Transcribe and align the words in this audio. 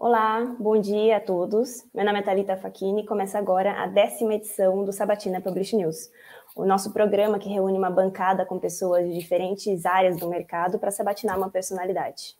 Olá, 0.00 0.54
bom 0.60 0.80
dia 0.80 1.16
a 1.16 1.20
todos. 1.20 1.84
Meu 1.92 2.04
nome 2.04 2.20
é 2.20 2.22
Thalita 2.22 2.56
Facchini 2.56 3.02
e 3.02 3.04
começa 3.04 3.36
agora 3.36 3.82
a 3.82 3.88
décima 3.88 4.34
edição 4.34 4.84
do 4.84 4.92
Sabatina 4.92 5.40
Publish 5.40 5.74
News, 5.74 6.08
o 6.54 6.64
nosso 6.64 6.92
programa 6.92 7.36
que 7.36 7.48
reúne 7.48 7.76
uma 7.76 7.90
bancada 7.90 8.46
com 8.46 8.60
pessoas 8.60 9.08
de 9.08 9.18
diferentes 9.18 9.84
áreas 9.84 10.16
do 10.16 10.28
mercado 10.28 10.78
para 10.78 10.92
sabatinar 10.92 11.36
uma 11.36 11.50
personalidade. 11.50 12.36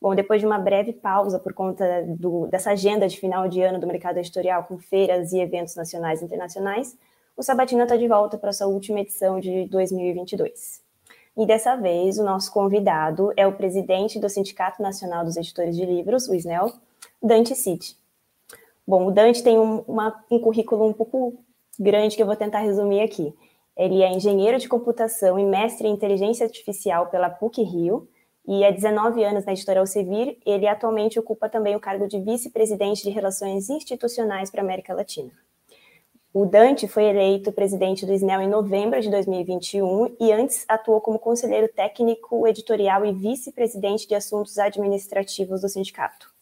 Bom, 0.00 0.14
depois 0.14 0.40
de 0.40 0.46
uma 0.46 0.58
breve 0.58 0.94
pausa 0.94 1.38
por 1.38 1.52
conta 1.52 2.02
do, 2.18 2.46
dessa 2.46 2.70
agenda 2.70 3.06
de 3.06 3.20
final 3.20 3.46
de 3.46 3.60
ano 3.60 3.78
do 3.78 3.86
mercado 3.86 4.16
editorial 4.16 4.64
com 4.64 4.78
feiras 4.78 5.34
e 5.34 5.38
eventos 5.38 5.76
nacionais 5.76 6.22
e 6.22 6.24
internacionais, 6.24 6.96
o 7.36 7.42
Sabatina 7.42 7.82
está 7.82 7.98
de 7.98 8.08
volta 8.08 8.38
para 8.38 8.54
sua 8.54 8.68
última 8.68 9.00
edição 9.00 9.38
de 9.38 9.66
2022. 9.66 10.82
E 11.36 11.44
dessa 11.44 11.76
vez, 11.76 12.16
o 12.18 12.24
nosso 12.24 12.50
convidado 12.50 13.34
é 13.36 13.46
o 13.46 13.52
presidente 13.52 14.18
do 14.18 14.30
Sindicato 14.30 14.80
Nacional 14.80 15.26
dos 15.26 15.36
Editores 15.36 15.76
de 15.76 15.84
Livros, 15.84 16.26
o 16.26 16.34
SNEL, 16.34 16.72
Dante 17.22 17.54
City. 17.54 17.96
Bom, 18.86 19.06
o 19.06 19.10
Dante 19.10 19.42
tem 19.42 19.58
um, 19.58 19.80
uma, 19.80 20.24
um 20.30 20.38
currículo 20.38 20.86
um 20.86 20.92
pouco 20.92 21.38
grande 21.78 22.16
que 22.16 22.22
eu 22.22 22.26
vou 22.26 22.36
tentar 22.36 22.60
resumir 22.60 23.00
aqui. 23.00 23.34
Ele 23.76 24.02
é 24.02 24.12
engenheiro 24.12 24.58
de 24.58 24.68
computação 24.68 25.38
e 25.38 25.44
mestre 25.44 25.86
em 25.86 25.92
inteligência 25.92 26.46
artificial 26.46 27.06
pela 27.08 27.28
PUC 27.28 27.62
Rio, 27.62 28.08
e 28.48 28.64
há 28.64 28.70
19 28.70 29.24
anos 29.24 29.44
na 29.44 29.52
editora 29.52 29.80
Elsevier, 29.80 30.36
ele 30.46 30.68
atualmente 30.68 31.18
ocupa 31.18 31.48
também 31.48 31.74
o 31.74 31.80
cargo 31.80 32.06
de 32.06 32.20
vice-presidente 32.20 33.02
de 33.02 33.10
Relações 33.10 33.68
Institucionais 33.68 34.50
para 34.50 34.60
a 34.60 34.64
América 34.64 34.94
Latina. 34.94 35.32
O 36.32 36.46
Dante 36.46 36.86
foi 36.86 37.04
eleito 37.04 37.50
presidente 37.50 38.06
do 38.06 38.12
SNEL 38.12 38.42
em 38.42 38.48
novembro 38.48 39.00
de 39.00 39.10
2021 39.10 40.14
e 40.20 40.30
antes 40.30 40.64
atuou 40.68 41.00
como 41.00 41.18
conselheiro 41.18 41.66
técnico, 41.66 42.46
editorial 42.46 43.04
e 43.04 43.12
vice-presidente 43.12 44.06
de 44.06 44.14
assuntos 44.14 44.58
administrativos 44.58 45.62
do 45.62 45.68
sindicato. 45.68 46.35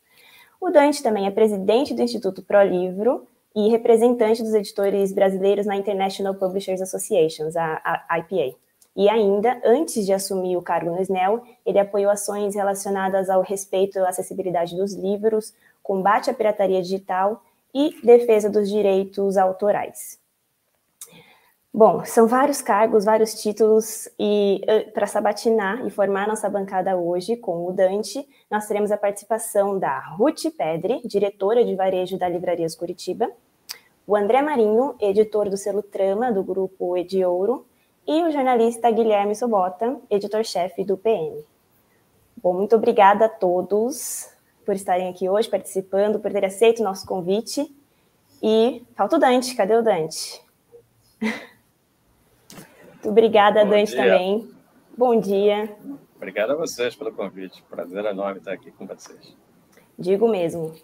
O 0.65 0.71
Dante 0.71 1.03
também 1.03 1.27
é 1.27 1.31
presidente 1.31 1.93
do 1.93 2.01
Instituto 2.01 2.43
Pro 2.43 2.63
Livro 2.63 3.27
e 3.55 3.69
representante 3.69 4.43
dos 4.43 4.55
editores 4.55 5.13
brasileiros 5.13 5.67
na 5.67 5.77
International 5.77 6.35
Publishers 6.35 6.81
Association, 6.81 7.51
a, 7.55 8.03
a 8.09 8.19
IPA. 8.21 8.57
E 8.97 9.07
ainda, 9.07 9.61
antes 9.63 10.07
de 10.07 10.13
assumir 10.15 10.57
o 10.57 10.63
cargo 10.63 10.91
no 10.91 11.03
SNEL, 11.03 11.43
ele 11.67 11.79
apoiou 11.79 12.11
ações 12.11 12.55
relacionadas 12.55 13.29
ao 13.29 13.43
respeito 13.43 13.99
à 13.99 14.09
acessibilidade 14.09 14.75
dos 14.75 14.95
livros, 14.95 15.53
combate 15.83 16.31
à 16.31 16.35
pirataria 16.35 16.81
digital 16.81 17.43
e 17.75 17.95
defesa 18.03 18.49
dos 18.49 18.71
direitos 18.71 19.37
autorais. 19.37 20.19
Bom, 21.77 22.05
são 22.05 22.29
vários 22.29 22.63
cargos, 22.63 23.05
vários 23.05 23.35
títulos, 23.35 24.09
e 24.17 24.63
eh, 24.65 24.85
para 24.91 25.09
sabatinar 25.09 25.85
e 25.85 25.91
formar 25.91 26.29
nossa 26.29 26.49
bancada 26.49 26.97
hoje 26.97 27.37
com 27.37 27.67
o 27.67 27.73
Dante, 27.73 28.25
nós 28.49 28.69
teremos 28.69 28.93
a 28.93 28.97
participação 28.97 29.77
da 29.77 29.99
Ruth 29.99 30.45
Pedre, 30.57 31.03
diretora 31.05 31.65
de 31.65 31.75
varejo 31.75 32.17
da 32.17 32.29
Livrarias 32.29 32.77
Curitiba, 32.77 33.29
o 34.07 34.15
André 34.15 34.41
Marinho, 34.41 34.95
editor 35.01 35.51
do 35.51 35.57
selo 35.57 35.83
Trama, 35.83 36.31
do 36.31 36.45
grupo 36.45 36.97
Ediouro, 36.97 37.67
e 38.07 38.23
o 38.23 38.31
jornalista 38.31 38.89
Guilherme 38.93 39.35
Sobota, 39.35 40.01
editor-chefe 40.09 40.85
do 40.85 40.97
PN. 40.97 41.43
Bom, 42.37 42.53
muito 42.55 42.77
obrigada 42.77 43.25
a 43.25 43.29
todos 43.29 44.31
por 44.65 44.77
estarem 44.77 45.09
aqui 45.09 45.29
hoje 45.29 45.49
participando, 45.51 46.21
por 46.21 46.31
ter 46.31 46.45
aceito 46.45 46.83
o 46.83 46.85
nosso 46.85 47.05
convite. 47.05 47.69
E 48.41 48.87
falta 48.95 49.17
o 49.17 49.19
Dante, 49.19 49.57
cadê 49.57 49.75
o 49.75 49.83
Dante? 49.83 50.41
Obrigada, 53.05 53.65
Bom 53.65 53.71
Dante, 53.71 53.93
dia. 53.93 54.03
também. 54.03 54.51
Bom 54.97 55.21
dia. 55.21 55.77
Obrigado 56.17 56.53
a 56.53 56.57
vocês 56.57 56.97
pelo 56.97 57.13
convite. 57.13 57.63
Prazer 57.69 58.05
enorme 58.05 58.39
estar 58.39 58.53
aqui 58.53 58.71
com 58.71 58.87
vocês. 58.87 59.37
Digo 59.99 60.29
mesmo. 60.29 60.75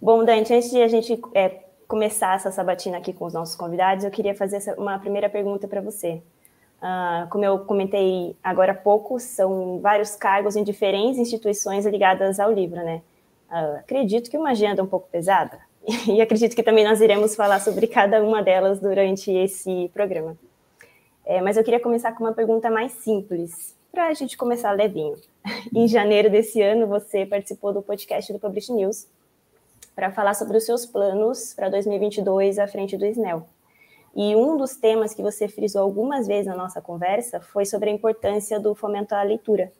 Bom, 0.00 0.24
Dante, 0.24 0.52
antes 0.52 0.70
de 0.70 0.82
a 0.82 0.88
gente 0.88 1.20
é, 1.34 1.64
começar 1.86 2.34
essa 2.34 2.50
sabatina 2.50 2.98
aqui 2.98 3.12
com 3.12 3.24
os 3.24 3.32
nossos 3.32 3.54
convidados, 3.54 4.04
eu 4.04 4.10
queria 4.10 4.34
fazer 4.34 4.74
uma 4.76 4.98
primeira 4.98 5.28
pergunta 5.28 5.68
para 5.68 5.80
você. 5.80 6.22
Uh, 6.78 7.28
como 7.30 7.44
eu 7.44 7.60
comentei 7.60 8.36
agora 8.42 8.72
há 8.72 8.74
pouco, 8.74 9.18
são 9.18 9.80
vários 9.80 10.14
cargos 10.14 10.56
em 10.56 10.64
diferentes 10.64 11.18
instituições 11.18 11.86
ligadas 11.86 12.38
ao 12.38 12.52
livro, 12.52 12.76
né? 12.76 13.02
Uh, 13.50 13.78
acredito 13.78 14.30
que 14.30 14.36
uma 14.36 14.50
agenda 14.50 14.82
um 14.82 14.86
pouco 14.86 15.08
pesada, 15.10 15.58
e 16.06 16.20
acredito 16.20 16.54
que 16.54 16.62
também 16.62 16.84
nós 16.84 17.00
iremos 17.00 17.34
falar 17.34 17.60
sobre 17.60 17.86
cada 17.86 18.22
uma 18.22 18.42
delas 18.42 18.80
durante 18.80 19.30
esse 19.30 19.90
programa. 19.94 20.36
É, 21.26 21.42
mas 21.42 21.56
eu 21.56 21.64
queria 21.64 21.80
começar 21.80 22.12
com 22.12 22.22
uma 22.22 22.32
pergunta 22.32 22.70
mais 22.70 22.92
simples, 22.92 23.76
para 23.90 24.06
a 24.06 24.14
gente 24.14 24.36
começar 24.36 24.70
levinho. 24.70 25.16
em 25.74 25.88
janeiro 25.88 26.30
desse 26.30 26.62
ano, 26.62 26.86
você 26.86 27.26
participou 27.26 27.72
do 27.72 27.82
podcast 27.82 28.32
do 28.32 28.38
Publish 28.38 28.72
News 28.72 29.08
para 29.92 30.12
falar 30.12 30.34
sobre 30.34 30.56
os 30.56 30.64
seus 30.64 30.86
planos 30.86 31.52
para 31.52 31.68
2022 31.68 32.60
à 32.60 32.68
frente 32.68 32.96
do 32.96 33.04
SNEL. 33.04 33.44
E 34.14 34.36
um 34.36 34.56
dos 34.56 34.76
temas 34.76 35.14
que 35.14 35.20
você 35.20 35.48
frisou 35.48 35.82
algumas 35.82 36.28
vezes 36.28 36.46
na 36.46 36.54
nossa 36.54 36.80
conversa 36.80 37.40
foi 37.40 37.66
sobre 37.66 37.90
a 37.90 37.92
importância 37.92 38.60
do 38.60 38.72
fomento 38.74 39.12
à 39.14 39.22
leitura. 39.22 39.72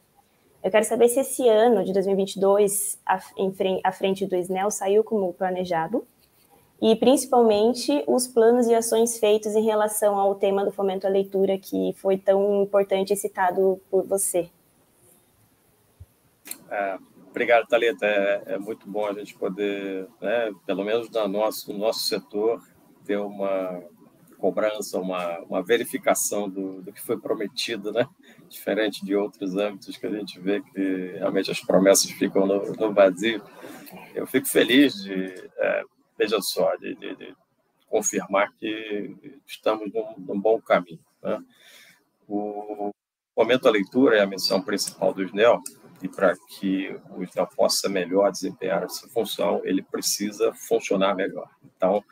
Eu 0.64 0.70
quero 0.70 0.84
saber 0.84 1.08
se 1.08 1.20
esse 1.20 1.48
ano 1.48 1.84
de 1.84 1.92
2022, 1.92 2.98
à 3.84 3.92
frente 3.92 4.26
do 4.26 4.34
SNEL, 4.34 4.70
saiu 4.70 5.04
como 5.04 5.32
planejado, 5.32 6.04
e 6.80 6.94
principalmente 6.96 8.04
os 8.06 8.26
planos 8.26 8.66
e 8.66 8.74
ações 8.74 9.18
feitos 9.18 9.54
em 9.54 9.64
relação 9.64 10.18
ao 10.18 10.34
tema 10.34 10.64
do 10.64 10.70
fomento 10.70 11.06
à 11.06 11.10
leitura, 11.10 11.58
que 11.58 11.94
foi 11.94 12.18
tão 12.18 12.62
importante 12.62 13.12
e 13.12 13.16
citado 13.16 13.80
por 13.90 14.06
você. 14.06 14.50
É, 16.70 16.98
obrigado, 17.30 17.66
Thalita. 17.66 18.06
É, 18.06 18.42
é, 18.46 18.58
muito 18.58 18.88
bom 18.88 19.06
a 19.06 19.12
gente 19.12 19.34
poder, 19.34 20.06
né, 20.20 20.52
pelo 20.66 20.84
menos 20.84 21.10
no 21.10 21.28
nosso, 21.28 21.72
no 21.72 21.78
nosso 21.78 22.00
setor, 22.00 22.62
ter 23.04 23.18
uma 23.18 23.82
cobrança, 24.38 24.98
uma, 25.00 25.38
uma 25.40 25.62
verificação 25.62 26.48
do, 26.48 26.82
do 26.82 26.92
que 26.92 27.00
foi 27.00 27.18
prometido, 27.18 27.90
né? 27.90 28.06
diferente 28.48 29.04
de 29.04 29.16
outros 29.16 29.56
âmbitos 29.56 29.96
que 29.96 30.06
a 30.06 30.10
gente 30.10 30.38
vê 30.38 30.60
que 30.60 31.14
realmente 31.18 31.50
as 31.50 31.60
promessas 31.60 32.10
ficam 32.10 32.46
no, 32.46 32.72
no 32.72 32.92
vazio. 32.92 33.42
Eu 34.14 34.26
fico 34.26 34.46
feliz 34.46 34.94
de, 35.02 35.50
é, 35.58 35.82
veja 36.16 36.40
só, 36.40 36.74
de, 36.76 36.94
de, 36.94 37.14
de, 37.16 37.36
confirmar 37.88 38.52
que 38.54 39.16
estamos 39.46 39.92
num, 39.92 40.14
num 40.18 40.40
bom 40.40 40.60
caminho. 40.60 40.98
Né? 41.22 41.38
O 42.28 42.90
momento 43.36 43.62
da 43.62 43.70
leitura 43.70 44.16
é 44.16 44.22
a 44.22 44.26
missão 44.26 44.60
principal 44.60 45.14
do 45.14 45.22
SNEL, 45.22 45.62
e 46.02 46.08
para 46.08 46.36
que 46.36 46.98
o 47.10 47.22
SNEL 47.22 47.46
possa 47.56 47.88
melhor 47.88 48.30
desempenhar 48.30 48.82
essa 48.82 49.08
função, 49.08 49.60
ele 49.64 49.82
precisa 49.82 50.52
funcionar 50.52 51.14
melhor. 51.14 51.48
Então, 51.64 52.04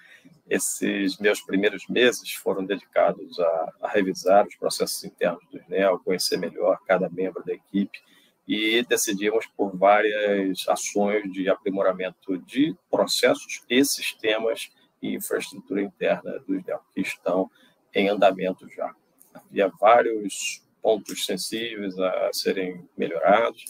esses 0.49 1.19
meus 1.19 1.41
primeiros 1.41 1.87
meses 1.89 2.33
foram 2.33 2.65
dedicados 2.65 3.39
a, 3.39 3.73
a, 3.83 3.89
revisar 3.89 4.47
os 4.47 4.55
processos 4.57 5.03
internos 5.05 5.43
do 5.51 5.59
SNEL, 5.59 5.99
conhecer 6.01 6.37
melhor 6.37 6.79
cada 6.87 7.09
membro 7.09 7.43
da 7.45 7.53
equipe 7.53 7.99
e 8.47 8.83
decidimos 8.83 9.47
por 9.47 9.77
várias 9.77 10.69
ações 10.69 11.33
de 11.33 11.49
aprimoramento 11.49 12.37
de 12.39 12.77
processos 12.91 13.63
e 13.69 13.85
sistemas 13.85 14.71
e 15.01 15.15
infraestrutura 15.15 15.83
interna 15.83 16.39
do 16.47 16.55
SNEL 16.57 16.81
que 16.95 17.01
estão 17.01 17.51
em 17.95 18.09
andamento 18.09 18.69
já. 18.69 18.95
Havia 19.33 19.69
vários 19.81 20.63
pontos 20.83 21.25
sensíveis 21.25 21.99
a 21.99 22.31
serem 22.33 22.87
melhorados 22.97 23.65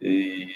e 0.00 0.48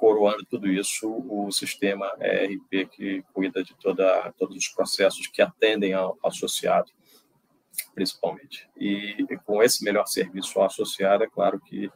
coroando 0.00 0.46
tudo 0.46 0.66
isso, 0.66 1.06
o 1.28 1.52
sistema 1.52 2.10
ERP 2.18 2.88
que 2.90 3.22
cuida 3.34 3.62
de 3.62 3.74
toda, 3.76 4.32
todos 4.38 4.56
os 4.56 4.68
processos 4.68 5.26
que 5.26 5.42
atendem 5.42 5.92
ao 5.92 6.18
associado, 6.24 6.90
principalmente. 7.94 8.66
E, 8.78 9.26
e 9.28 9.36
com 9.44 9.62
esse 9.62 9.84
melhor 9.84 10.06
serviço 10.06 10.58
ao 10.58 10.64
associado, 10.64 11.22
é 11.24 11.28
claro 11.28 11.60
que 11.60 11.90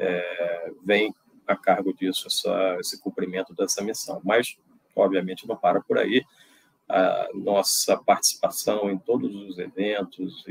é, 0.00 0.72
vem 0.82 1.14
a 1.46 1.54
cargo 1.54 1.92
disso 1.92 2.26
essa, 2.26 2.76
esse 2.80 3.00
cumprimento 3.00 3.54
dessa 3.54 3.82
missão. 3.82 4.20
Mas, 4.24 4.56
obviamente, 4.96 5.46
não 5.46 5.56
para 5.56 5.80
por 5.80 5.98
aí. 5.98 6.24
A 6.88 7.28
nossa 7.34 7.96
participação 7.96 8.90
em 8.90 8.98
todos 8.98 9.32
os 9.34 9.58
eventos, 9.58 10.44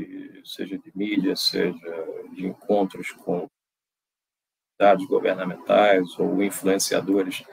seja 0.44 0.78
de 0.78 0.90
mídia, 0.94 1.36
seja 1.36 1.76
de 2.32 2.46
encontros 2.46 3.10
com 3.10 3.46
dados 4.78 5.04
governamentais 5.06 6.18
ou 6.18 6.42
influenciadores 6.42 7.44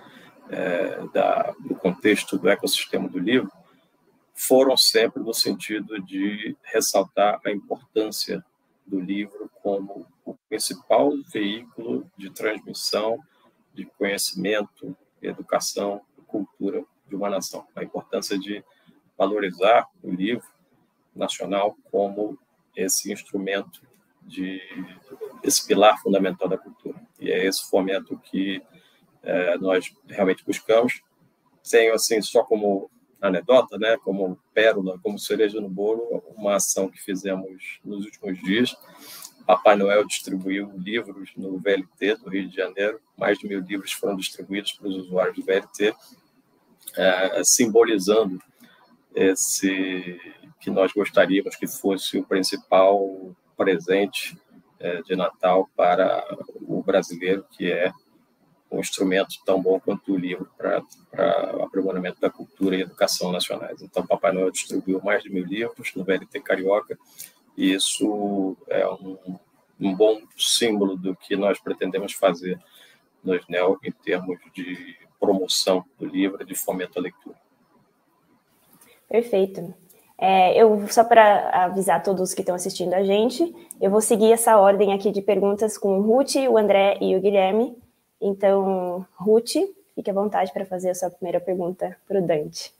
é, 0.49 1.05
da, 1.13 1.53
do 1.59 1.75
contexto 1.75 2.37
do 2.37 2.47
ecossistema 2.47 3.09
do 3.09 3.19
livro, 3.19 3.51
foram 4.33 4.77
sempre 4.77 5.21
no 5.21 5.33
sentido 5.33 6.01
de 6.01 6.55
ressaltar 6.63 7.41
a 7.43 7.51
importância 7.51 8.45
do 8.87 8.99
livro 8.99 9.51
como 9.61 10.07
o 10.25 10.33
principal 10.49 11.11
veículo 11.31 12.09
de 12.17 12.29
transmissão 12.29 13.19
de 13.73 13.85
conhecimento, 13.85 14.95
educação 15.21 16.01
e 16.17 16.21
cultura 16.21 16.83
de 17.07 17.15
uma 17.15 17.29
nação. 17.29 17.67
A 17.75 17.83
importância 17.83 18.39
de 18.39 18.63
valorizar 19.17 19.87
o 20.01 20.09
livro 20.09 20.47
nacional 21.15 21.75
como 21.91 22.37
esse 22.75 23.11
instrumento 23.11 23.81
de 24.21 24.61
esse 25.43 25.65
pilar 25.65 26.01
fundamental 26.01 26.47
da 26.47 26.57
cultura. 26.57 26.99
E 27.19 27.31
é 27.31 27.45
esse 27.45 27.69
fomento 27.69 28.17
que 28.19 28.61
é, 29.23 29.57
nós 29.57 29.93
realmente 30.07 30.43
buscamos. 30.45 31.01
Tenho, 31.69 31.93
assim, 31.93 32.21
só 32.21 32.43
como 32.43 32.89
anedota, 33.21 33.77
né, 33.77 33.97
como 33.97 34.37
pérola, 34.53 34.99
como 34.99 35.19
cereja 35.19 35.59
no 35.59 35.69
bolo, 35.69 36.23
uma 36.35 36.55
ação 36.55 36.89
que 36.89 37.01
fizemos 37.01 37.79
nos 37.83 38.05
últimos 38.05 38.39
dias. 38.39 38.75
Papai 39.45 39.75
Noel 39.75 40.05
distribuiu 40.05 40.73
livros 40.75 41.31
no 41.37 41.57
VLT 41.57 42.17
do 42.17 42.29
Rio 42.29 42.49
de 42.49 42.55
Janeiro. 42.55 42.99
Mais 43.17 43.39
de 43.39 43.47
mil 43.47 43.61
livros 43.61 43.93
foram 43.93 44.17
distribuídos 44.17 44.73
para 44.73 44.89
os 44.89 44.95
usuários 44.97 45.37
do 45.37 45.45
VLT, 45.45 45.95
é, 46.97 47.41
simbolizando 47.43 48.41
esse 49.15 50.19
que 50.59 50.69
nós 50.69 50.91
gostaríamos 50.91 51.55
que 51.55 51.67
fosse 51.67 52.17
o 52.17 52.25
principal 52.25 53.35
presente 53.55 54.37
é, 54.79 55.01
de 55.01 55.15
Natal 55.15 55.69
para 55.75 56.23
o 56.55 56.83
brasileiro, 56.83 57.45
que 57.51 57.71
é 57.71 57.91
um 58.71 58.79
instrumento 58.79 59.35
tão 59.45 59.61
bom 59.61 59.79
quanto 59.79 60.13
o 60.13 60.17
livro 60.17 60.49
para 60.57 60.83
o 61.55 61.63
aprimoramento 61.63 62.19
da 62.19 62.29
cultura 62.29 62.75
e 62.75 62.81
educação 62.81 63.31
nacionais. 63.31 63.81
Então, 63.81 64.05
Papai 64.05 64.31
Noel 64.31 64.51
distribuiu 64.51 65.01
mais 65.01 65.23
de 65.23 65.29
mil 65.29 65.45
livros 65.45 65.93
no 65.95 66.03
VLT 66.03 66.39
Carioca, 66.41 66.97
e 67.55 67.73
isso 67.73 68.55
é 68.67 68.87
um, 68.87 69.39
um 69.79 69.95
bom 69.95 70.21
símbolo 70.37 70.95
do 70.95 71.15
que 71.15 71.35
nós 71.35 71.59
pretendemos 71.59 72.13
fazer 72.13 72.59
no 73.23 73.35
SNEL 73.35 73.77
em 73.83 73.91
termos 73.91 74.37
de 74.53 74.95
promoção 75.19 75.83
do 75.97 76.05
livro 76.05 76.45
de 76.45 76.55
fomento 76.55 76.99
à 76.99 77.01
leitura. 77.01 77.35
Perfeito. 79.09 79.73
É, 80.19 80.59
eu 80.59 80.87
só 80.87 81.03
para 81.03 81.65
avisar 81.65 82.01
todos 82.01 82.33
que 82.33 82.41
estão 82.41 82.55
assistindo 82.55 82.93
a 82.93 83.03
gente, 83.03 83.53
eu 83.79 83.91
vou 83.91 84.01
seguir 84.01 84.31
essa 84.31 84.57
ordem 84.57 84.91
aqui 84.91 85.11
de 85.11 85.21
perguntas 85.21 85.77
com 85.77 85.99
o 85.99 86.01
Ruth, 86.01 86.35
o 86.49 86.57
André 86.57 86.97
e 86.99 87.15
o 87.15 87.21
Guilherme. 87.21 87.77
Então, 88.19 89.05
Ruth, 89.15 89.53
fique 89.93 90.09
à 90.09 90.13
vontade 90.13 90.51
para 90.51 90.65
fazer 90.65 90.89
a 90.89 90.95
sua 90.95 91.09
primeira 91.09 91.39
pergunta 91.39 91.95
para 92.07 92.19
o 92.19 92.25
Dante. 92.25 92.73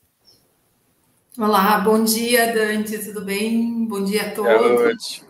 Olá, 1.38 1.80
bom 1.80 2.04
dia, 2.04 2.52
Dante, 2.52 2.98
tudo 3.06 3.24
bem? 3.24 3.86
Bom 3.86 4.04
dia 4.04 4.24
a 4.24 4.32
todos. 4.32 5.24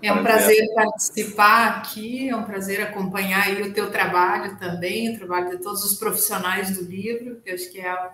É 0.00 0.12
um 0.12 0.22
prazer 0.22 0.66
participar 0.74 1.78
aqui, 1.78 2.28
é 2.28 2.36
um 2.36 2.44
prazer 2.44 2.80
acompanhar 2.80 3.60
o 3.60 3.72
teu 3.72 3.90
trabalho 3.90 4.56
também, 4.58 5.12
o 5.12 5.18
trabalho 5.18 5.50
de 5.50 5.58
todos 5.58 5.84
os 5.84 5.98
profissionais 5.98 6.70
do 6.76 6.84
livro, 6.84 7.40
que 7.40 7.50
eu 7.50 7.54
acho 7.54 7.70
que 7.70 7.80
é 7.80 8.10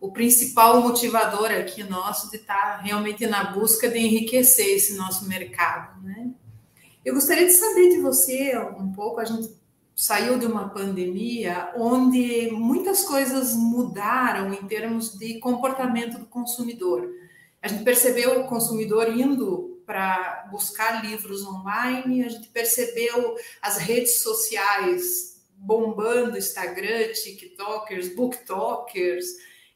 o 0.00 0.10
principal 0.10 0.80
motivador 0.80 1.50
aqui 1.52 1.84
nosso 1.84 2.30
de 2.30 2.38
estar 2.38 2.78
realmente 2.78 3.24
na 3.26 3.52
busca 3.52 3.88
de 3.88 3.98
enriquecer 3.98 4.76
esse 4.76 4.96
nosso 4.96 5.28
mercado, 5.28 6.02
né? 6.02 6.30
Eu 7.04 7.14
gostaria 7.14 7.46
de 7.46 7.52
saber 7.52 7.90
de 7.90 8.00
você 8.00 8.58
um 8.78 8.90
pouco, 8.92 9.20
a 9.20 9.24
gente 9.24 9.48
saiu 9.94 10.38
de 10.38 10.46
uma 10.46 10.68
pandemia 10.68 11.72
onde 11.76 12.50
muitas 12.52 13.04
coisas 13.04 13.54
mudaram 13.54 14.52
em 14.52 14.66
termos 14.66 15.18
de 15.18 15.38
comportamento 15.38 16.18
do 16.18 16.26
consumidor. 16.26 17.08
A 17.60 17.68
gente 17.68 17.84
percebeu 17.84 18.40
o 18.40 18.48
consumidor 18.48 19.08
indo 19.08 19.80
para 19.86 20.48
buscar 20.50 21.04
livros 21.04 21.44
online, 21.46 22.24
a 22.24 22.28
gente 22.28 22.48
percebeu 22.48 23.36
as 23.60 23.76
redes 23.76 24.22
sociais 24.22 25.42
bombando 25.54 26.38
Instagram, 26.38 27.12
TikTokers, 27.12 28.14
BookTokers, 28.16 29.26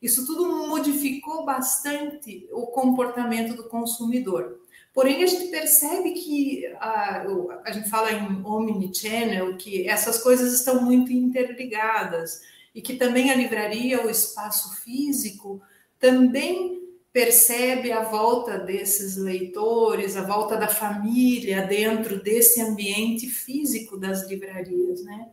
isso 0.01 0.27
tudo 0.27 0.69
modificou 0.69 1.45
bastante 1.45 2.49
o 2.53 2.67
comportamento 2.67 3.55
do 3.55 3.65
consumidor. 3.65 4.61
Porém, 4.97 5.23
a 5.23 5.27
gente 5.27 5.49
percebe 5.49 6.13
que 6.13 6.67
a, 6.81 7.27
a 7.67 7.71
gente 7.71 7.91
fala 7.91 8.11
em 8.11 8.43
omnichannel, 8.43 9.55
que 9.59 9.87
essas 9.87 10.17
coisas 10.23 10.55
estão 10.55 10.81
muito 10.81 11.13
interligadas 11.13 12.41
e 12.75 12.81
que 12.81 12.97
também 12.97 13.31
a 13.31 13.35
livraria, 13.35 14.07
o 14.07 14.09
espaço 14.09 14.75
físico, 14.77 15.61
também 15.99 16.81
percebe 17.13 17.93
a 17.93 18.05
volta 18.05 18.59
desses 18.59 19.19
leitores, 19.19 20.17
a 20.17 20.23
volta 20.23 20.57
da 20.57 20.67
família 20.67 21.67
dentro 21.67 22.23
desse 22.23 22.63
ambiente 22.63 23.29
físico 23.29 23.99
das 23.99 24.27
livrarias, 24.27 25.05
né? 25.05 25.29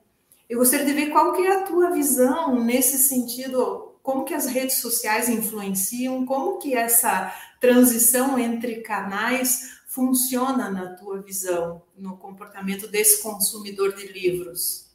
Eu 0.50 0.60
gostaria 0.60 0.86
de 0.86 0.92
ver 0.92 1.10
qual 1.10 1.32
que 1.32 1.42
é 1.42 1.54
a 1.54 1.62
tua 1.62 1.90
visão 1.90 2.62
nesse 2.62 2.98
sentido 2.98 3.94
como 4.04 4.26
que 4.26 4.34
as 4.34 4.46
redes 4.46 4.76
sociais 4.82 5.30
influenciam, 5.30 6.26
como 6.26 6.58
que 6.58 6.76
essa 6.76 7.34
transição 7.64 8.38
entre 8.38 8.82
canais 8.82 9.80
funciona 9.88 10.70
na 10.70 10.96
tua 10.96 11.22
visão, 11.22 11.82
no 11.98 12.18
comportamento 12.18 12.90
desse 12.90 13.24
consumidor 13.24 13.96
de 13.96 14.06
livros? 14.06 14.94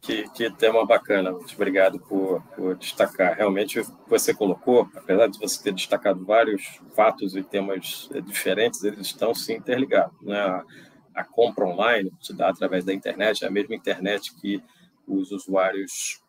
Que, 0.00 0.30
que 0.30 0.48
tema 0.52 0.86
bacana, 0.86 1.32
muito 1.32 1.52
obrigado 1.52 1.98
por, 1.98 2.40
por 2.54 2.76
destacar. 2.76 3.36
Realmente, 3.36 3.82
você 4.06 4.32
colocou, 4.32 4.88
apesar 4.94 5.26
de 5.26 5.36
você 5.40 5.60
ter 5.60 5.72
destacado 5.72 6.24
vários 6.24 6.80
fatos 6.94 7.34
e 7.34 7.42
temas 7.42 8.08
diferentes, 8.24 8.84
eles 8.84 9.08
estão 9.08 9.34
se 9.34 9.52
interligados. 9.52 10.16
Né? 10.22 10.38
A, 10.38 10.64
a 11.12 11.24
compra 11.24 11.66
online 11.66 12.12
se 12.20 12.32
dá 12.32 12.50
através 12.50 12.84
da 12.84 12.94
internet, 12.94 13.44
é 13.44 13.48
a 13.48 13.50
mesma 13.50 13.74
internet 13.74 14.32
que 14.36 14.62
os 15.08 15.32
usuários 15.32 16.22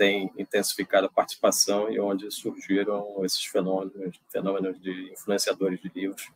tem 0.00 0.32
intensificado 0.38 1.08
a 1.08 1.10
participação 1.10 1.92
e 1.92 2.00
onde 2.00 2.30
surgiram 2.30 3.22
esses 3.22 3.44
fenômenos, 3.44 4.18
fenômenos 4.30 4.80
de 4.80 5.12
influenciadores 5.12 5.78
de 5.78 5.92
livros, 5.94 6.26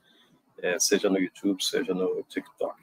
é, 0.59 0.79
seja 0.79 1.09
no 1.09 1.19
YouTube, 1.19 1.65
seja 1.65 1.95
no 1.95 2.23
TikTok. 2.29 2.79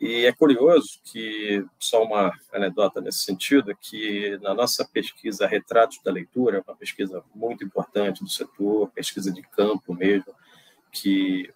E 0.00 0.26
é 0.26 0.32
curioso 0.32 1.00
que, 1.02 1.66
só 1.76 2.04
uma 2.04 2.32
anedota 2.52 3.00
nesse 3.00 3.18
sentido, 3.24 3.74
que 3.74 4.38
na 4.40 4.54
nossa 4.54 4.84
pesquisa 4.84 5.44
Retratos 5.44 6.00
da 6.04 6.12
Leitura, 6.12 6.62
uma 6.64 6.76
pesquisa 6.76 7.24
muito 7.34 7.64
importante 7.64 8.22
do 8.22 8.30
setor, 8.30 8.88
pesquisa 8.90 9.32
de 9.32 9.42
campo 9.42 9.92
mesmo, 9.92 10.32
que 10.92 11.52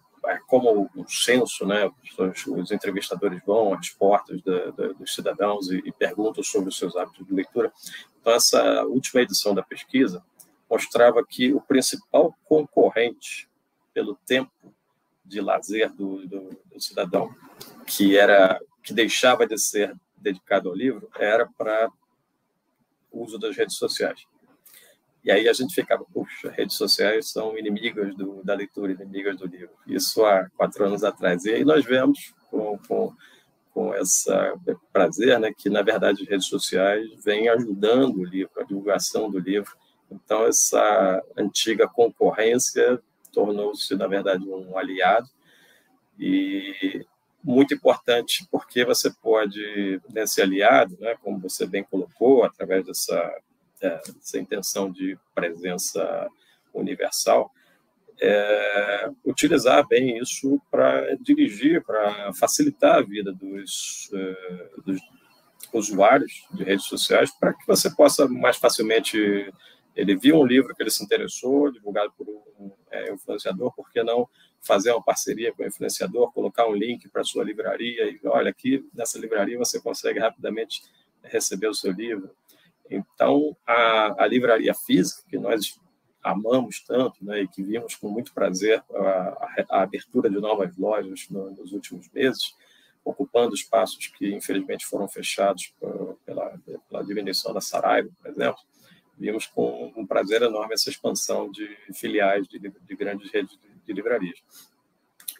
como 0.47 0.89
um 0.95 1.07
censo, 1.07 1.65
né? 1.65 1.91
Os, 2.19 2.47
os, 2.47 2.71
entrevistadores 2.71 3.41
vão 3.45 3.73
às 3.73 3.89
portas 3.89 4.41
da, 4.41 4.71
da, 4.71 4.87
dos 4.93 5.13
cidadãos 5.13 5.69
e, 5.69 5.81
e, 5.85 5.91
perguntam 5.91 6.43
sobre 6.43 6.69
os 6.69 6.77
seus 6.77 6.95
hábitos 6.95 7.25
de 7.25 7.33
leitura. 7.33 7.71
Então, 8.19 8.33
essa 8.33 8.83
última 8.85 9.21
edição 9.21 9.53
da 9.53 9.63
pesquisa 9.63 10.23
mostrava 10.69 11.25
que 11.25 11.53
o 11.53 11.61
principal 11.61 12.35
concorrente 12.45 13.49
pelo 13.93 14.15
tempo 14.25 14.51
de 15.23 15.41
lazer 15.41 15.91
do, 15.93 16.27
do, 16.27 16.49
do 16.65 16.81
cidadão, 16.81 17.33
que 17.87 18.17
era 18.17 18.59
que 18.83 18.93
deixava 18.93 19.47
de 19.47 19.57
ser 19.57 19.95
dedicado 20.15 20.69
ao 20.69 20.75
livro, 20.75 21.09
era 21.15 21.47
para 21.57 21.89
o 23.11 23.23
uso 23.23 23.39
das 23.39 23.55
redes 23.55 23.77
sociais. 23.77 24.25
E 25.25 25.31
aí 25.31 25.49
a 25.49 25.53
gente 25.53 25.73
ficava, 25.73 26.05
puxa, 26.13 26.51
redes 26.51 26.77
sociais 26.77 27.31
são 27.31 27.57
inimigas 27.57 28.15
do, 28.15 28.43
da 28.43 28.53
leitura, 28.53 28.91
inimigas 28.91 29.35
do 29.35 29.47
livro. 29.47 29.73
Isso 29.87 30.23
há 30.23 30.47
quatro 30.55 30.85
anos 30.85 31.03
atrás. 31.03 31.45
E 31.45 31.51
aí 31.51 31.65
nós 31.65 31.83
vemos 31.83 32.35
com, 32.51 32.77
com, 32.87 33.11
com 33.73 33.95
esse 33.95 34.31
prazer 34.93 35.39
né, 35.39 35.51
que, 35.51 35.67
na 35.67 35.81
verdade, 35.81 36.21
as 36.21 36.29
redes 36.29 36.45
sociais 36.45 37.09
vêm 37.23 37.49
ajudando 37.49 38.17
o 38.17 38.23
livro, 38.23 38.51
a 38.61 38.63
divulgação 38.63 39.31
do 39.31 39.39
livro. 39.39 39.75
Então, 40.11 40.45
essa 40.45 41.23
antiga 41.35 41.87
concorrência 41.87 43.01
tornou-se, 43.33 43.95
na 43.95 44.05
verdade, 44.05 44.47
um 44.47 44.77
aliado. 44.77 45.27
E 46.19 47.03
muito 47.43 47.73
importante 47.73 48.47
porque 48.51 48.85
você 48.85 49.11
pode, 49.23 49.99
nesse 50.13 50.39
aliado, 50.39 50.95
né, 50.99 51.15
como 51.23 51.39
você 51.39 51.65
bem 51.65 51.83
colocou, 51.83 52.43
através 52.43 52.85
dessa 52.85 53.41
essa 53.85 54.37
intenção 54.37 54.91
de 54.91 55.17
presença 55.33 56.27
universal, 56.73 57.51
é, 58.21 59.09
utilizar 59.25 59.85
bem 59.87 60.17
isso 60.17 60.61
para 60.71 61.15
dirigir, 61.15 61.83
para 61.83 62.33
facilitar 62.33 62.95
a 62.95 63.01
vida 63.01 63.33
dos, 63.33 64.09
é, 64.13 64.69
dos, 64.85 65.01
usuários 65.73 66.47
de 66.53 66.63
redes 66.63 66.85
sociais, 66.85 67.31
para 67.37 67.53
que 67.53 67.65
você 67.67 67.93
possa 67.93 68.27
mais 68.27 68.57
facilmente. 68.57 69.51
Ele 69.95 70.15
viu 70.15 70.37
um 70.37 70.45
livro 70.45 70.75
que 70.75 70.83
ele 70.83 70.89
se 70.89 71.03
interessou, 71.03 71.71
divulgado 71.71 72.13
por 72.17 72.27
um 72.27 72.71
é, 72.91 73.11
influenciador, 73.13 73.73
por 73.73 73.91
que 73.91 74.03
não 74.03 74.27
fazer 74.61 74.91
uma 74.91 75.03
parceria 75.03 75.53
com 75.53 75.63
o 75.63 75.65
influenciador, 75.65 76.31
colocar 76.33 76.67
um 76.67 76.73
link 76.73 77.07
para 77.09 77.21
a 77.21 77.25
sua 77.25 77.43
livraria 77.43 78.09
e 78.09 78.19
olha, 78.25 78.49
aqui 78.49 78.83
nessa 78.93 79.19
livraria 79.19 79.57
você 79.57 79.79
consegue 79.79 80.19
rapidamente 80.19 80.81
receber 81.23 81.67
o 81.67 81.73
seu 81.73 81.91
livro. 81.91 82.31
Então, 82.89 83.55
a, 83.65 84.23
a 84.23 84.27
livraria 84.27 84.73
física, 84.73 85.23
que 85.29 85.37
nós 85.37 85.79
amamos 86.23 86.81
tanto, 86.81 87.23
né, 87.23 87.43
e 87.43 87.47
que 87.47 87.61
vimos 87.61 87.95
com 87.95 88.09
muito 88.09 88.33
prazer 88.33 88.83
a, 88.93 89.47
a 89.69 89.81
abertura 89.83 90.29
de 90.29 90.37
novas 90.37 90.75
lojas 90.75 91.27
no, 91.29 91.51
nos 91.51 91.71
últimos 91.71 92.09
meses, 92.09 92.55
ocupando 93.03 93.53
espaços 93.53 94.07
que 94.07 94.33
infelizmente 94.33 94.85
foram 94.85 95.07
fechados 95.07 95.71
pela, 96.25 96.59
pela 96.89 97.03
diminuição 97.03 97.53
da 97.53 97.61
Saraiva, 97.61 98.09
por 98.19 98.31
exemplo, 98.31 98.59
vimos 99.17 99.45
com 99.45 99.93
um 99.95 100.05
prazer 100.05 100.41
enorme 100.41 100.73
essa 100.73 100.89
expansão 100.89 101.49
de 101.49 101.77
filiais 101.93 102.47
de, 102.47 102.59
de 102.59 102.95
grandes 102.95 103.31
redes 103.31 103.57
de, 103.59 103.69
de 103.85 103.93
livrarias. 103.93 104.39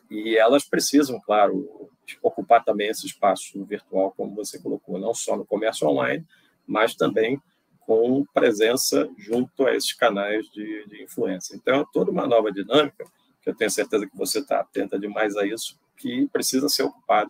E 0.09 0.37
elas 0.37 0.63
precisam, 0.63 1.19
claro, 1.19 1.89
ocupar 2.21 2.63
também 2.63 2.89
esse 2.89 3.07
espaço 3.07 3.65
virtual, 3.65 4.13
como 4.15 4.35
você 4.35 4.59
colocou, 4.59 4.99
não 4.99 5.13
só 5.13 5.35
no 5.35 5.45
comércio 5.45 5.87
online, 5.87 6.23
mas 6.67 6.95
também 6.95 7.41
com 7.79 8.25
presença 8.33 9.07
junto 9.17 9.65
a 9.65 9.75
esses 9.75 9.93
canais 9.93 10.49
de, 10.49 10.85
de 10.87 11.03
influência. 11.03 11.55
Então, 11.55 11.81
é 11.81 11.85
toda 11.93 12.11
uma 12.11 12.25
nova 12.27 12.51
dinâmica, 12.51 13.05
que 13.41 13.49
eu 13.49 13.55
tenho 13.55 13.69
certeza 13.69 14.07
que 14.07 14.17
você 14.17 14.39
está 14.39 14.59
atenta 14.59 14.97
demais 14.97 15.37
a 15.37 15.45
isso, 15.45 15.79
que 15.95 16.27
precisa 16.29 16.67
ser 16.67 16.83
ocupado 16.83 17.29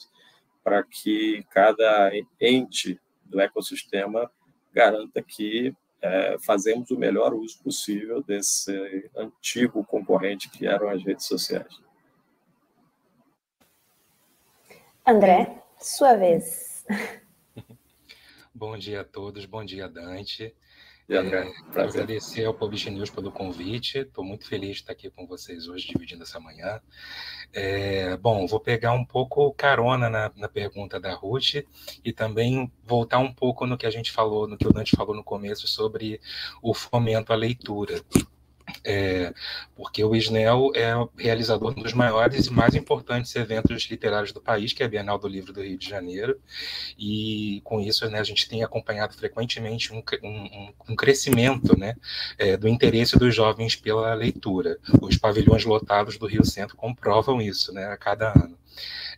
para 0.63 0.81
que 0.83 1.45
cada 1.51 2.11
ente 2.39 2.99
do 3.25 3.39
ecossistema 3.39 4.31
garanta 4.73 5.21
que 5.21 5.75
é, 6.01 6.37
fazemos 6.39 6.89
o 6.91 6.97
melhor 6.97 7.33
uso 7.33 7.61
possível 7.63 8.23
desse 8.23 9.09
antigo 9.15 9.83
concorrente 9.83 10.49
que 10.49 10.67
eram 10.67 10.89
as 10.89 11.03
redes 11.03 11.25
sociais. 11.25 11.81
André, 15.05 15.61
sua 15.79 16.15
vez. 16.15 16.85
Bom 18.57 18.77
dia 18.77 19.01
a 19.01 19.03
todos, 19.03 19.45
bom 19.45 19.65
dia, 19.65 19.85
Dante. 19.89 20.55
E 21.09 21.13
André, 21.13 21.51
é, 21.75 21.81
agradecer 21.81 22.45
ao 22.45 22.53
Publish 22.53 22.89
News 22.89 23.09
pelo 23.09 23.29
convite. 23.29 23.97
Estou 23.97 24.23
muito 24.23 24.47
feliz 24.47 24.77
de 24.77 24.81
estar 24.83 24.93
aqui 24.93 25.09
com 25.09 25.27
vocês 25.27 25.67
hoje, 25.67 25.85
dividindo 25.85 26.23
essa 26.23 26.39
manhã. 26.39 26.79
É, 27.51 28.15
bom, 28.15 28.47
vou 28.47 28.61
pegar 28.61 28.93
um 28.93 29.03
pouco 29.03 29.53
carona 29.55 30.09
na, 30.09 30.31
na, 30.37 30.47
pergunta 30.47 31.01
da 31.01 31.13
Ruth 31.13 31.65
e 32.01 32.13
também 32.13 32.71
voltar 32.85 33.19
um 33.19 33.33
pouco 33.33 33.67
no 33.67 33.77
que 33.77 33.85
a 33.85 33.91
gente 33.91 34.09
falou, 34.09 34.47
no 34.47 34.57
que 34.57 34.65
o 34.65 34.71
Dante 34.71 34.95
falou 34.95 35.13
no 35.13 35.23
começo 35.23 35.67
sobre 35.67 36.21
o 36.61 36.73
fomento 36.73 37.33
à 37.33 37.35
leitura. 37.35 38.01
É, 38.83 39.33
porque 39.75 40.03
o 40.03 40.15
Isnel 40.15 40.71
é 40.75 40.93
realizador 41.17 41.73
de 41.73 41.79
um 41.79 41.83
dos 41.83 41.93
maiores 41.93 42.47
e 42.47 42.51
mais 42.51 42.73
importantes 42.75 43.35
eventos 43.35 43.83
literários 43.89 44.31
do 44.31 44.41
país, 44.41 44.73
que 44.73 44.81
é 44.81 44.85
a 44.85 44.89
Bienal 44.89 45.17
do 45.17 45.27
Livro 45.27 45.53
do 45.53 45.61
Rio 45.61 45.77
de 45.77 45.87
Janeiro, 45.87 46.39
e 46.97 47.61
com 47.63 47.79
isso 47.79 48.09
né, 48.09 48.19
a 48.19 48.23
gente 48.23 48.49
tem 48.49 48.63
acompanhado 48.63 49.13
frequentemente 49.15 49.93
um, 49.93 50.03
um, 50.23 50.73
um 50.89 50.95
crescimento 50.95 51.77
né, 51.77 51.95
é, 52.37 52.57
do 52.57 52.67
interesse 52.67 53.17
dos 53.17 53.35
jovens 53.35 53.75
pela 53.75 54.13
leitura. 54.13 54.77
Os 55.01 55.17
pavilhões 55.17 55.63
lotados 55.63 56.17
do 56.17 56.25
Rio 56.25 56.45
Centro 56.45 56.75
comprovam 56.75 57.41
isso 57.41 57.71
né, 57.73 57.85
a 57.85 57.97
cada 57.97 58.31
ano. 58.31 58.57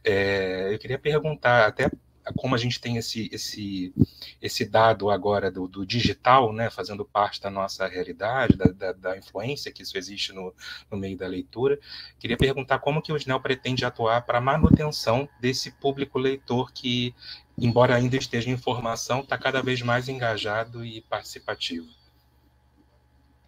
É, 0.04 0.74
eu 0.74 0.80
queria 0.80 1.00
perguntar, 1.00 1.68
até 1.68 1.90
como 2.36 2.56
a 2.56 2.58
gente 2.58 2.80
tem 2.80 2.98
esse, 2.98 3.30
esse, 3.32 3.94
esse 4.42 4.66
dado 4.66 5.10
agora 5.10 5.52
do, 5.52 5.68
do 5.68 5.86
digital, 5.86 6.52
né, 6.54 6.70
fazendo 6.70 7.06
parte 7.06 7.42
da 7.42 7.50
nossa 7.50 7.88
realidade, 7.88 8.56
da, 8.56 8.66
da, 8.66 8.92
da 8.94 9.18
influência 9.18 9.72
que 9.72 9.84
isso 9.84 9.98
existe 9.98 10.34
no, 10.34 10.54
no, 10.92 10.98
meio 10.98 11.18
da 11.18 11.28
leitura, 11.28 11.80
queria 12.20 12.38
perguntar 12.38 12.80
como 12.80 13.02
que 13.02 13.12
o 13.12 13.18
SNEL 13.18 13.40
pretende 13.40 13.86
atuar 13.86 14.22
para 14.22 14.38
a 14.38 14.42
manutenção 14.42 15.28
desse 15.40 15.72
público 15.72 16.20
leitor 16.20 16.72
que, 16.72 17.14
embora 17.58 17.96
ainda 17.96 18.18
esteja 18.18 18.50
em 18.50 18.58
formação, 18.58 19.22
está 19.22 19.38
cada 19.38 19.62
vez 19.62 19.82
mais 19.82 20.10
engajado 20.10 20.86
e 20.86 21.02
participativo. 21.02 21.97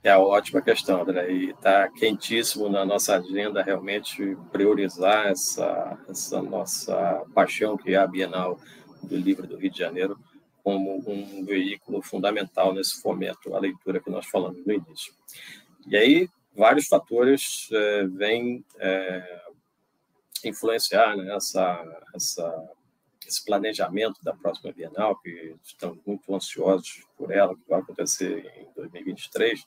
É 0.01 0.15
uma 0.15 0.27
ótima 0.27 0.61
questão, 0.61 1.01
André, 1.01 1.29
e 1.29 1.49
está 1.49 1.89
quentíssimo 1.89 2.69
na 2.69 2.85
nossa 2.85 3.17
agenda 3.17 3.61
realmente 3.61 4.37
priorizar 4.49 5.27
essa, 5.27 5.97
essa 6.07 6.41
nossa 6.41 7.25
paixão 7.33 7.77
que 7.77 7.93
é 7.93 7.97
a 7.97 8.07
Bienal 8.07 8.57
do 9.03 9.17
Livro 9.17 9.45
do 9.45 9.57
Rio 9.57 9.69
de 9.69 9.77
Janeiro 9.77 10.17
como 10.63 11.03
um 11.05 11.43
veículo 11.43 12.01
fundamental 12.01 12.73
nesse 12.73 13.01
fomento 13.01 13.53
à 13.53 13.59
leitura 13.59 13.99
que 13.99 14.09
nós 14.09 14.25
falamos 14.27 14.65
no 14.65 14.71
início. 14.71 15.13
E 15.85 15.97
aí, 15.97 16.29
vários 16.55 16.87
fatores 16.87 17.67
é, 17.71 18.07
vêm 18.07 18.63
é, 18.77 19.41
influenciar 20.45 21.17
né, 21.17 21.35
essa, 21.35 22.05
essa, 22.15 22.69
esse 23.29 23.45
planejamento 23.45 24.21
da 24.23 24.33
próxima 24.33 24.73
Bienal, 24.73 25.15
que 25.19 25.55
estamos 25.63 25.99
muito 26.05 26.33
ansiosos 26.35 27.05
por 27.15 27.31
ela, 27.31 27.55
que 27.55 27.61
vai 27.69 27.79
acontecer 27.79 28.51
em 28.57 28.67
2023, 28.75 29.65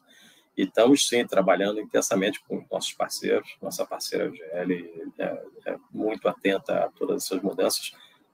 e 0.57 0.65
estamos, 0.65 1.09
sim, 1.09 1.25
trabalhando 1.27 1.81
intensamente 1.81 2.43
com 2.43 2.67
nossos 2.71 2.93
parceiros. 2.93 3.57
Nossa 3.63 3.87
parceira 3.87 4.31
GL 4.31 5.13
é, 5.19 5.45
é 5.67 5.79
muito 5.91 6.29
atenta 6.29 6.85
a 6.85 6.89
todas 6.91 7.25
essas 7.25 7.41
mudanças. 7.41 7.93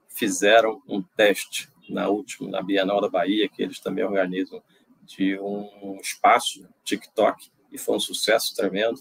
Fizeram 0.09 0.81
um 0.87 1.01
teste 1.01 1.69
na 1.87 2.09
última, 2.09 2.49
na 2.49 2.61
Bienal 2.61 2.99
da 2.99 3.07
Bahia, 3.07 3.47
que 3.47 3.61
eles 3.63 3.79
também 3.79 4.03
organizam, 4.03 4.61
de 5.03 5.39
um 5.39 5.97
espaço 6.01 6.67
TikTok, 6.83 7.49
e 7.71 7.77
foi 7.77 7.95
um 7.95 7.99
sucesso 7.99 8.53
tremendo. 8.55 8.99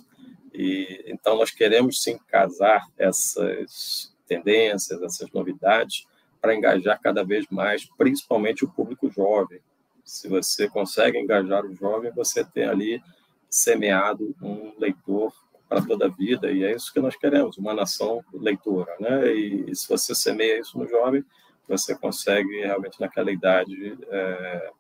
E 0.55 1.05
então 1.07 1.37
nós 1.37 1.51
queremos 1.51 2.03
sim 2.03 2.19
casar 2.29 2.87
essas 2.97 4.15
tendências, 4.27 5.03
essas 5.03 5.31
novidades, 5.33 6.07
para 6.41 6.55
engajar 6.55 7.01
cada 7.01 7.25
vez 7.25 7.47
mais, 7.51 7.85
principalmente 7.97 8.65
o 8.65 8.69
público 8.69 9.11
jovem, 9.11 9.61
se 10.09 10.27
você 10.27 10.67
consegue 10.69 11.19
engajar 11.19 11.67
o 11.67 11.75
jovem, 11.75 12.11
você 12.13 12.43
tem 12.43 12.65
ali 12.65 13.03
semeado 13.51 14.35
um 14.41 14.73
leitor 14.79 15.33
para 15.69 15.83
toda 15.83 16.07
a 16.07 16.09
vida, 16.09 16.51
e 16.51 16.65
é 16.65 16.75
isso 16.75 16.93
que 16.93 16.99
nós 16.99 17.15
queremos, 17.15 17.59
uma 17.59 17.75
nação 17.75 18.25
leitora. 18.33 18.97
Né? 18.99 19.35
E, 19.35 19.77
se 19.77 19.87
você 19.87 20.15
semeia 20.15 20.61
isso 20.61 20.79
no 20.79 20.89
jovem, 20.89 21.23
você 21.69 21.95
consegue 21.95 22.63
realmente, 22.63 22.99
naquela 22.99 23.31
idade, 23.31 23.99
é, 24.09 24.71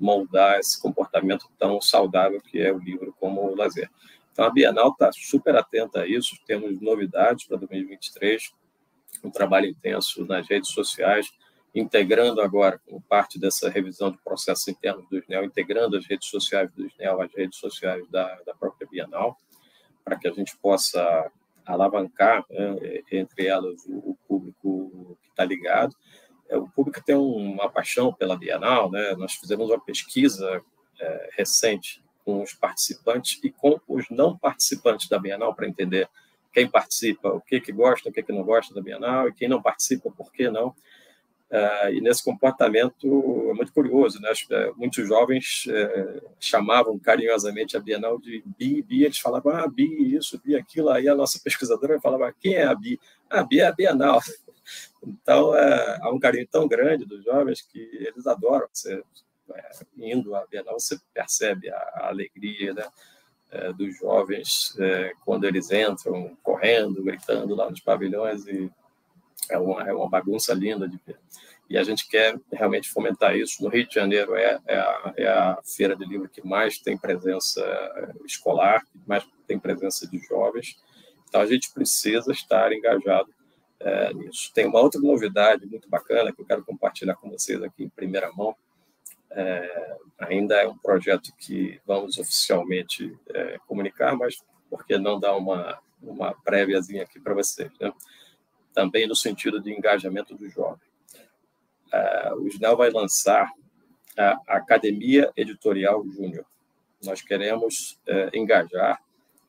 moldar 0.00 0.58
esse 0.58 0.80
comportamento 0.80 1.50
tão 1.58 1.82
saudável 1.82 2.40
que 2.40 2.58
é 2.58 2.72
o 2.72 2.78
livro 2.78 3.14
como 3.20 3.42
o 3.42 3.54
lazer. 3.54 3.90
Então, 4.32 4.46
a 4.46 4.50
Bienal 4.50 4.92
está 4.92 5.10
super 5.12 5.54
atenta 5.54 6.00
a 6.00 6.06
isso, 6.06 6.34
temos 6.46 6.80
novidades 6.80 7.46
para 7.46 7.58
2023, 7.58 8.54
um 9.24 9.30
trabalho 9.30 9.66
intenso 9.66 10.24
nas 10.26 10.48
redes 10.48 10.70
sociais, 10.70 11.30
integrando 11.74 12.40
agora, 12.40 12.80
como 12.86 13.00
parte 13.02 13.38
dessa 13.38 13.68
revisão 13.68 14.10
de 14.10 14.18
processos 14.18 14.66
internos 14.68 15.08
do 15.08 15.18
SNEL, 15.18 15.44
integrando 15.44 15.96
as 15.96 16.06
redes 16.06 16.28
sociais 16.28 16.70
do 16.72 16.86
SNEL 16.86 17.20
às 17.20 17.32
redes 17.32 17.58
sociais 17.58 18.06
da, 18.08 18.34
da 18.46 18.54
própria 18.54 18.88
Bienal, 18.88 19.38
para 20.04 20.16
que 20.16 20.26
a 20.26 20.32
gente 20.32 20.56
possa 20.56 21.30
alavancar 21.66 22.44
né, 22.48 23.02
entre 23.12 23.46
elas 23.46 23.84
o, 23.86 24.10
o 24.10 24.18
público 24.26 25.18
que 25.22 25.28
está 25.28 25.44
ligado. 25.44 25.94
É, 26.48 26.56
o 26.56 26.66
público 26.68 27.04
tem 27.04 27.14
uma 27.14 27.68
paixão 27.68 28.12
pela 28.12 28.36
Bienal, 28.36 28.90
né? 28.90 29.14
nós 29.16 29.34
fizemos 29.34 29.68
uma 29.68 29.78
pesquisa 29.78 30.62
é, 30.98 31.30
recente 31.36 32.02
com 32.24 32.42
os 32.42 32.54
participantes 32.54 33.38
e 33.44 33.50
com 33.50 33.78
os 33.86 34.08
não 34.10 34.36
participantes 34.36 35.08
da 35.08 35.18
Bienal 35.18 35.54
para 35.54 35.68
entender 35.68 36.08
quem 36.52 36.68
participa, 36.68 37.28
o 37.28 37.40
que, 37.40 37.60
que 37.60 37.72
gosta, 37.72 38.08
o 38.08 38.12
que, 38.12 38.22
que 38.22 38.32
não 38.32 38.42
gosta 38.42 38.74
da 38.74 38.80
Bienal, 38.80 39.28
e 39.28 39.32
quem 39.32 39.48
não 39.48 39.62
participa, 39.62 40.10
por 40.10 40.32
que 40.32 40.50
não. 40.50 40.74
Uh, 41.50 41.88
e 41.94 42.00
nesse 42.02 42.22
comportamento 42.22 43.06
é 43.50 43.54
muito 43.54 43.72
curioso, 43.72 44.20
né? 44.20 44.30
É, 44.50 44.70
muitos 44.76 45.08
jovens 45.08 45.64
uh, 45.66 46.28
chamavam 46.38 46.98
carinhosamente 46.98 47.74
a 47.74 47.80
Bienal 47.80 48.18
de 48.18 48.42
Bi, 48.58 48.82
Bi, 48.82 49.04
eles 49.04 49.18
falavam, 49.18 49.56
ah, 49.56 49.66
Bi, 49.66 50.14
isso, 50.14 50.38
Bi, 50.44 50.54
aquilo, 50.54 50.90
aí 50.90 51.08
a 51.08 51.14
nossa 51.14 51.40
pesquisadora 51.42 51.98
falava, 52.02 52.34
quem 52.38 52.54
é 52.54 52.64
a 52.64 52.74
Bi? 52.74 53.00
Ah, 53.30 53.42
Bi 53.42 53.60
é 53.60 53.66
a 53.66 53.72
Bienal. 53.72 54.20
Então, 55.02 55.52
uh, 55.52 55.98
há 56.02 56.10
um 56.12 56.18
carinho 56.18 56.46
tão 56.46 56.68
grande 56.68 57.06
dos 57.06 57.24
jovens 57.24 57.62
que 57.62 57.78
eles 57.78 58.26
adoram. 58.26 58.66
Você, 58.70 59.02
indo 59.96 60.34
à 60.34 60.46
Bienal, 60.46 60.78
você 60.78 60.98
percebe 61.14 61.70
a, 61.70 61.76
a 61.76 62.08
alegria, 62.08 62.74
né? 62.74 62.84
Dos 63.76 63.96
jovens 63.98 64.76
quando 65.24 65.44
eles 65.44 65.70
entram 65.70 66.36
correndo, 66.42 67.02
gritando 67.02 67.54
lá 67.54 67.70
nos 67.70 67.80
pavilhões 67.80 68.46
e 68.46 68.70
é 69.50 69.58
uma, 69.58 69.88
é 69.88 69.92
uma 69.92 70.08
bagunça 70.08 70.52
linda 70.52 70.88
de 70.88 70.98
ver. 71.06 71.18
E 71.70 71.76
a 71.76 71.82
gente 71.82 72.08
quer 72.08 72.38
realmente 72.50 72.88
fomentar 72.88 73.36
isso. 73.36 73.62
No 73.62 73.68
Rio 73.68 73.86
de 73.86 73.94
Janeiro 73.94 74.34
é, 74.34 74.58
é, 74.66 74.78
a, 74.78 75.14
é 75.16 75.28
a 75.28 75.58
feira 75.62 75.94
de 75.94 76.04
livro 76.04 76.28
que 76.28 76.46
mais 76.46 76.78
tem 76.78 76.96
presença 76.96 77.62
escolar, 78.24 78.84
que 78.86 78.98
mais 79.06 79.26
tem 79.46 79.58
presença 79.58 80.06
de 80.06 80.18
jovens. 80.18 80.78
Então 81.28 81.40
a 81.42 81.46
gente 81.46 81.70
precisa 81.72 82.32
estar 82.32 82.72
engajado 82.72 83.28
é, 83.80 84.14
nisso. 84.14 84.50
Tem 84.54 84.66
uma 84.66 84.80
outra 84.80 85.00
novidade 85.00 85.66
muito 85.66 85.88
bacana 85.88 86.32
que 86.32 86.40
eu 86.40 86.46
quero 86.46 86.64
compartilhar 86.64 87.14
com 87.16 87.30
vocês 87.30 87.62
aqui 87.62 87.84
em 87.84 87.88
primeira 87.88 88.32
mão. 88.32 88.56
É, 89.30 89.96
ainda 90.18 90.56
é 90.56 90.66
um 90.66 90.78
projeto 90.78 91.32
que 91.36 91.80
vamos 91.86 92.18
oficialmente 92.18 93.16
é, 93.30 93.58
comunicar, 93.66 94.16
mas 94.16 94.36
por 94.70 94.86
que 94.86 94.98
não 94.98 95.20
dar 95.20 95.36
uma, 95.36 95.78
uma 96.02 96.34
préviazinha 96.42 97.02
aqui 97.02 97.20
para 97.20 97.34
vocês? 97.34 97.70
Né? 97.80 97.92
também 98.78 99.08
no 99.08 99.16
sentido 99.16 99.60
de 99.60 99.72
engajamento 99.72 100.36
do 100.36 100.48
jovem. 100.48 100.88
Uh, 101.92 102.42
o 102.42 102.46
SNEL 102.46 102.76
vai 102.76 102.90
lançar 102.90 103.50
a 104.16 104.38
Academia 104.46 105.32
Editorial 105.36 106.04
Júnior. 106.08 106.46
Nós 107.02 107.20
queremos 107.20 107.98
uh, 108.06 108.30
engajar 108.32 109.02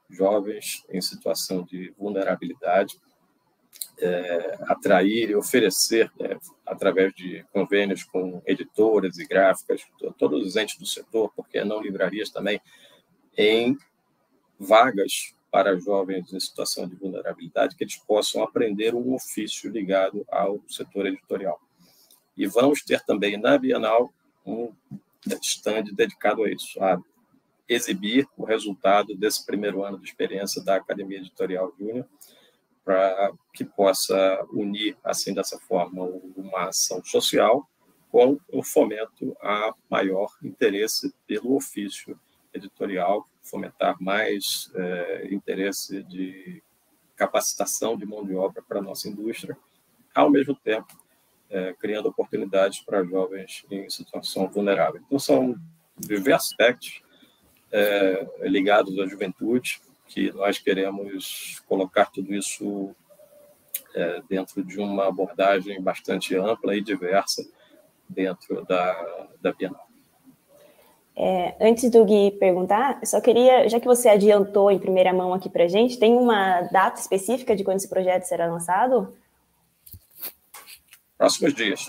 jovens 0.09 0.83
em 0.89 0.99
situação 0.99 1.63
de 1.63 1.93
vulnerabilidade, 1.95 2.99
uh, 4.01 4.71
atrair 4.71 5.29
e 5.29 5.35
oferecer, 5.35 6.11
né, 6.19 6.37
através 6.65 7.13
de 7.13 7.45
convênios 7.51 8.03
com 8.03 8.41
editoras 8.45 9.17
e 9.17 9.25
gráficas, 9.25 9.81
todos 10.17 10.45
os 10.45 10.55
entes 10.55 10.77
do 10.77 10.85
setor, 10.85 11.31
porque 11.35 11.63
não 11.63 11.81
livrarias 11.81 12.29
também, 12.29 12.61
em 13.37 13.77
vagas 14.59 15.33
para 15.51 15.79
jovens 15.79 16.31
em 16.31 16.39
situação 16.39 16.87
de 16.87 16.95
vulnerabilidade, 16.95 17.75
que 17.75 17.83
eles 17.83 17.95
possam 17.95 18.43
aprender 18.43 18.93
um 18.93 19.13
ofício 19.13 19.71
ligado 19.71 20.25
ao 20.29 20.61
setor 20.67 21.07
editorial. 21.07 21.59
E 22.37 22.45
vamos 22.45 22.83
ter 22.83 23.01
também 23.01 23.37
na 23.37 23.57
Bienal 23.57 24.13
um 24.45 24.71
stand 25.41 25.85
dedicado 25.93 26.43
a 26.43 26.49
isso, 26.51 26.81
a 26.81 27.01
exibir 27.67 28.27
o 28.37 28.45
resultado 28.45 29.15
desse 29.15 29.45
primeiro 29.45 29.83
ano 29.83 29.99
de 29.99 30.05
experiência 30.05 30.63
da 30.63 30.75
Academia 30.75 31.19
Editorial 31.19 31.73
Júnior, 31.77 32.05
para 32.89 33.31
que 33.53 33.63
possa 33.63 34.43
unir, 34.51 34.97
assim, 35.03 35.31
dessa 35.31 35.59
forma, 35.59 36.05
uma 36.35 36.69
ação 36.69 37.03
social 37.05 37.69
com 38.11 38.39
o 38.51 38.63
fomento 38.63 39.37
a 39.43 39.75
maior 39.87 40.35
interesse 40.41 41.13
pelo 41.27 41.55
ofício 41.55 42.19
editorial, 42.51 43.29
fomentar 43.43 43.95
mais 44.01 44.71
é, 44.73 45.27
interesse 45.31 46.01
de 46.01 46.63
capacitação 47.15 47.95
de 47.95 48.07
mão 48.07 48.25
de 48.25 48.33
obra 48.33 48.63
para 48.67 48.79
a 48.79 48.81
nossa 48.81 49.07
indústria, 49.07 49.55
ao 50.15 50.31
mesmo 50.31 50.55
tempo 50.55 50.97
é, 51.47 51.73
criando 51.73 52.09
oportunidades 52.09 52.79
para 52.79 53.03
jovens 53.03 53.67
em 53.69 53.87
situação 53.87 54.49
vulnerável. 54.49 54.99
Então, 55.05 55.19
são 55.19 55.55
diversos 55.95 56.49
aspectos 56.49 57.03
é, 57.71 58.27
ligados 58.47 58.97
à 58.97 59.05
juventude, 59.05 59.79
que 60.09 60.31
nós 60.33 60.57
queremos 60.57 61.61
colocar 61.67 62.05
tudo 62.07 62.33
isso 62.33 62.95
é, 63.95 64.21
dentro 64.27 64.63
de 64.63 64.79
uma 64.79 65.07
abordagem 65.07 65.81
bastante 65.81 66.35
ampla 66.35 66.75
e 66.75 66.81
diversa 66.81 67.47
dentro 68.07 68.65
da, 68.65 69.27
da 69.41 69.53
Bienal. 69.53 69.87
É, 71.15 71.55
antes 71.59 71.89
do 71.91 72.05
Gui 72.05 72.31
perguntar, 72.39 72.99
eu 73.01 73.05
só 73.05 73.19
queria, 73.19 73.67
já 73.67 73.79
que 73.79 73.85
você 73.85 74.07
adiantou 74.07 74.71
em 74.71 74.79
primeira 74.79 75.13
mão 75.13 75.33
aqui 75.33 75.49
para 75.49 75.67
gente, 75.67 75.99
tem 75.99 76.15
uma 76.15 76.61
data 76.71 76.99
específica 76.99 77.55
de 77.55 77.63
quando 77.63 77.77
esse 77.77 77.89
projeto 77.89 78.23
será 78.23 78.47
lançado? 78.47 79.13
Próximos 81.17 81.53
dias. 81.53 81.85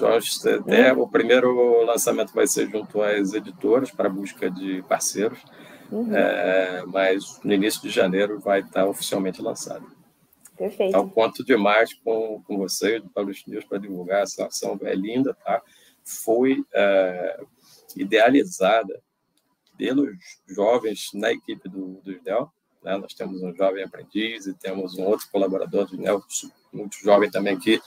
É, 0.67 0.93
o 0.93 1.07
primeiro 1.07 1.85
lançamento 1.85 2.35
vai 2.35 2.49
ser 2.49 2.69
junto 2.69 3.01
às 3.01 3.33
editoras 3.33 3.93
para 3.93 4.09
busca 4.09 4.51
de 4.51 4.83
parceiros, 4.89 5.39
uhum. 5.91 6.15
é, 6.15 6.85
mas 6.87 7.41
no 7.43 7.53
início 7.53 7.83
de 7.83 7.91
janeiro 7.91 8.39
vai 8.41 8.61
estar 8.61 8.87
oficialmente 8.87 9.43
lançado. 9.43 9.87
Perfeito. 10.57 10.91
Então, 10.91 11.09
conto 11.09 11.43
demais 11.43 11.95
com, 11.95 12.43
com 12.47 12.59
você, 12.59 13.01
do 13.01 13.09
Publish 13.09 13.49
News, 13.49 13.65
para 13.65 13.79
divulgar 13.79 14.25
essa 14.25 14.47
ação. 14.47 14.79
É 14.83 14.95
linda, 14.95 15.33
tá? 15.33 15.63
Foi 16.05 16.63
é, 16.75 17.41
idealizada 17.97 19.01
pelos 19.79 20.15
jovens 20.47 21.09
na 21.15 21.33
equipe 21.33 21.67
do, 21.67 22.01
do 22.03 22.13
IDEL. 22.13 22.53
Né? 22.85 22.99
Nós 22.99 23.15
temos 23.15 23.43
um 23.43 23.55
jovem 23.55 23.83
aprendiz 23.83 24.47
e 24.47 24.53
temos 24.53 24.99
um 24.99 25.05
outro 25.05 25.27
colaborador 25.33 25.87
do 25.87 25.95
IDEL, 25.95 26.23
muito 26.71 26.99
jovem 27.03 27.31
também, 27.31 27.59
que 27.59 27.81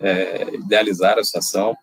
é, 0.00 0.54
idealizaram 0.54 1.20
essa 1.20 1.40
ação. 1.40 1.76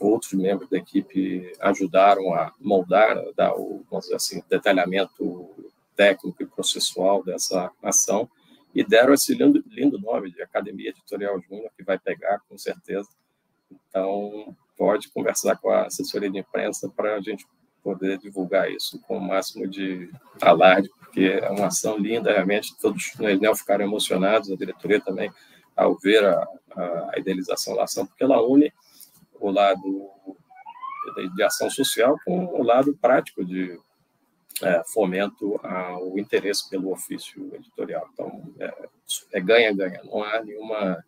Outros 0.00 0.32
membros 0.32 0.68
da 0.68 0.78
equipe 0.78 1.52
ajudaram 1.60 2.32
a 2.34 2.52
moldar, 2.60 3.18
a 3.18 3.32
dar 3.36 3.54
o 3.54 3.84
assim, 4.14 4.42
detalhamento 4.48 5.50
técnico 5.96 6.42
e 6.42 6.46
processual 6.46 7.24
dessa 7.24 7.70
ação 7.82 8.30
e 8.74 8.84
deram 8.84 9.12
esse 9.12 9.34
lindo, 9.34 9.64
lindo 9.66 9.98
nome 9.98 10.30
de 10.30 10.42
Academia 10.42 10.90
Editorial 10.90 11.40
Júnior, 11.40 11.70
que 11.76 11.82
vai 11.82 11.98
pegar 11.98 12.40
com 12.48 12.56
certeza. 12.56 13.08
Então, 13.70 14.54
pode 14.76 15.08
conversar 15.08 15.56
com 15.56 15.70
a 15.70 15.86
assessoria 15.86 16.30
de 16.30 16.38
imprensa 16.38 16.88
para 16.88 17.16
a 17.16 17.20
gente 17.20 17.44
poder 17.82 18.18
divulgar 18.18 18.70
isso 18.70 19.00
com 19.00 19.16
o 19.16 19.20
máximo 19.20 19.66
de 19.66 20.10
alarde, 20.40 20.88
porque 20.98 21.40
é 21.42 21.50
uma 21.50 21.66
ação 21.66 21.98
linda, 21.98 22.32
realmente, 22.32 22.76
todos 22.80 23.12
no 23.18 23.28
Enel 23.28 23.56
ficaram 23.56 23.84
emocionados, 23.84 24.50
a 24.50 24.56
diretoria 24.56 25.00
também, 25.00 25.30
ao 25.74 25.96
ver 25.96 26.24
a, 26.24 26.46
a, 26.76 27.18
idealização 27.18 27.74
da 27.74 27.84
ação, 27.84 28.06
porque 28.06 28.22
ela 28.22 28.42
une 28.46 28.72
o 29.40 29.50
lado 29.50 30.10
de 31.34 31.42
ação 31.42 31.70
social 31.70 32.18
com 32.24 32.46
o 32.46 32.62
lado 32.62 32.96
prático 32.96 33.44
de 33.44 33.78
é, 34.62 34.82
fomento 34.84 35.58
ao 35.62 36.18
interesse 36.18 36.68
pelo 36.68 36.90
ofício 36.90 37.54
editorial. 37.54 38.08
Então, 38.12 38.42
é 39.32 39.40
ganha-ganha, 39.40 39.98
é 39.98 40.04
não 40.04 40.22
há 40.22 40.42
nenhuma, 40.42 41.04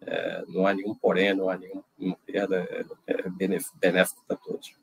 é, 0.00 0.44
não 0.48 0.66
há 0.66 0.74
nenhum 0.74 0.94
porém, 0.94 1.34
não 1.34 1.48
há 1.48 1.56
nenhuma 1.56 1.84
perda, 2.26 2.66
é, 3.06 3.12
é 3.12 3.28
benéfico 3.80 4.24
para 4.26 4.36
todos. 4.36 4.74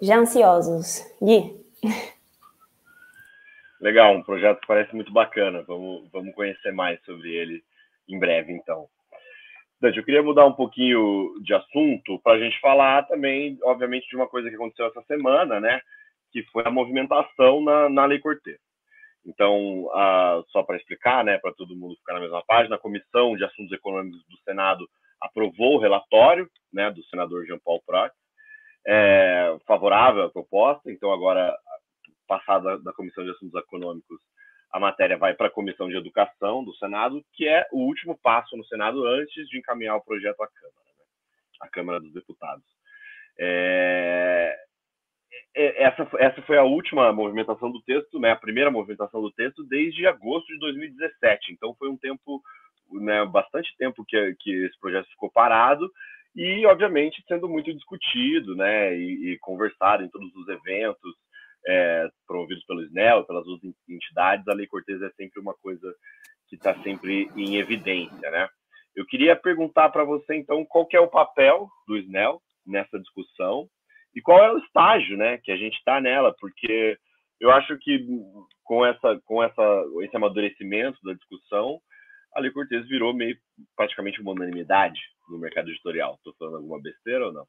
Já 0.00 0.18
ansiosos. 0.18 1.04
Gui? 1.22 1.60
Legal, 3.80 4.16
um 4.16 4.22
projeto 4.22 4.60
que 4.60 4.66
parece 4.66 4.94
muito 4.94 5.12
bacana. 5.12 5.62
Vamos, 5.62 6.08
vamos 6.10 6.34
conhecer 6.34 6.72
mais 6.72 7.00
sobre 7.04 7.32
ele 7.34 7.64
em 8.08 8.18
breve, 8.18 8.52
então. 8.52 8.88
Dante, 9.82 9.98
eu 9.98 10.04
queria 10.04 10.22
mudar 10.22 10.46
um 10.46 10.52
pouquinho 10.52 11.34
de 11.42 11.52
assunto 11.52 12.16
para 12.20 12.34
a 12.34 12.38
gente 12.38 12.56
falar 12.60 13.02
também, 13.08 13.58
obviamente, 13.64 14.08
de 14.08 14.14
uma 14.14 14.28
coisa 14.28 14.48
que 14.48 14.54
aconteceu 14.54 14.86
essa 14.86 15.02
semana, 15.02 15.58
né? 15.58 15.80
Que 16.30 16.44
foi 16.52 16.62
a 16.64 16.70
movimentação 16.70 17.60
na, 17.60 17.88
na 17.88 18.04
Lei 18.04 18.20
Cortez. 18.20 18.60
Então, 19.26 19.90
só 20.50 20.62
para 20.62 20.76
explicar, 20.76 21.24
né, 21.24 21.36
para 21.38 21.52
todo 21.54 21.74
mundo 21.74 21.96
ficar 21.96 22.14
na 22.14 22.20
mesma 22.20 22.44
página, 22.46 22.76
a 22.76 22.78
Comissão 22.78 23.36
de 23.36 23.44
Assuntos 23.44 23.72
Econômicos 23.72 24.24
do 24.28 24.38
Senado 24.44 24.88
aprovou 25.20 25.74
o 25.74 25.80
relatório, 25.80 26.48
né, 26.72 26.88
do 26.92 27.02
senador 27.06 27.44
Jean 27.44 27.58
Paul 27.64 27.82
Prat, 27.84 28.12
é, 28.86 29.56
favorável 29.66 30.22
à 30.22 30.30
proposta. 30.30 30.92
Então, 30.92 31.12
agora, 31.12 31.56
passada 32.28 32.78
da 32.78 32.92
Comissão 32.92 33.24
de 33.24 33.30
Assuntos 33.30 33.60
Econômicos, 33.60 34.20
a 34.72 34.80
matéria 34.80 35.18
vai 35.18 35.34
para 35.34 35.48
a 35.48 35.50
Comissão 35.50 35.88
de 35.88 35.96
Educação 35.96 36.64
do 36.64 36.74
Senado, 36.76 37.22
que 37.34 37.46
é 37.46 37.66
o 37.70 37.80
último 37.80 38.18
passo 38.22 38.56
no 38.56 38.64
Senado 38.64 39.04
antes 39.06 39.46
de 39.48 39.58
encaminhar 39.58 39.96
o 39.96 40.04
projeto 40.04 40.40
à 40.42 40.48
Câmara, 40.48 40.86
né? 40.98 41.04
à 41.60 41.68
Câmara 41.68 42.00
dos 42.00 42.12
Deputados. 42.12 42.64
É... 43.38 44.56
é 45.54 45.82
essa, 45.82 46.08
essa 46.18 46.42
foi 46.42 46.56
a 46.56 46.64
última 46.64 47.12
movimentação 47.12 47.70
do 47.70 47.82
texto, 47.82 48.18
né, 48.18 48.30
a 48.30 48.36
primeira 48.36 48.70
movimentação 48.70 49.20
do 49.20 49.30
texto 49.32 49.62
desde 49.64 50.06
agosto 50.06 50.46
de 50.46 50.58
2017. 50.58 51.52
Então 51.52 51.74
foi 51.78 51.90
um 51.90 51.96
tempo, 51.98 52.42
né, 52.92 53.26
bastante 53.26 53.76
tempo 53.76 54.02
que, 54.06 54.34
que 54.40 54.64
esse 54.64 54.80
projeto 54.80 55.08
ficou 55.10 55.30
parado 55.30 55.86
e, 56.34 56.64
obviamente, 56.64 57.22
sendo 57.28 57.46
muito 57.46 57.70
discutido, 57.74 58.56
né, 58.56 58.96
e, 58.96 59.32
e 59.32 59.38
conversado 59.38 60.02
em 60.02 60.08
todos 60.08 60.34
os 60.34 60.48
eventos 60.48 61.14
é, 61.66 62.08
promovidos 62.26 62.64
pelo 62.64 62.82
SNEL, 62.82 63.24
pelas 63.24 63.46
outras 63.46 63.72
entidades, 63.88 64.46
a 64.48 64.54
Lei 64.54 64.66
Cortez 64.66 65.00
é 65.02 65.10
sempre 65.10 65.40
uma 65.40 65.54
coisa 65.54 65.94
que 66.48 66.56
está 66.56 66.74
sempre 66.82 67.30
em 67.36 67.56
evidência, 67.56 68.30
né? 68.30 68.48
Eu 68.94 69.06
queria 69.06 69.34
perguntar 69.34 69.88
para 69.88 70.04
você, 70.04 70.34
então, 70.34 70.64
qual 70.66 70.86
é 70.92 71.00
o 71.00 71.08
papel 71.08 71.68
do 71.86 71.96
SNEL 71.96 72.42
nessa 72.66 72.98
discussão 72.98 73.68
e 74.14 74.20
qual 74.20 74.44
é 74.44 74.52
o 74.52 74.58
estágio, 74.58 75.16
né, 75.16 75.38
que 75.38 75.50
a 75.50 75.56
gente 75.56 75.76
está 75.76 76.00
nela, 76.00 76.34
porque 76.38 76.98
eu 77.40 77.50
acho 77.50 77.76
que 77.78 78.06
com 78.62 78.84
essa, 78.84 79.20
com 79.24 79.42
essa, 79.42 79.84
esse 80.02 80.14
amadurecimento 80.14 80.98
da 81.02 81.14
discussão, 81.14 81.80
a 82.34 82.40
Lei 82.40 82.50
Cortez 82.50 82.86
virou 82.86 83.14
meio 83.14 83.36
praticamente 83.76 84.20
uma 84.20 84.32
unanimidade 84.32 85.00
no 85.28 85.38
mercado 85.38 85.70
editorial. 85.70 86.14
Estou 86.14 86.34
falando 86.38 86.56
alguma 86.58 86.80
besteira 86.80 87.26
ou 87.26 87.32
não? 87.32 87.46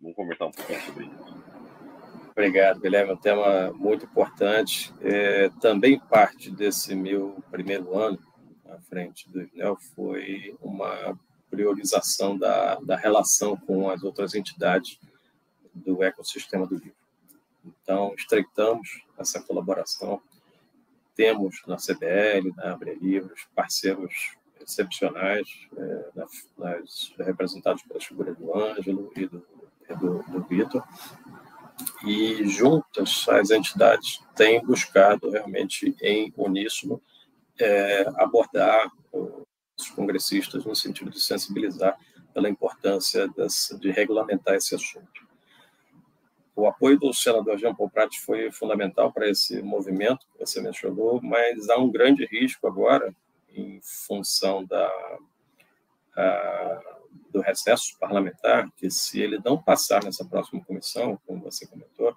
Vamos 0.00 0.16
conversar 0.16 0.46
um 0.46 0.52
pouquinho 0.52 0.80
sobre 0.80 1.04
isso. 1.04 1.61
Obrigado, 2.32 2.80
Guilherme. 2.80 3.10
É 3.10 3.14
um 3.14 3.18
tema 3.18 3.72
muito 3.72 4.06
importante. 4.06 4.92
É, 5.02 5.50
também 5.60 6.00
parte 6.00 6.50
desse 6.50 6.94
meu 6.94 7.42
primeiro 7.50 7.96
ano 7.96 8.18
à 8.68 8.78
frente 8.80 9.30
do 9.30 9.42
INEL 9.42 9.76
foi 9.94 10.56
uma 10.62 11.18
priorização 11.50 12.38
da, 12.38 12.76
da 12.76 12.96
relação 12.96 13.54
com 13.54 13.90
as 13.90 14.02
outras 14.02 14.34
entidades 14.34 14.98
do 15.74 16.02
ecossistema 16.02 16.66
do 16.66 16.76
livro. 16.76 16.96
Então, 17.64 18.14
estreitamos 18.16 19.04
essa 19.18 19.40
colaboração. 19.42 20.20
Temos 21.14 21.62
na 21.66 21.76
CBL, 21.76 22.54
na 22.56 22.72
Abre 22.72 22.94
Livros, 22.94 23.46
parceiros 23.54 24.36
excepcionais, 24.58 25.46
é, 25.76 26.10
nas, 26.56 27.14
representados 27.18 27.82
pela 27.82 28.00
figura 28.00 28.34
do 28.34 28.56
Ângelo 28.56 29.12
e 29.14 29.26
do, 29.26 29.46
do, 30.00 30.22
do 30.22 30.42
Vitor, 30.44 30.82
e 32.04 32.46
juntas 32.48 33.26
as 33.28 33.50
entidades 33.50 34.20
têm 34.34 34.64
buscado 34.64 35.30
realmente 35.30 35.94
em 36.00 36.32
uníssono 36.36 37.00
é, 37.58 38.06
abordar 38.16 38.90
os 39.12 39.88
congressistas 39.90 40.64
no 40.64 40.74
sentido 40.74 41.10
de 41.10 41.20
sensibilizar 41.20 41.98
pela 42.32 42.48
importância 42.48 43.28
de 43.78 43.90
regulamentar 43.90 44.54
esse 44.54 44.74
assunto. 44.74 45.22
O 46.54 46.66
apoio 46.66 46.98
do 46.98 47.12
senador 47.12 47.58
Jean 47.58 47.74
Paul 47.74 47.90
Prat 47.90 48.14
foi 48.18 48.50
fundamental 48.52 49.12
para 49.12 49.28
esse 49.28 49.62
movimento 49.62 50.26
que 50.32 50.38
você 50.38 50.60
mencionou, 50.60 51.20
mas 51.22 51.68
há 51.68 51.78
um 51.78 51.90
grande 51.90 52.26
risco 52.26 52.66
agora, 52.66 53.14
em 53.54 53.80
função 53.82 54.64
da, 54.64 54.90
do 57.30 57.40
recesso 57.40 57.98
parlamentar, 57.98 58.70
que 58.76 58.90
se 58.90 59.20
ele 59.20 59.40
não 59.44 59.60
passar 59.60 60.04
nessa 60.04 60.24
próxima 60.24 60.62
comissão, 60.64 61.18
como 61.26 61.42
você 61.42 61.66
comentou, 61.66 62.14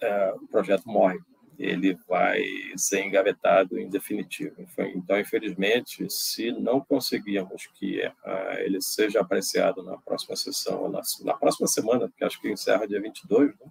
é, 0.00 0.32
o 0.32 0.46
projeto 0.46 0.88
morre. 0.88 1.18
ele 1.58 1.94
vai 2.08 2.42
ser 2.74 3.04
engavetado 3.04 3.78
em 3.78 3.90
definitivo. 3.90 4.66
Então, 4.94 5.20
infelizmente, 5.20 6.08
se 6.08 6.50
não 6.52 6.80
conseguirmos 6.80 7.66
que 7.74 8.00
uh, 8.06 8.58
ele 8.60 8.80
seja 8.80 9.20
apreciado 9.20 9.82
na 9.82 9.98
próxima 9.98 10.34
sessão, 10.36 10.88
na, 10.88 11.02
na, 11.22 11.34
próxima 11.34 11.68
semana, 11.68 12.08
porque 12.08 12.24
acho 12.24 12.40
que 12.40 12.50
encerra 12.50 12.88
dia 12.88 12.98
22, 12.98 13.50
né? 13.50 13.66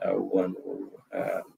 é, 0.00 0.14
o 0.14 0.38
ano 0.38 0.56
uh, 0.56 1.52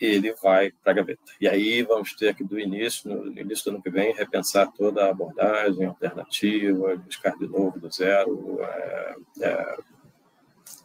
ele 0.00 0.32
vai 0.42 0.70
para 0.70 0.92
a 0.92 0.94
gaveta. 0.94 1.20
E 1.40 1.46
aí 1.46 1.82
vamos 1.82 2.14
ter 2.14 2.34
que, 2.34 2.42
do 2.42 2.58
início, 2.58 3.10
no 3.10 3.38
início 3.38 3.64
do 3.64 3.74
ano 3.74 3.82
que 3.82 3.90
vem, 3.90 4.14
repensar 4.14 4.72
toda 4.72 5.04
a 5.04 5.10
abordagem 5.10 5.84
alternativa, 5.84 6.96
buscar 6.96 7.36
de 7.36 7.46
novo 7.46 7.78
do 7.78 7.90
zero, 7.92 8.58
é, 8.62 9.16
é, 9.42 9.76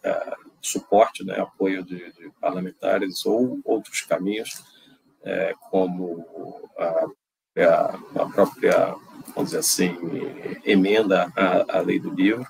é, 0.04 0.36
suporte, 0.62 1.24
né, 1.24 1.40
apoio 1.40 1.84
de, 1.84 2.12
de, 2.14 2.30
parlamentares 2.42 3.26
ou 3.26 3.60
outros 3.64 4.02
caminhos, 4.02 4.64
é, 5.24 5.54
como 5.70 6.70
a, 6.78 7.06
a, 7.62 8.22
a, 8.22 8.30
própria, 8.30 8.96
vamos 9.34 9.52
dizer 9.52 9.60
assim, 9.60 9.98
emenda 10.66 11.32
à, 11.36 11.78
à 11.78 11.82
lei 11.82 12.00
do 12.00 12.10
livro, 12.10 12.46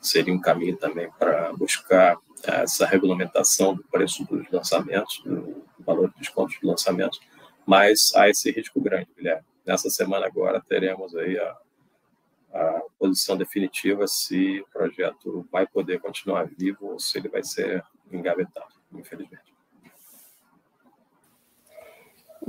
seria 0.00 0.32
um 0.32 0.40
caminho 0.40 0.76
também 0.76 1.10
para 1.18 1.52
buscar 1.52 2.16
essa 2.42 2.86
regulamentação 2.86 3.74
do 3.74 3.84
preço 3.84 4.24
dos 4.24 4.48
lançamentos, 4.50 5.20
do 5.24 5.64
valor 5.86 6.10
de 6.10 6.18
desconto 6.18 6.58
de 6.58 6.66
lançamentos, 6.66 7.20
mas 7.64 8.12
há 8.14 8.28
esse 8.28 8.50
risco 8.50 8.80
grande, 8.80 9.08
Guilherme. 9.16 9.44
Nessa 9.64 9.90
semana 9.90 10.26
agora 10.26 10.62
teremos 10.68 11.14
aí 11.16 11.38
a, 11.38 11.56
a 12.54 12.82
posição 12.98 13.36
definitiva 13.36 14.06
se 14.06 14.60
o 14.60 14.66
projeto 14.72 15.46
vai 15.50 15.66
poder 15.66 16.00
continuar 16.00 16.46
vivo 16.46 16.92
ou 16.92 17.00
se 17.00 17.18
ele 17.18 17.28
vai 17.28 17.42
ser 17.42 17.82
engavetado, 18.12 18.72
infelizmente. 18.92 19.56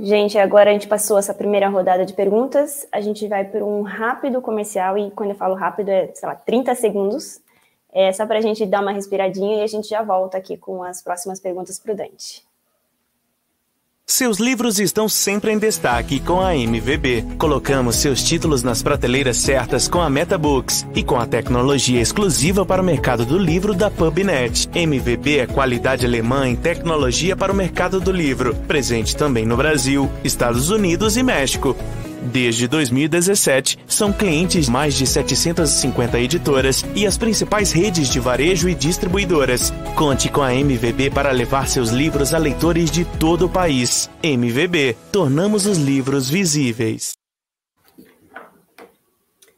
Gente, 0.00 0.38
agora 0.38 0.70
a 0.70 0.72
gente 0.72 0.86
passou 0.86 1.18
essa 1.18 1.34
primeira 1.34 1.68
rodada 1.68 2.06
de 2.06 2.14
perguntas. 2.14 2.86
A 2.92 3.00
gente 3.00 3.26
vai 3.26 3.44
para 3.44 3.64
um 3.64 3.82
rápido 3.82 4.40
comercial, 4.40 4.96
e 4.96 5.10
quando 5.10 5.30
eu 5.30 5.36
falo 5.36 5.56
rápido 5.56 5.88
é, 5.88 6.14
sei 6.14 6.28
lá, 6.28 6.36
30 6.36 6.74
segundos. 6.76 7.40
É 7.90 8.12
só 8.12 8.24
para 8.26 8.38
a 8.38 8.40
gente 8.40 8.64
dar 8.64 8.80
uma 8.82 8.92
respiradinha 8.92 9.56
e 9.58 9.62
a 9.62 9.66
gente 9.66 9.88
já 9.88 10.02
volta 10.02 10.38
aqui 10.38 10.56
com 10.56 10.84
as 10.84 11.02
próximas 11.02 11.40
perguntas 11.40 11.80
para 11.80 11.92
o 11.92 11.96
Dante. 11.96 12.46
Seus 14.10 14.38
livros 14.38 14.78
estão 14.78 15.06
sempre 15.06 15.52
em 15.52 15.58
destaque 15.58 16.18
com 16.18 16.40
a 16.40 16.56
MVB. 16.56 17.36
Colocamos 17.36 17.96
seus 17.96 18.22
títulos 18.22 18.62
nas 18.62 18.82
prateleiras 18.82 19.36
certas 19.36 19.86
com 19.86 20.00
a 20.00 20.08
MetaBooks 20.08 20.86
e 20.94 21.04
com 21.04 21.16
a 21.20 21.26
tecnologia 21.26 22.00
exclusiva 22.00 22.64
para 22.64 22.80
o 22.80 22.84
mercado 22.84 23.26
do 23.26 23.36
livro 23.36 23.74
da 23.74 23.90
PubNet. 23.90 24.66
MVB 24.74 25.40
é 25.40 25.46
qualidade 25.46 26.06
alemã 26.06 26.48
em 26.48 26.56
tecnologia 26.56 27.36
para 27.36 27.52
o 27.52 27.54
mercado 27.54 28.00
do 28.00 28.10
livro, 28.10 28.54
presente 28.66 29.14
também 29.14 29.44
no 29.44 29.58
Brasil, 29.58 30.10
Estados 30.24 30.70
Unidos 30.70 31.18
e 31.18 31.22
México. 31.22 31.76
Desde 32.30 32.68
2017, 32.68 33.78
são 33.86 34.12
clientes 34.12 34.68
mais 34.68 34.94
de 34.94 35.06
750 35.06 36.20
editoras 36.20 36.84
e 36.94 37.06
as 37.06 37.16
principais 37.16 37.72
redes 37.72 38.10
de 38.10 38.20
varejo 38.20 38.68
e 38.68 38.74
distribuidoras. 38.74 39.72
Conte 39.96 40.30
com 40.30 40.42
a 40.42 40.52
MVB 40.52 41.10
para 41.10 41.30
levar 41.30 41.66
seus 41.66 41.88
livros 41.88 42.34
a 42.34 42.38
leitores 42.38 42.90
de 42.90 43.06
todo 43.18 43.46
o 43.46 43.48
país. 43.48 44.10
MVB, 44.22 44.94
tornamos 45.10 45.64
os 45.64 45.78
livros 45.78 46.28
visíveis. 46.28 47.12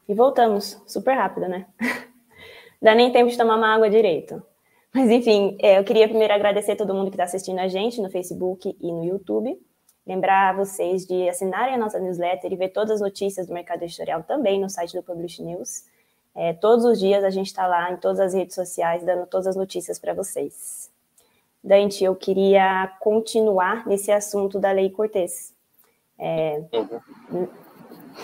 E 0.09 0.15
voltamos, 0.15 0.81
super 0.87 1.15
rápido, 1.15 1.49
né? 1.49 1.67
Dá 2.81 2.95
nem 2.95 3.11
tempo 3.13 3.31
de 3.31 3.37
tomar 3.37 3.57
uma 3.57 3.75
água 3.75 3.91
direito. 3.91 4.41
Mas 4.95 5.11
enfim, 5.11 5.57
é, 5.61 5.79
eu 5.79 5.85
queria 5.85 6.09
primeiro 6.09 6.33
agradecer 6.33 6.77
todo 6.77 6.95
mundo 6.95 7.11
que 7.11 7.15
está 7.15 7.25
assistindo 7.25 7.59
a 7.59 7.67
gente 7.67 8.01
no 8.01 8.11
Facebook 8.11 8.77
e 8.81 8.93
no 8.93 9.05
YouTube. 9.05 9.59
Lembrar 10.11 10.57
vocês 10.57 11.07
de 11.07 11.29
assinarem 11.29 11.77
a 11.77 11.79
nossa 11.79 12.01
newsletter 12.01 12.53
e 12.53 12.57
ver 12.57 12.71
todas 12.71 12.91
as 12.91 13.01
notícias 13.01 13.47
do 13.47 13.55
mercado 13.55 13.85
editorial 13.85 14.25
também 14.25 14.61
no 14.61 14.69
site 14.69 14.97
do 14.97 15.05
Publish 15.05 15.41
News. 15.41 15.85
É, 16.35 16.53
todos 16.53 16.85
os 16.85 16.99
dias 16.99 17.23
a 17.23 17.31
gente 17.31 17.47
está 17.47 17.65
lá 17.65 17.93
em 17.93 17.97
todas 17.97 18.19
as 18.19 18.35
redes 18.35 18.57
sociais 18.57 19.05
dando 19.05 19.25
todas 19.25 19.47
as 19.47 19.55
notícias 19.55 20.01
para 20.01 20.13
vocês. 20.13 20.91
Dante, 21.63 22.03
eu 22.03 22.17
queria 22.17 22.93
continuar 22.99 23.87
nesse 23.87 24.11
assunto 24.11 24.59
da 24.59 24.73
Lei 24.73 24.91
Cortês. 24.91 25.55
É, 26.19 26.61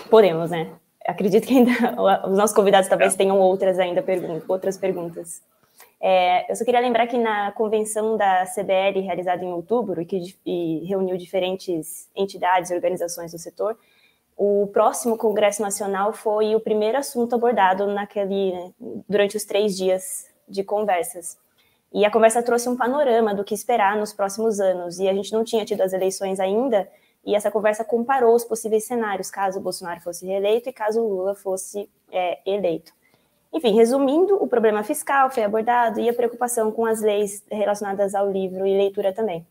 podemos, 0.09 0.51
né? 0.51 0.69
Acredito 1.07 1.47
que 1.47 1.57
ainda 1.57 1.71
os 2.27 2.37
nossos 2.37 2.53
convidados 2.53 2.89
talvez 2.89 3.13
é. 3.13 3.17
tenham 3.17 3.39
outras 3.39 3.79
ainda 3.79 4.03
perguntas, 4.03 4.43
outras 4.49 4.77
perguntas. 4.77 5.41
É, 5.99 6.49
eu 6.51 6.55
só 6.55 6.63
queria 6.63 6.79
lembrar 6.79 7.07
que 7.07 7.17
na 7.17 7.51
convenção 7.53 8.15
da 8.17 8.45
CBL, 8.45 9.01
realizada 9.01 9.43
em 9.43 9.51
outubro, 9.51 10.01
e 10.01 10.05
que 10.05 10.35
e 10.45 10.85
reuniu 10.85 11.17
diferentes 11.17 12.09
entidades 12.15 12.69
e 12.69 12.75
organizações 12.75 13.31
do 13.31 13.39
setor, 13.39 13.77
o 14.35 14.67
próximo 14.71 15.17
Congresso 15.17 15.61
Nacional 15.61 16.13
foi 16.13 16.55
o 16.55 16.59
primeiro 16.59 16.97
assunto 16.97 17.33
abordado 17.33 17.87
naquele, 17.87 18.53
durante 19.09 19.35
os 19.35 19.43
três 19.43 19.75
dias 19.75 20.27
de 20.47 20.63
conversas. 20.63 21.37
E 21.91 22.05
a 22.05 22.11
conversa 22.11 22.43
trouxe 22.43 22.69
um 22.69 22.77
panorama 22.77 23.33
do 23.33 23.43
que 23.43 23.55
esperar 23.55 23.97
nos 23.97 24.13
próximos 24.13 24.59
anos. 24.59 24.99
E 24.99 25.09
a 25.09 25.13
gente 25.13 25.33
não 25.33 25.43
tinha 25.43 25.65
tido 25.65 25.81
as 25.81 25.93
eleições 25.93 26.39
ainda, 26.39 26.87
e 27.25 27.35
essa 27.35 27.49
conversa 27.49 27.83
comparou 27.83 28.35
os 28.35 28.45
possíveis 28.45 28.85
cenários, 28.85 29.31
caso 29.31 29.59
Bolsonaro 29.59 29.99
fosse 30.01 30.25
reeleito 30.25 30.69
e 30.69 30.73
caso 30.73 31.01
Lula 31.01 31.33
fosse 31.33 31.89
é, 32.11 32.39
eleito. 32.45 32.93
Enfim, 33.53 33.73
resumindo, 33.75 34.35
o 34.41 34.47
problema 34.47 34.83
fiscal 34.83 35.29
foi 35.29 35.43
abordado 35.43 35.99
e 35.99 36.09
a 36.09 36.13
preocupação 36.13 36.71
com 36.71 36.85
as 36.85 37.01
leis 37.01 37.43
relacionadas 37.49 38.13
ao 38.13 38.31
livro 38.31 38.65
e 38.67 38.77
leitura 38.77 39.13
também. 39.13 39.45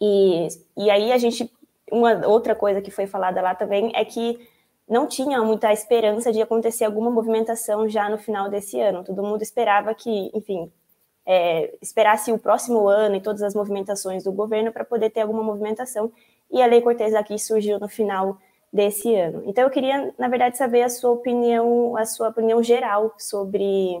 E, 0.00 0.48
e 0.76 0.90
aí 0.90 1.12
a 1.12 1.18
gente, 1.18 1.50
uma 1.90 2.26
outra 2.26 2.54
coisa 2.54 2.82
que 2.82 2.90
foi 2.90 3.06
falada 3.06 3.40
lá 3.40 3.54
também 3.54 3.92
é 3.94 4.04
que 4.04 4.38
não 4.88 5.06
tinha 5.06 5.42
muita 5.42 5.72
esperança 5.72 6.32
de 6.32 6.40
acontecer 6.40 6.84
alguma 6.84 7.10
movimentação 7.10 7.88
já 7.88 8.08
no 8.08 8.18
final 8.18 8.48
desse 8.48 8.80
ano. 8.80 9.02
Todo 9.02 9.22
mundo 9.22 9.42
esperava 9.42 9.94
que, 9.94 10.30
enfim, 10.34 10.70
é, 11.24 11.74
esperasse 11.82 12.30
o 12.32 12.38
próximo 12.38 12.88
ano 12.88 13.16
e 13.16 13.20
todas 13.20 13.42
as 13.42 13.54
movimentações 13.54 14.22
do 14.22 14.32
governo 14.32 14.72
para 14.72 14.84
poder 14.84 15.10
ter 15.10 15.22
alguma 15.22 15.42
movimentação. 15.42 16.12
E 16.50 16.62
a 16.62 16.66
Lei 16.66 16.80
Cortez 16.80 17.14
aqui 17.14 17.38
surgiu 17.38 17.80
no 17.80 17.88
final 17.88 18.38
desse 18.76 19.14
ano. 19.14 19.42
Então 19.46 19.64
eu 19.64 19.70
queria, 19.70 20.14
na 20.18 20.28
verdade, 20.28 20.56
saber 20.56 20.82
a 20.82 20.88
sua 20.88 21.10
opinião, 21.10 21.96
a 21.96 22.04
sua 22.04 22.28
opinião 22.28 22.62
geral 22.62 23.14
sobre, 23.18 24.00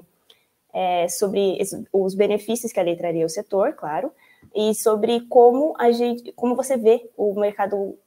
é, 0.72 1.08
sobre 1.08 1.58
os 1.92 2.14
benefícios 2.14 2.72
que 2.72 2.78
a 2.78 2.82
lei 2.82 2.94
traria 2.94 3.24
ao 3.24 3.28
setor, 3.28 3.72
claro, 3.72 4.12
e 4.54 4.74
sobre 4.74 5.22
como 5.22 5.74
a 5.78 5.90
gente, 5.90 6.30
como 6.32 6.54
você 6.54 6.76
vê 6.76 7.10
o 7.16 7.34
mercado 7.40 7.98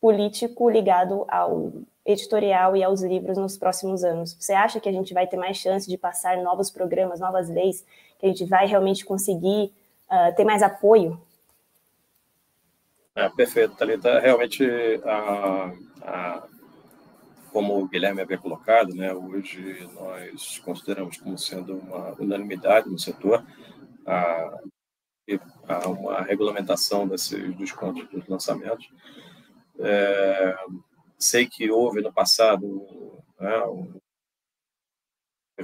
político 0.00 0.68
ligado 0.68 1.24
ao 1.28 1.72
editorial 2.04 2.76
e 2.76 2.82
aos 2.82 3.02
livros 3.02 3.38
nos 3.38 3.56
próximos 3.56 4.02
anos. 4.02 4.36
Você 4.38 4.52
acha 4.52 4.80
que 4.80 4.88
a 4.88 4.92
gente 4.92 5.14
vai 5.14 5.26
ter 5.26 5.36
mais 5.36 5.56
chance 5.56 5.88
de 5.88 5.96
passar 5.96 6.36
novos 6.38 6.70
programas, 6.70 7.20
novas 7.20 7.48
leis, 7.48 7.84
que 8.18 8.26
a 8.26 8.28
gente 8.28 8.44
vai 8.44 8.66
realmente 8.66 9.04
conseguir 9.04 9.72
uh, 10.10 10.34
ter 10.34 10.44
mais 10.44 10.62
apoio 10.62 11.20
é, 13.18 13.28
perfeito, 13.30 13.74
Thalita. 13.74 14.20
Realmente, 14.20 14.64
a, 15.04 15.72
como 17.52 17.78
o 17.78 17.88
Guilherme 17.88 18.20
havia 18.20 18.38
colocado, 18.38 18.94
né, 18.94 19.12
hoje 19.12 19.88
nós 19.94 20.58
consideramos 20.58 21.16
como 21.16 21.38
sendo 21.38 21.78
uma 21.78 22.12
unanimidade 22.20 22.88
no 22.88 22.98
setor 22.98 23.44
a, 24.06 24.60
a 25.66 25.88
uma 25.88 26.22
regulamentação 26.22 27.08
desses 27.08 27.56
descontos 27.56 28.08
dos 28.08 28.26
lançamentos. 28.26 28.88
É, 29.80 30.56
sei 31.18 31.46
que 31.46 31.70
houve 31.70 32.00
no 32.00 32.12
passado 32.12 33.18
né, 33.40 33.64
um, 33.64 34.00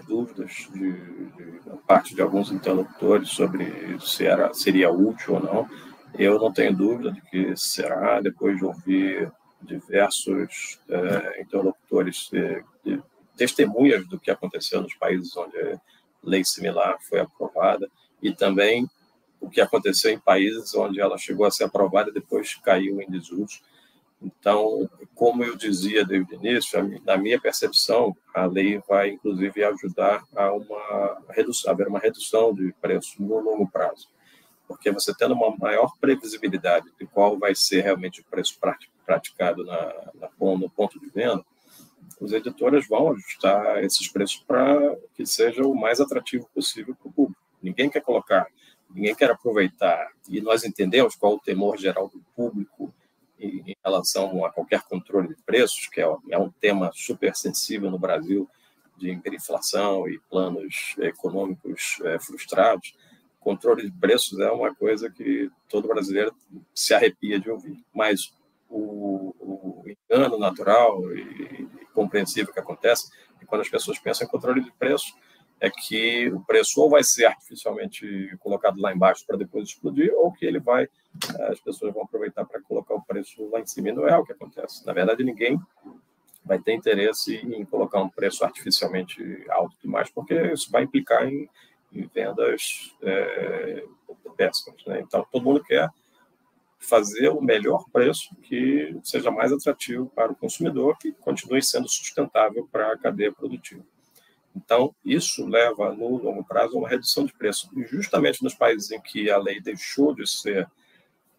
dúvidas 0.07 0.69
de, 0.73 0.93
de, 1.31 1.61
da 1.61 1.77
parte 1.77 2.15
de 2.15 2.23
alguns 2.23 2.51
interlocutores 2.51 3.29
sobre 3.31 3.99
se 4.01 4.27
era, 4.27 4.53
seria 4.53 4.91
útil 4.91 5.35
ou 5.35 5.41
não 5.41 5.69
eu 6.17 6.39
não 6.39 6.53
tenho 6.53 6.75
dúvida 6.75 7.11
de 7.11 7.21
que 7.23 7.57
será, 7.57 8.21
depois 8.21 8.57
de 8.57 8.65
ouvir 8.65 9.33
diversos 9.64 10.79
é, 10.88 11.40
interlocutores, 11.40 12.31
é, 12.33 12.62
de, 12.85 13.03
testemunhas 13.37 14.07
do 14.07 14.18
que 14.18 14.31
aconteceu 14.31 14.81
nos 14.81 14.94
países 14.94 15.37
onde 15.37 15.59
a 15.59 15.81
lei 16.22 16.44
similar 16.44 16.96
foi 17.00 17.20
aprovada, 17.20 17.90
e 18.22 18.33
também 18.33 18.88
o 19.40 19.50
que 19.50 19.61
aconteceu 19.61 20.11
em 20.11 20.18
países 20.18 20.74
onde 20.74 21.00
ela 21.00 21.18
chegou 21.18 21.44
a 21.44 21.50
ser 21.50 21.64
aprovada 21.64 22.11
e 22.11 22.14
depois 22.14 22.55
caiu 22.55 23.00
em 23.00 23.11
desuso. 23.11 23.61
Então, 24.22 24.88
como 25.14 25.44
eu 25.44 25.55
dizia 25.55 26.05
desde 26.05 26.35
o 26.35 26.38
início, 26.38 27.00
na 27.05 27.16
minha 27.16 27.38
percepção, 27.38 28.16
a 28.33 28.46
lei 28.46 28.81
vai 28.88 29.11
inclusive 29.11 29.62
ajudar 29.64 30.24
a 30.35 30.53
uma 30.53 31.18
redução, 31.31 31.72
haver 31.72 31.88
uma 31.88 31.98
redução 31.98 32.55
de 32.55 32.72
preço 32.81 33.22
no 33.22 33.38
longo 33.40 33.68
prazo 33.68 34.09
porque 34.75 34.91
você 34.91 35.15
tendo 35.15 35.35
uma 35.35 35.57
maior 35.57 35.93
previsibilidade 36.01 36.87
de 36.99 37.07
qual 37.07 37.39
vai 37.39 37.55
ser 37.55 37.83
realmente 37.83 38.21
o 38.21 38.25
preço 38.25 38.59
praticado 39.05 39.65
na, 39.65 39.95
na, 40.15 40.31
no 40.39 40.71
ponto 40.71 41.01
de 41.01 41.09
venda, 41.09 41.45
os 42.21 42.33
editores 42.33 42.87
vão 42.87 43.13
ajustar 43.13 43.83
esses 43.83 44.09
preços 44.09 44.43
para 44.47 44.97
que 45.15 45.27
seja 45.27 45.63
o 45.63 45.75
mais 45.75 46.01
atrativo 46.01 46.49
possível 46.55 46.95
para 46.95 47.09
o 47.09 47.13
público. 47.13 47.41
Ninguém 47.63 47.91
quer 47.91 48.01
colocar 48.01 48.47
ninguém 48.95 49.15
quer 49.15 49.31
aproveitar, 49.31 50.13
e 50.29 50.41
nós 50.41 50.65
entendemos 50.65 51.17
qual 51.17 51.35
o 51.35 51.41
temor 51.41 51.77
geral 51.77 52.09
do 52.09 52.25
público 52.37 52.95
em 53.39 53.77
relação 53.85 54.45
a 54.45 54.53
qualquer 54.53 54.83
controle 54.83 55.29
de 55.29 55.43
preços, 55.43 55.89
que 55.89 56.01
é, 56.01 56.07
é 56.31 56.39
um 56.39 56.51
tema 56.51 56.91
super 56.95 57.35
sensível 57.35 57.91
no 57.91 57.99
Brasil, 57.99 58.49
de 58.97 59.11
hiperinflação 59.11 60.09
e 60.09 60.21
planos 60.31 60.95
econômicos 60.99 61.99
é, 62.05 62.19
frustrados, 62.21 62.95
controle 63.45 63.89
de 63.89 63.93
preços 63.93 64.41
é 64.41 64.51
uma 64.51 64.75
coisa 64.75 65.11
que 65.11 65.51
todo 65.69 65.87
brasileiro 65.87 66.35
se 66.75 66.95
arrepia 66.95 67.39
de 67.39 67.51
ouvir. 67.51 67.85
Mas 67.95 68.33
o, 68.69 69.35
o 69.39 69.85
engano 69.87 70.39
natural 70.39 71.15
e, 71.15 71.21
e 71.21 71.87
compreensível 71.93 72.53
que 72.53 72.59
acontece 72.59 73.11
é 73.41 73.45
quando 73.45 73.61
as 73.61 73.69
pessoas 73.69 73.99
pensam 73.99 74.27
em 74.27 74.31
controle 74.31 74.65
de 74.65 74.73
preços, 74.73 75.15
é 75.61 75.71
que 75.71 76.29
o 76.31 76.41
preço 76.41 76.81
ou 76.81 76.91
vai 76.91 77.05
ser 77.05 77.27
artificialmente 77.27 78.37
colocado 78.41 78.81
lá 78.81 78.93
embaixo 78.93 79.25
para 79.27 79.37
depois 79.37 79.69
explodir, 79.69 80.13
ou 80.15 80.33
que 80.33 80.45
ele 80.45 80.59
vai, 80.59 80.89
as 81.51 81.61
pessoas 81.61 81.93
vão 81.93 82.03
aproveitar 82.03 82.45
para 82.45 82.61
colocar 82.63 82.95
o 82.95 83.03
preço 83.03 83.49
lá 83.51 83.61
em 83.61 83.67
cima. 83.67 83.91
E 83.91 83.93
não 83.93 84.09
é 84.09 84.17
o 84.17 84.25
que 84.25 84.33
acontece. 84.33 84.85
Na 84.85 84.93
verdade, 84.93 85.23
ninguém 85.23 85.59
vai 86.45 86.59
ter 86.59 86.75
interesse 86.75 87.37
em 87.37 87.65
colocar 87.65 88.03
um 88.03 88.09
preço 88.09 88.45
artificialmente 88.45 89.47
alto 89.49 89.77
demais, 89.81 90.11
porque 90.11 90.35
isso 90.53 90.71
vai 90.71 90.83
implicar 90.83 91.27
em, 91.27 91.49
em 91.95 92.07
vendas 92.13 92.95
é, 93.03 93.85
péssimas. 94.37 94.85
Né? 94.87 95.01
Então, 95.01 95.27
todo 95.31 95.45
mundo 95.45 95.63
quer 95.63 95.89
fazer 96.79 97.29
o 97.29 97.41
melhor 97.41 97.85
preço 97.91 98.35
que 98.43 98.95
seja 99.03 99.31
mais 99.31 99.53
atrativo 99.53 100.11
para 100.15 100.33
o 100.33 100.37
consumidor, 100.37 100.99
que 100.99 101.13
continue 101.13 101.63
sendo 101.63 101.89
sustentável 101.89 102.69
para 102.71 102.93
a 102.93 102.99
cadeia 102.99 103.33
produtiva. 103.33 103.83
Então, 104.55 104.95
isso 105.05 105.47
leva, 105.47 105.93
no 105.93 106.17
longo 106.17 106.45
prazo, 106.45 106.77
a 106.77 106.79
uma 106.79 106.89
redução 106.89 107.25
de 107.25 107.33
preço. 107.33 107.69
E 107.77 107.85
justamente 107.85 108.43
nos 108.43 108.55
países 108.55 108.91
em 108.91 109.01
que 109.01 109.31
a 109.31 109.39
lei 109.39 109.61
deixou 109.61 110.15
de 110.15 110.27
ser 110.29 110.71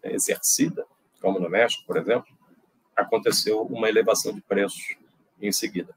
exercida, 0.02 0.84
como 1.20 1.40
no 1.40 1.48
México, 1.48 1.84
por 1.86 1.96
exemplo, 1.96 2.26
aconteceu 2.94 3.62
uma 3.62 3.88
elevação 3.88 4.34
de 4.34 4.42
preços 4.42 4.96
em 5.40 5.50
seguida. 5.50 5.94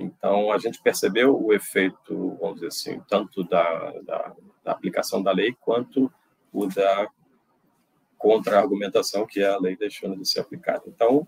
Então, 0.00 0.50
a 0.50 0.58
gente 0.58 0.82
percebeu 0.82 1.38
o 1.38 1.52
efeito, 1.52 2.36
vamos 2.40 2.54
dizer 2.54 2.68
assim, 2.68 3.00
tanto 3.08 3.44
da, 3.44 3.92
da, 4.02 4.34
da 4.64 4.72
aplicação 4.72 5.22
da 5.22 5.30
lei 5.30 5.54
quanto 5.60 6.10
o 6.52 6.66
da 6.66 7.06
contra-argumentação 8.16 9.26
que 9.26 9.42
a 9.42 9.58
lei 9.58 9.76
deixando 9.76 10.16
de 10.16 10.28
ser 10.28 10.40
aplicada. 10.40 10.84
Então, 10.86 11.26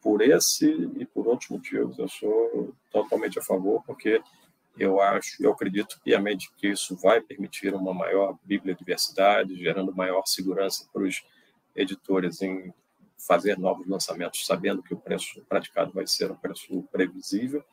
por 0.00 0.22
esse 0.22 0.66
e 0.96 1.04
por 1.04 1.26
outros 1.26 1.50
motivos, 1.50 1.98
eu 1.98 2.08
sou 2.08 2.74
totalmente 2.90 3.38
a 3.38 3.42
favor, 3.42 3.82
porque 3.84 4.22
eu 4.78 5.00
acho, 5.00 5.42
eu 5.42 5.52
acredito 5.52 6.00
piamente 6.02 6.50
que 6.56 6.68
isso 6.68 6.96
vai 6.96 7.20
permitir 7.20 7.74
uma 7.74 7.92
maior 7.92 8.38
bibliodiversidade, 8.44 9.56
gerando 9.56 9.94
maior 9.94 10.22
segurança 10.24 10.88
para 10.92 11.02
os 11.02 11.22
editores 11.74 12.40
em 12.40 12.72
fazer 13.18 13.58
novos 13.58 13.86
lançamentos, 13.86 14.46
sabendo 14.46 14.82
que 14.82 14.94
o 14.94 14.98
preço 14.98 15.42
praticado 15.48 15.92
vai 15.92 16.06
ser 16.06 16.30
um 16.30 16.36
preço 16.36 16.82
previsível, 16.92 17.64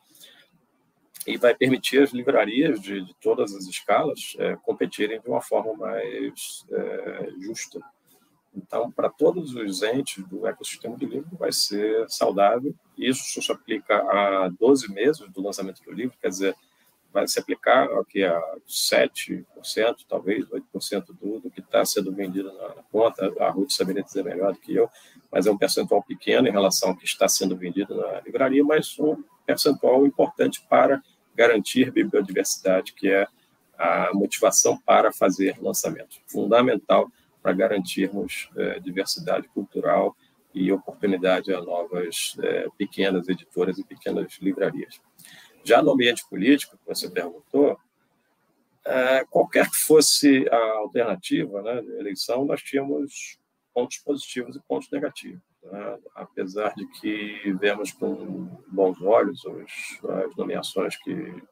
e 1.26 1.36
vai 1.36 1.54
permitir 1.54 2.02
as 2.02 2.12
livrarias 2.12 2.80
de, 2.80 3.04
de 3.04 3.14
todas 3.14 3.54
as 3.54 3.66
escalas 3.66 4.36
é, 4.38 4.56
competirem 4.56 5.20
de 5.20 5.28
uma 5.28 5.42
forma 5.42 5.74
mais 5.74 6.64
é, 6.70 7.30
justa. 7.40 7.80
Então, 8.54 8.90
para 8.90 9.10
todos 9.10 9.54
os 9.54 9.82
entes 9.82 10.24
do 10.24 10.46
ecossistema 10.46 10.96
de 10.96 11.04
livro, 11.04 11.36
vai 11.36 11.52
ser 11.52 12.06
saudável. 12.08 12.74
Isso 12.96 13.42
se 13.42 13.52
aplica 13.52 13.96
a 13.96 14.48
12 14.48 14.90
meses 14.92 15.28
do 15.28 15.42
lançamento 15.42 15.82
do 15.84 15.92
livro, 15.92 16.16
quer 16.20 16.28
dizer, 16.28 16.56
vai 17.12 17.26
se 17.26 17.38
aplicar 17.38 17.84
aqui 17.98 18.24
a 18.24 18.40
7%, 18.68 19.44
talvez 20.08 20.46
8% 20.48 21.06
do, 21.18 21.40
do 21.40 21.50
que 21.50 21.60
está 21.60 21.84
sendo 21.84 22.12
vendido 22.12 22.52
na, 22.52 22.74
na. 22.76 23.46
A 23.46 23.50
Ruth 23.50 23.70
saberia 23.70 24.02
dizer 24.02 24.22
melhor 24.22 24.52
do 24.52 24.58
que 24.58 24.74
eu, 24.74 24.88
mas 25.30 25.46
é 25.46 25.50
um 25.50 25.58
percentual 25.58 26.02
pequeno 26.02 26.46
em 26.48 26.52
relação 26.52 26.90
ao 26.90 26.96
que 26.96 27.04
está 27.04 27.28
sendo 27.28 27.56
vendido 27.56 27.94
na 27.96 28.20
livraria, 28.20 28.64
mas 28.64 28.98
um 28.98 29.22
percentual 29.46 30.06
importante 30.06 30.62
para 30.68 31.02
garantir 31.36 31.92
biodiversidade, 31.92 32.92
que 32.92 33.08
é 33.08 33.26
a 33.78 34.10
motivação 34.14 34.78
para 34.78 35.12
fazer 35.12 35.56
lançamentos. 35.60 36.20
Fundamental 36.26 37.10
para 37.42 37.52
garantirmos 37.52 38.48
é, 38.56 38.80
diversidade 38.80 39.46
cultural 39.48 40.16
e 40.52 40.72
oportunidade 40.72 41.52
a 41.52 41.60
novas 41.60 42.34
é, 42.42 42.66
pequenas 42.78 43.28
editoras 43.28 43.78
e 43.78 43.84
pequenas 43.84 44.38
livrarias. 44.40 45.00
Já 45.62 45.82
no 45.82 45.92
ambiente 45.92 46.24
político, 46.28 46.78
que 46.78 46.86
você 46.86 47.10
perguntou, 47.10 47.78
é, 48.84 49.24
qualquer 49.26 49.68
que 49.68 49.76
fosse 49.76 50.48
a 50.48 50.78
alternativa 50.78 51.60
né, 51.60 51.78
eleição, 51.98 52.44
nós 52.44 52.62
tínhamos 52.62 53.38
pontos 53.74 53.98
positivos 53.98 54.56
e 54.56 54.60
pontos 54.60 54.90
negativos. 54.90 55.40
Né? 55.70 55.98
Apesar 56.14 56.74
de 56.74 56.86
que 56.86 57.52
vemos 57.60 57.92
com 57.92 58.48
bons 58.68 59.00
olhos 59.02 59.42
as 60.24 60.36
nomeações 60.36 60.96
que 60.96 61.42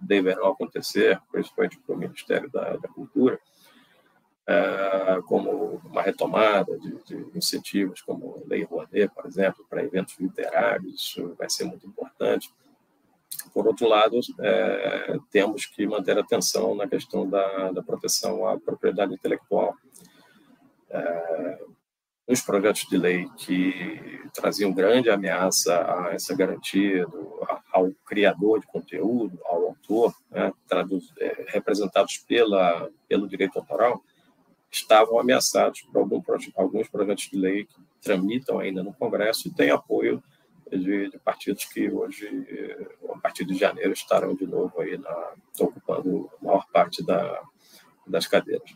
deverão 0.00 0.48
acontecer, 0.48 1.20
principalmente 1.30 1.78
para 1.78 1.94
o 1.94 1.98
Ministério 1.98 2.50
da, 2.50 2.76
da 2.76 2.88
Cultura, 2.88 3.40
é, 4.46 5.20
como 5.26 5.80
uma 5.84 6.02
retomada 6.02 6.78
de, 6.78 7.02
de, 7.04 7.36
incentivos, 7.36 8.00
como 8.00 8.44
Lei 8.46 8.62
Rouanet, 8.62 9.12
por 9.12 9.26
exemplo, 9.26 9.66
para 9.68 9.82
eventos 9.82 10.16
literários, 10.20 10.94
isso 10.94 11.34
vai 11.36 11.50
ser 11.50 11.64
muito 11.64 11.86
importante. 11.86 12.52
Por 13.52 13.66
outro 13.66 13.88
lado, 13.88 14.20
é, 14.38 15.18
temos 15.30 15.66
que 15.66 15.86
manter 15.86 16.16
atenção 16.16 16.74
na 16.74 16.86
questão 16.86 17.28
da, 17.28 17.72
da 17.72 17.82
proteção 17.82 18.46
à 18.46 18.58
propriedade 18.58 19.14
intelectual. 19.14 19.74
É, 20.90 21.64
os 22.26 22.40
projetos 22.40 22.86
de 22.88 22.98
lei 22.98 23.28
que 23.36 24.20
traziam 24.34 24.72
grande 24.72 25.08
ameaça 25.08 25.74
a 25.74 26.12
essa 26.12 26.34
garantia 26.34 27.06
do, 27.06 27.46
ao 27.72 27.92
criador 28.04 28.60
de 28.60 28.66
conteúdo, 28.66 29.38
ao 29.44 29.66
autor, 29.66 30.14
né, 30.30 30.52
traduz, 30.66 31.12
é, 31.18 31.46
representados 31.48 32.18
pela, 32.18 32.90
pelo 33.08 33.28
direito 33.28 33.58
autoral, 33.58 34.02
estavam 34.70 35.18
ameaçados 35.18 35.82
por 35.82 35.98
algum, 35.98 36.22
alguns 36.56 36.88
projetos 36.88 37.28
de 37.30 37.38
lei 37.38 37.64
que 37.64 37.80
tramitam 38.02 38.58
ainda 38.58 38.82
no 38.82 38.92
Congresso 38.92 39.48
e 39.48 39.54
têm 39.54 39.70
apoio 39.70 40.22
de, 40.70 41.10
de, 41.10 41.18
partidos 41.18 41.64
que 41.64 41.88
hoje, 41.88 42.28
a 43.08 43.18
partir 43.18 43.44
de 43.44 43.54
janeiro, 43.54 43.92
estarão 43.92 44.34
de 44.34 44.46
novo 44.46 44.80
aí 44.80 44.98
na, 44.98 45.34
ocupando 45.60 46.28
a 46.40 46.44
maior 46.44 46.66
parte 46.72 47.04
da, 47.04 47.40
das 48.06 48.26
cadeiras. 48.26 48.74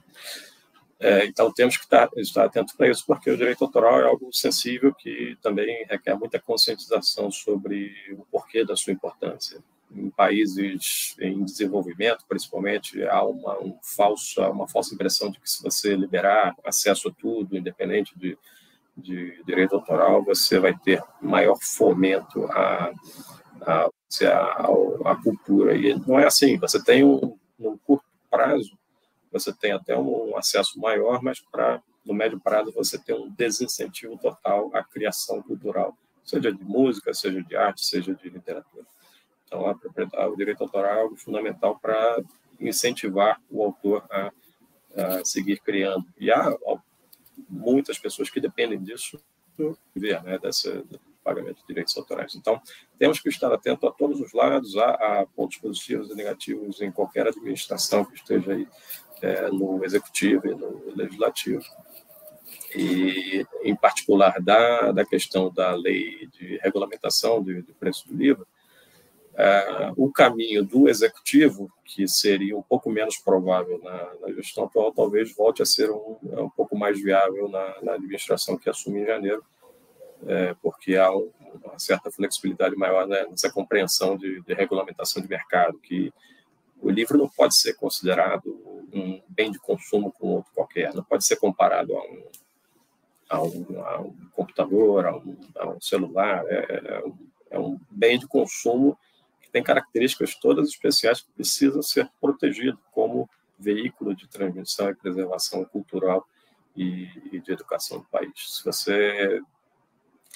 É, 1.01 1.25
então, 1.25 1.51
temos 1.51 1.77
que 1.77 1.85
estar, 1.85 2.11
estar 2.17 2.45
atentos 2.45 2.75
para 2.75 2.89
isso, 2.89 3.05
porque 3.07 3.31
o 3.31 3.37
direito 3.37 3.65
autoral 3.65 4.01
é 4.01 4.05
algo 4.05 4.29
sensível 4.33 4.95
que 4.95 5.37
também 5.43 5.87
requer 5.89 6.15
muita 6.15 6.39
conscientização 6.39 7.31
sobre 7.31 7.93
o 8.13 8.27
porquê 8.31 8.65
da 8.65 8.77
sua 8.77 8.93
importância. 8.93 9.59
Em 9.91 10.11
países 10.11 11.17
em 11.19 11.43
desenvolvimento, 11.43 12.25
principalmente, 12.29 13.03
há 13.05 13.25
uma, 13.25 13.59
um 13.59 13.77
falso, 13.83 14.41
uma 14.43 14.69
falsa 14.69 14.95
impressão 14.95 15.31
de 15.31 15.41
que 15.41 15.51
se 15.51 15.63
você 15.63 15.97
liberar 15.97 16.55
acesso 16.65 17.09
a 17.09 17.13
tudo, 17.13 17.57
independente 17.57 18.17
de 18.17 18.39
de 19.01 19.43
direito 19.45 19.75
autoral, 19.75 20.23
você 20.25 20.59
vai 20.59 20.77
ter 20.77 21.03
maior 21.21 21.57
fomento 21.61 22.45
à, 22.47 22.93
à, 23.63 23.89
à, 24.25 25.11
à 25.13 25.17
cultura. 25.23 25.77
E 25.77 25.95
não 26.07 26.19
é 26.19 26.27
assim, 26.27 26.59
você 26.59 26.83
tem 26.83 27.05
um, 27.05 27.37
curto 27.85 28.05
prazo, 28.31 28.79
você 29.31 29.53
tem 29.53 29.73
até 29.73 29.97
um 29.97 30.37
acesso 30.37 30.79
maior, 30.79 31.23
mas 31.23 31.40
para 31.40 31.83
no 32.05 32.14
médio 32.14 32.40
prazo 32.40 32.73
você 32.73 32.99
tem 32.99 33.14
um 33.14 33.31
desincentivo 33.31 34.16
total 34.19 34.71
à 34.75 34.83
criação 34.83 35.43
cultural, 35.43 35.97
seja 36.25 36.53
de 36.53 36.64
música, 36.64 37.12
seja 37.12 37.43
de 37.43 37.57
arte, 37.57 37.85
seja 37.85 38.14
de 38.14 38.29
literatura. 38.29 38.85
Então, 39.45 39.66
a 39.66 40.27
o 40.27 40.37
direito 40.37 40.62
autoral 40.62 40.95
é 40.95 41.01
algo 41.03 41.16
fundamental 41.16 41.79
para 41.79 42.23
incentivar 42.59 43.40
o 43.51 43.64
autor 43.64 44.05
a, 44.11 44.33
a 44.97 45.25
seguir 45.25 45.61
criando. 45.61 46.07
E 46.19 46.31
há 46.31 46.57
muitas 47.49 47.99
pessoas 47.99 48.31
que 48.31 48.40
dependem 48.40 48.83
disso 48.83 49.21
ver, 49.95 50.23
né, 50.23 50.38
desse 50.38 50.85
pagamento 51.23 51.61
de 51.61 51.66
direitos 51.66 51.97
autorais. 51.97 52.35
Então, 52.35 52.61
temos 52.99 53.21
que 53.21 53.29
estar 53.29 53.53
atento 53.53 53.87
a 53.87 53.93
todos 53.93 54.21
os 54.21 54.33
lados, 54.33 54.77
a, 54.77 55.21
a 55.21 55.27
pontos 55.27 55.59
positivos 55.59 56.11
e 56.11 56.14
negativos 56.14 56.81
em 56.81 56.90
qualquer 56.90 57.27
administração 57.27 58.05
que 58.05 58.14
esteja 58.14 58.53
aí 58.53 58.66
é, 59.22 59.48
no 59.50 59.85
executivo 59.85 60.46
e 60.46 60.54
no 60.54 60.94
legislativo. 60.94 61.64
E, 62.74 63.44
em 63.62 63.74
particular, 63.74 64.40
da, 64.40 64.92
da 64.92 65.04
questão 65.04 65.52
da 65.52 65.74
lei 65.74 66.28
de 66.28 66.59
regulamentação 66.62 67.42
de 67.42 67.62
preço 67.78 68.06
do 68.09 68.14
livro, 68.14 68.46
é, 69.35 69.92
o 69.96 70.11
caminho 70.11 70.64
do 70.64 70.88
executivo, 70.88 71.72
que 71.85 72.06
seria 72.06 72.56
um 72.56 72.62
pouco 72.62 72.90
menos 72.90 73.16
provável 73.16 73.80
na, 73.83 74.14
na 74.20 74.33
gestão 74.35 74.64
atual, 74.64 74.92
talvez 74.92 75.35
volte 75.35 75.62
a 75.62 75.66
ser 75.66 75.90
um, 75.90 76.18
é 76.33 76.40
um 76.40 76.50
pouco 76.50 76.76
mais 76.76 77.00
viável 77.00 77.48
na, 77.48 77.76
na 77.83 77.92
administração 77.94 78.59
que 78.59 78.68
assume 78.68 79.00
em 79.00 79.06
janeiro, 79.06 79.42
é, 80.26 80.54
porque 80.61 80.96
há 80.96 81.11
um, 81.11 81.30
uma 81.64 81.78
certa 81.78 82.11
flexibilidade 82.11 82.76
maior 82.76 83.06
né, 83.06 83.24
nessa 83.30 83.50
compreensão 83.50 84.16
de, 84.16 84.42
de, 84.42 84.52
regulamentação 84.52 85.22
de 85.22 85.28
mercado, 85.28 85.78
que 85.78 86.12
o 86.83 86.90
livro 86.90 87.19
não 87.19 87.29
pode 87.29 87.57
ser 87.57 87.75
considerado 87.75 88.49
um 88.93 89.23
bem 89.29 89.51
de 89.51 89.59
consumo 89.59 90.12
como 90.12 90.35
outro 90.35 90.53
qualquer, 90.53 90.95
não 90.95 91.05
pode 91.05 91.25
ser 91.25 91.37
comparado 91.37 91.97
a 91.97 92.03
um, 92.03 92.23
a 93.29 93.43
um, 93.43 93.85
a 93.85 94.01
um 94.01 94.16
computador, 94.33 95.07
a 95.07 95.16
um, 95.16 95.37
a 95.57 95.69
um 95.69 95.81
celular, 95.81 96.45
é, 96.49 96.83
é, 96.85 97.05
um, 97.07 97.19
é 97.51 97.59
um 97.59 97.79
bem 97.90 98.19
de 98.19 98.27
consumo 98.27 98.99
que 99.40 99.51
tem 99.51 99.62
características 99.62 100.35
todas 100.35 100.69
especiais 100.69 101.21
que 101.21 101.31
precisam 101.33 101.83
ser 101.83 102.11
protegido 102.21 102.79
como 102.93 103.29
veículo 103.59 104.14
de 104.14 104.27
transmissão 104.27 104.90
e 104.90 104.95
preservação 104.95 105.64
cultural 105.64 106.27
e, 106.75 107.09
e 107.33 107.40
de 107.40 107.53
educação 107.53 107.99
do 107.99 108.05
país. 108.07 108.33
Se 108.37 108.64
você 108.64 109.40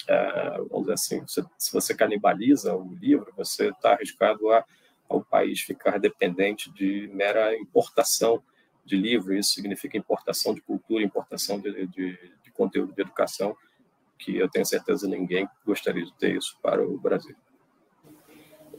é, 0.07 0.57
vamos 0.69 0.81
dizer 0.81 0.93
assim, 0.93 1.23
se, 1.27 1.73
você 1.73 1.95
canibaliza 1.95 2.75
o 2.75 2.93
livro, 2.95 3.33
você 3.35 3.69
está 3.69 3.93
arriscado 3.93 4.51
a, 4.51 4.63
ao 5.09 5.23
país 5.23 5.61
ficar 5.61 5.99
dependente 5.99 6.71
de 6.73 7.09
mera 7.13 7.55
importação 7.55 8.41
de 8.83 8.95
livro. 8.95 9.33
Isso 9.33 9.53
significa 9.53 9.97
importação 9.97 10.53
de 10.53 10.61
cultura, 10.61 11.03
importação 11.03 11.59
de, 11.59 11.87
de, 11.87 12.17
de 12.43 12.51
conteúdo 12.51 12.93
de 12.93 13.01
educação, 13.01 13.55
que 14.17 14.37
eu 14.37 14.49
tenho 14.49 14.65
certeza 14.65 15.07
ninguém 15.07 15.47
gostaria 15.65 16.05
de 16.05 16.13
ter 16.13 16.35
isso 16.35 16.57
para 16.61 16.85
o 16.85 16.97
Brasil. 16.97 17.35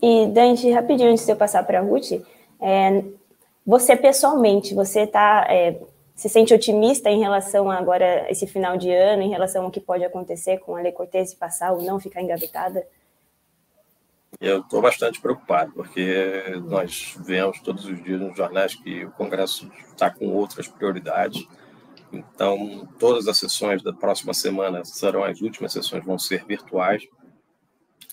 E, 0.02 0.26
Dante, 0.28 0.70
rapidinho, 0.70 1.10
antes 1.10 1.24
de 1.24 1.32
eu 1.32 1.36
passar 1.36 1.62
para 1.64 1.80
a 1.80 1.82
Ruth, 1.82 2.12
é, 2.60 3.04
você 3.66 3.96
pessoalmente, 3.96 4.74
você 4.74 5.00
está 5.00 5.46
é, 5.48 5.80
se 6.14 6.30
sente 6.30 6.54
otimista 6.54 7.10
em 7.10 7.20
relação 7.20 7.70
a 7.70 7.76
agora 7.76 8.30
esse 8.30 8.46
final 8.46 8.76
de 8.78 8.90
ano, 8.90 9.22
em 9.22 9.28
relação 9.28 9.64
ao 9.64 9.70
que 9.70 9.80
pode 9.80 10.02
acontecer 10.04 10.58
com 10.58 10.74
a 10.74 10.80
Lei 10.80 10.92
Cortez 10.92 11.34
passar 11.34 11.72
ou 11.72 11.82
não 11.82 12.00
ficar 12.00 12.22
engavetada? 12.22 12.86
Eu 14.40 14.60
estou 14.60 14.82
bastante 14.82 15.20
preocupado, 15.20 15.72
porque 15.72 16.60
nós 16.64 17.16
vemos 17.24 17.60
todos 17.60 17.84
os 17.86 18.02
dias 18.02 18.20
nos 18.20 18.36
jornais 18.36 18.74
que 18.74 19.04
o 19.04 19.10
Congresso 19.12 19.70
está 19.88 20.10
com 20.10 20.28
outras 20.28 20.68
prioridades. 20.68 21.46
Então, 22.12 22.88
todas 22.98 23.26
as 23.28 23.38
sessões 23.38 23.82
da 23.82 23.92
próxima 23.92 24.34
semana 24.34 24.84
serão 24.84 25.24
as 25.24 25.40
últimas 25.40 25.72
sessões, 25.72 26.04
vão 26.04 26.18
ser 26.18 26.44
virtuais. 26.44 27.06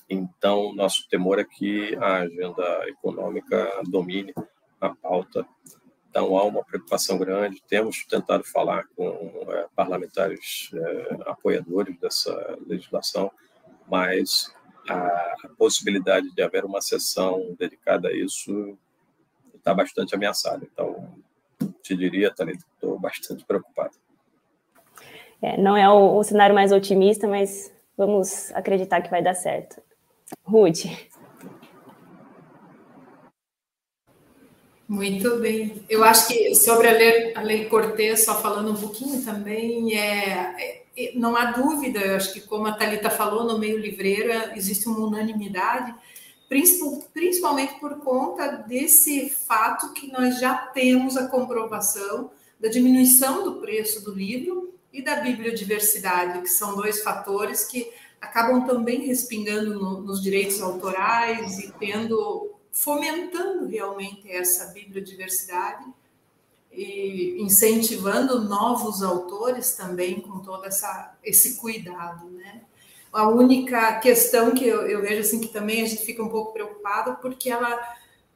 Então, 0.09 0.73
nosso 0.73 1.07
temor 1.09 1.39
é 1.39 1.43
que 1.43 1.95
a 1.95 2.17
agenda 2.17 2.87
econômica 2.87 3.81
domine 3.87 4.33
a 4.79 4.89
pauta 4.95 5.45
então, 6.13 6.37
há 6.37 6.43
uma 6.43 6.63
preocupação 6.63 7.17
grande. 7.17 7.59
Temos 7.67 8.05
tentado 8.05 8.43
falar 8.43 8.85
com 8.95 9.47
é, 9.49 9.65
parlamentares 9.75 10.69
é, 10.71 11.17
apoiadores 11.25 11.97
dessa 11.97 12.55
legislação, 12.67 13.31
mas 13.89 14.53
a 14.89 15.49
possibilidade 15.57 16.33
de 16.33 16.41
haver 16.41 16.65
uma 16.65 16.81
sessão 16.81 17.55
dedicada 17.57 18.09
a 18.09 18.13
isso 18.13 18.77
está 19.55 19.73
bastante 19.73 20.13
ameaçada. 20.13 20.67
Então, 20.71 21.09
te 21.81 21.95
diria, 21.95 22.33
Thalita, 22.33 22.65
estou 22.73 22.99
bastante 22.99 23.45
preocupado. 23.45 23.95
É, 25.41 25.57
não 25.57 25.75
é 25.75 25.89
o, 25.89 26.17
o 26.17 26.23
cenário 26.23 26.55
mais 26.55 26.71
otimista, 26.71 27.27
mas 27.27 27.71
vamos 27.97 28.51
acreditar 28.51 29.01
que 29.01 29.09
vai 29.09 29.21
dar 29.21 29.33
certo. 29.33 29.81
Ruth. 30.43 30.85
Muito 34.87 35.39
bem. 35.39 35.83
Eu 35.89 36.03
acho 36.03 36.27
que 36.27 36.53
sobre 36.55 36.87
a 36.87 36.91
lei, 36.91 37.33
a 37.35 37.41
lei 37.41 37.65
Cortez, 37.65 38.25
só 38.25 38.39
falando 38.41 38.71
um 38.71 38.75
pouquinho 38.75 39.23
também, 39.23 39.97
é, 39.97 40.55
é 40.61 40.82
não 41.15 41.35
há 41.35 41.51
dúvida, 41.51 41.99
eu 41.99 42.15
acho 42.15 42.33
que 42.33 42.41
como 42.41 42.67
a 42.67 42.73
Thalita 42.73 43.09
falou, 43.09 43.43
no 43.43 43.57
meio 43.57 43.77
livreiro 43.77 44.31
existe 44.55 44.87
uma 44.87 45.07
unanimidade, 45.07 45.93
principalmente 47.13 47.79
por 47.79 47.97
conta 47.99 48.47
desse 48.67 49.29
fato 49.29 49.93
que 49.93 50.11
nós 50.11 50.39
já 50.39 50.55
temos 50.55 51.17
a 51.17 51.27
comprovação 51.27 52.29
da 52.59 52.69
diminuição 52.69 53.43
do 53.43 53.55
preço 53.59 54.03
do 54.03 54.13
livro 54.13 54.73
e 54.91 55.01
da 55.01 55.15
bibliodiversidade, 55.15 56.41
que 56.41 56.49
são 56.49 56.75
dois 56.75 57.01
fatores 57.01 57.65
que 57.65 57.91
acabam 58.21 58.65
também 58.65 59.07
respingando 59.07 59.73
no, 59.73 60.01
nos 60.01 60.21
direitos 60.21 60.61
autorais 60.61 61.57
e 61.59 61.71
tendo 61.73 62.51
fomentando 62.71 63.67
realmente 63.67 64.31
essa 64.31 64.67
bibliodiversidade 64.73 65.85
e 66.75 67.41
incentivando 67.41 68.41
novos 68.41 69.03
autores 69.03 69.75
também 69.75 70.19
com 70.21 70.39
todo 70.39 70.65
essa, 70.65 71.15
esse 71.23 71.57
cuidado, 71.57 72.29
né? 72.29 72.61
A 73.11 73.27
única 73.27 73.99
questão 73.99 74.51
que 74.51 74.65
eu, 74.65 74.87
eu 74.87 75.01
vejo 75.01 75.21
assim 75.21 75.39
que 75.39 75.49
também 75.49 75.83
a 75.83 75.85
gente 75.85 76.03
fica 76.03 76.23
um 76.23 76.29
pouco 76.29 76.51
preocupado 76.51 77.17
porque 77.21 77.49
ela 77.49 77.79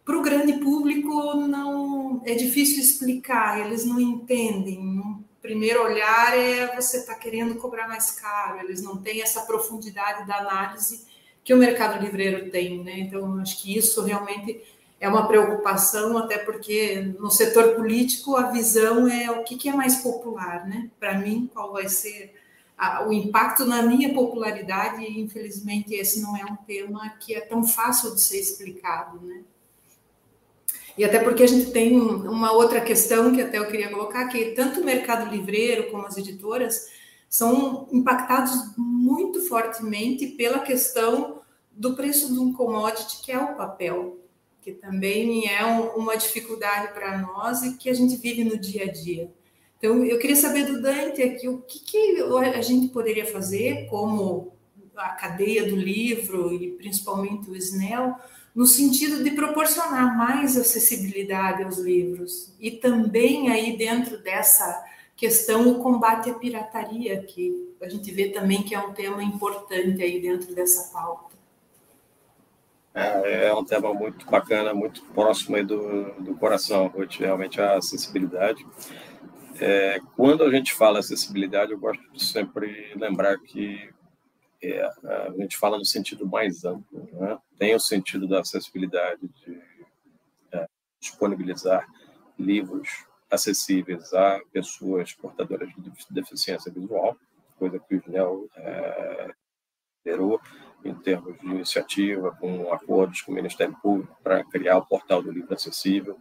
para 0.06 0.18
o 0.18 0.22
grande 0.22 0.54
público 0.54 1.36
não 1.36 2.22
é 2.26 2.34
difícil 2.34 2.80
explicar, 2.80 3.60
eles 3.60 3.84
não 3.84 4.00
entendem. 4.00 4.82
No 4.82 5.24
primeiro 5.42 5.84
olhar 5.84 6.38
é 6.38 6.74
você 6.76 6.98
está 6.98 7.14
querendo 7.16 7.56
cobrar 7.56 7.90
mais 7.90 8.12
caro, 8.12 8.60
eles 8.60 8.82
não 8.82 8.98
têm 8.98 9.22
essa 9.22 9.42
profundidade 9.42 10.26
da 10.26 10.38
análise 10.38 11.06
que 11.44 11.54
o 11.54 11.58
mercado 11.58 12.02
livreiro 12.04 12.50
tem, 12.50 12.84
né? 12.84 13.00
Então, 13.00 13.40
acho 13.40 13.62
que 13.62 13.78
isso 13.78 14.04
realmente 14.04 14.62
é 15.00 15.08
uma 15.08 15.28
preocupação, 15.28 16.18
até 16.18 16.38
porque 16.40 17.14
no 17.20 17.30
setor 17.30 17.76
político 17.76 18.36
a 18.36 18.50
visão 18.50 19.08
é 19.08 19.30
o 19.30 19.44
que, 19.44 19.56
que 19.56 19.70
é 19.70 19.74
mais 19.74 19.98
popular, 19.98 20.68
né? 20.68 20.90
Para 21.00 21.18
mim, 21.20 21.50
qual 21.54 21.72
vai 21.72 21.88
ser 21.88 22.34
a, 22.78 23.08
o 23.08 23.14
impacto 23.14 23.66
na 23.66 23.82
minha 23.84 24.14
popularidade, 24.14 25.04
e 25.04 25.20
infelizmente 25.20 25.94
esse 25.94 26.22
não 26.22 26.36
é 26.36 26.46
um 26.46 26.56
tema 26.56 27.10
que 27.20 27.34
é 27.34 27.42
tão 27.42 27.64
fácil 27.64 28.14
de 28.16 28.22
ser 28.22 28.40
explicado, 28.40 29.20
né? 29.22 29.44
E 30.98 31.06
até 31.06 31.20
porque 31.20 31.44
a 31.44 31.48
gente 31.48 31.70
tem 31.70 31.96
uma 32.00 32.52
outra 32.52 32.82
questão 32.82 33.32
que 33.32 33.42
até 33.42 33.60
eu 33.60 33.68
queria 33.68 33.92
colocar, 33.92 34.28
que 34.30 34.52
tanto 34.52 34.82
o 34.82 34.84
mercado 34.84 35.30
livreiro 35.30 35.92
como 35.92 36.08
as 36.08 36.18
editoras 36.18 36.88
são 37.30 37.88
impactados 37.92 38.76
muito 38.76 39.42
fortemente 39.48 40.26
pela 40.26 40.60
questão 40.60 41.42
do 41.72 41.96
preço 41.96 42.34
de 42.34 42.40
um 42.40 42.52
commodity 42.52 43.22
que 43.22 43.32
é 43.32 43.38
o 43.38 43.56
papel, 43.56 44.18
que 44.68 44.74
também 44.74 45.48
é 45.50 45.66
um, 45.66 45.92
uma 45.96 46.18
dificuldade 46.18 46.94
para 46.94 47.18
nós 47.20 47.64
e 47.64 47.78
que 47.78 47.90
a 47.90 47.94
gente 47.94 48.18
vive 48.18 48.44
no 48.44 48.58
dia 48.58 48.84
a 48.84 48.92
dia. 48.92 49.32
Então, 49.78 50.04
eu 50.04 50.20
queria 50.20 50.36
saber 50.36 50.66
do 50.66 50.82
Dante 50.82 51.22
aqui 51.22 51.48
o 51.48 51.60
que, 51.60 51.80
que 51.80 52.22
a 52.54 52.62
gente 52.62 52.90
poderia 52.90 53.26
fazer 53.26 53.88
como 53.90 54.52
a 54.94 55.12
cadeia 55.12 55.70
do 55.70 55.76
livro 55.76 56.54
e 56.54 56.72
principalmente 56.72 57.50
o 57.50 57.56
SNEL, 57.56 58.16
no 58.54 58.66
sentido 58.66 59.24
de 59.24 59.32
proporcionar 59.32 60.18
mais 60.18 60.58
acessibilidade 60.58 61.64
aos 61.64 61.78
livros 61.78 62.54
e 62.60 62.72
também 62.72 63.50
aí 63.50 63.78
dentro 63.78 64.18
dessa 64.22 64.84
questão 65.16 65.72
o 65.72 65.82
combate 65.82 66.30
à 66.30 66.34
pirataria, 66.34 67.24
que 67.24 67.74
a 67.82 67.88
gente 67.88 68.12
vê 68.12 68.30
também 68.30 68.64
que 68.64 68.76
é 68.76 68.80
um 68.80 68.92
tema 68.92 69.24
importante 69.24 70.02
aí 70.02 70.20
dentro 70.20 70.54
dessa 70.54 70.92
pauta. 70.92 71.27
É, 72.98 73.46
é 73.50 73.54
um 73.54 73.64
tema 73.64 73.94
muito 73.94 74.26
bacana, 74.26 74.74
muito 74.74 75.04
próximo 75.14 75.56
aí 75.56 75.64
do, 75.64 76.12
do 76.20 76.36
coração, 76.36 76.92
realmente 77.20 77.62
a 77.62 77.78
acessibilidade. 77.78 78.66
É, 79.60 80.00
quando 80.16 80.44
a 80.44 80.50
gente 80.50 80.74
fala 80.74 80.98
acessibilidade, 80.98 81.72
eu 81.72 81.80
gosto 81.80 82.02
de 82.12 82.24
sempre 82.24 82.92
lembrar 82.96 83.38
que 83.38 83.88
é, 84.64 84.82
a 84.82 85.32
gente 85.38 85.56
fala 85.58 85.78
no 85.78 85.86
sentido 85.86 86.26
mais 86.26 86.66
amplo. 86.66 87.08
Né? 87.14 87.38
Tem 87.60 87.76
o 87.76 87.80
sentido 87.80 88.28
da 88.28 88.42
acessibilidade 88.42 89.22
de 89.46 89.62
é, 90.52 90.68
disponibilizar 91.00 91.88
livros 92.38 93.06
acessíveis 93.30 94.12
a 94.12 94.40
pessoas 94.52 95.14
portadoras 95.14 95.70
de 95.70 95.92
deficiência 96.10 96.72
visual, 96.72 97.16
coisa 97.60 97.80
que 97.80 97.96
o 97.96 98.02
Junel 98.02 98.48
é, 98.56 99.32
liderou 100.04 100.42
em 100.84 100.94
termos 100.94 101.40
de 101.40 101.46
iniciativa, 101.46 102.36
com 102.40 102.72
acordos 102.72 103.22
com 103.22 103.32
o 103.32 103.36
Ministério 103.36 103.76
Público 103.82 104.18
para 104.24 104.44
criar 104.44 104.78
o 104.78 104.86
portal 104.86 105.22
do 105.22 105.32
livro 105.32 105.54
acessível, 105.54 106.18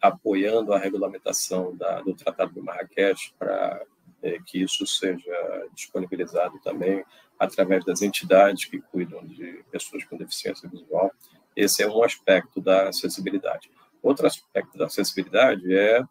apoiando 0.00 0.72
a 0.72 0.78
regulamentação 0.78 1.76
da, 1.76 2.00
do 2.00 2.14
Tratado 2.14 2.52
de 2.52 2.60
Marrakech 2.60 3.34
para 3.38 3.82
é, 4.22 4.38
que 4.46 4.62
isso 4.62 4.86
seja 4.86 5.66
disponibilizado 5.74 6.58
também 6.62 7.04
através 7.38 7.84
das 7.84 8.02
entidades 8.02 8.66
que 8.66 8.80
cuidam 8.80 9.24
de 9.26 9.64
pessoas 9.70 10.04
com 10.04 10.16
deficiência 10.16 10.68
visual. 10.68 11.10
Esse 11.56 11.82
é 11.82 11.88
um 11.88 12.02
aspecto 12.02 12.60
da 12.60 12.88
acessibilidade. 12.88 13.70
Outro 14.02 14.26
aspecto 14.26 14.78
da 14.78 14.86
acessibilidade 14.86 15.74
é 15.74 16.02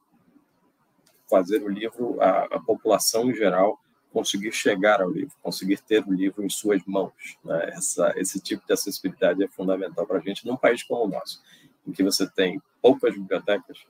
fazer 1.29 1.63
o 1.63 1.69
livro, 1.69 2.21
a, 2.21 2.43
a, 2.43 2.59
população 2.59 3.29
em 3.31 3.33
geral, 3.33 3.79
conseguir 4.11 4.51
chegar 4.51 5.01
ao 5.01 5.09
livro, 5.09 5.33
conseguir 5.41 5.79
ter 5.81 6.05
o 6.05 6.13
livro 6.13 6.43
em 6.43 6.49
suas 6.49 6.83
mãos. 6.85 7.37
Né? 7.43 7.71
Essa, 7.73 8.13
esse 8.17 8.39
tipo 8.39 8.65
de 8.65 8.73
acessibilidade 8.73 9.43
é 9.43 9.47
fundamental 9.47 10.05
para 10.05 10.17
a 10.17 10.21
gente 10.21 10.45
num 10.45 10.57
país 10.57 10.83
como 10.83 11.05
o 11.05 11.07
nosso, 11.07 11.41
em 11.87 11.91
que 11.91 12.03
você 12.03 12.29
tem 12.29 12.61
poucas 12.81 13.13
bibliotecas, 13.13 13.85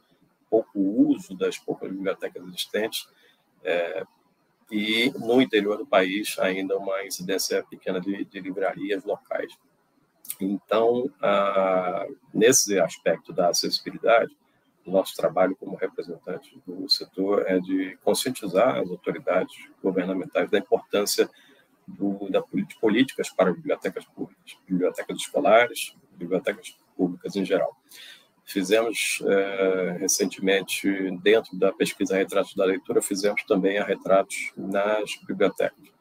pouco 0.49 0.79
uso 0.79 1.35
das 1.35 1.57
poucas 1.57 1.89
bibliotecas 1.89 2.43
existentes, 2.43 3.07
é, 3.63 4.05
e 4.71 5.11
no 5.19 5.41
interior 5.41 5.77
do 5.77 5.85
país 5.85 6.37
ainda 6.39 6.77
uma 6.77 7.03
incidência 7.05 7.63
pequena 7.63 7.99
de, 7.99 8.23
de 8.23 8.39
livrarias 8.39 9.03
locais. 9.03 9.51
Então, 10.39 11.11
nesse 12.33 12.79
aspecto 12.79 13.33
da 13.33 13.49
acessibilidade, 13.49 14.35
nosso 14.89 15.15
trabalho 15.15 15.55
como 15.55 15.75
representante 15.75 16.59
do 16.65 16.89
setor 16.89 17.45
é 17.47 17.59
de 17.59 17.97
conscientizar 18.03 18.79
as 18.79 18.89
autoridades 18.89 19.53
governamentais 19.83 20.49
da 20.49 20.57
importância 20.57 21.29
do, 21.87 22.29
da, 22.29 22.43
de 22.53 22.79
políticas 22.79 23.29
para 23.29 23.53
bibliotecas 23.53 24.05
públicas, 24.05 24.57
bibliotecas 24.67 25.17
escolares, 25.17 25.95
bibliotecas 26.13 26.75
públicas 26.95 27.35
em 27.35 27.45
geral. 27.45 27.75
Fizemos 28.43 29.21
é, 29.25 29.97
recentemente, 29.99 31.11
dentro 31.21 31.57
da 31.57 31.71
pesquisa 31.71 32.17
Retratos 32.17 32.55
da 32.55 32.65
Leitura, 32.65 33.01
fizemos 33.01 33.43
também 33.43 33.77
a 33.77 33.85
retratos 33.85 34.51
nas 34.57 35.15
bibliotecas, 35.25 35.91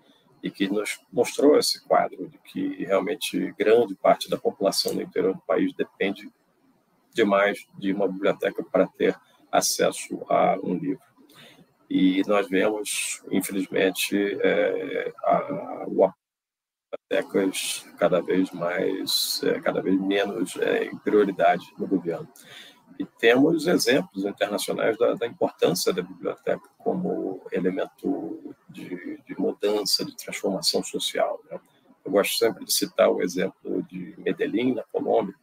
e 0.42 0.50
que 0.50 0.68
nos 0.68 1.00
mostrou 1.12 1.58
esse 1.58 1.84
quadro 1.86 2.28
de 2.28 2.38
que 2.38 2.84
realmente 2.84 3.52
grande 3.58 3.94
parte 3.94 4.28
da 4.28 4.38
população 4.38 4.94
do 4.94 5.02
interior 5.02 5.34
do 5.34 5.42
país 5.42 5.72
depende 5.74 6.30
demais 7.12 7.66
de 7.78 7.92
uma 7.92 8.08
biblioteca 8.08 8.62
para 8.64 8.86
ter 8.86 9.16
acesso 9.50 10.24
a 10.28 10.56
um 10.62 10.74
livro. 10.74 11.02
E 11.88 12.22
nós 12.26 12.48
vemos, 12.48 13.20
infelizmente, 13.30 14.16
é, 14.40 15.12
a, 15.24 15.84
o 15.88 16.04
bibliotecas 17.10 17.86
cada 17.98 18.20
vez 18.20 18.50
mais, 18.50 19.40
é, 19.44 19.60
cada 19.60 19.80
vez 19.80 20.00
menos 20.00 20.56
é, 20.56 20.84
em 20.84 20.96
prioridade 20.98 21.64
no 21.78 21.86
governo. 21.86 22.28
E 22.98 23.04
temos 23.04 23.66
exemplos 23.66 24.24
internacionais 24.24 24.98
da, 24.98 25.14
da 25.14 25.26
importância 25.26 25.92
da 25.92 26.02
biblioteca 26.02 26.68
como 26.78 27.40
elemento 27.52 28.54
de, 28.68 29.20
de 29.26 29.40
mudança, 29.40 30.04
de 30.04 30.16
transformação 30.16 30.82
social. 30.82 31.40
Né? 31.50 31.58
Eu 32.04 32.12
gosto 32.12 32.36
sempre 32.36 32.64
de 32.64 32.72
citar 32.72 33.10
o 33.10 33.22
exemplo 33.22 33.82
de 33.84 34.14
Medellín, 34.18 34.74
na 34.74 34.82
Colômbia, 34.82 35.34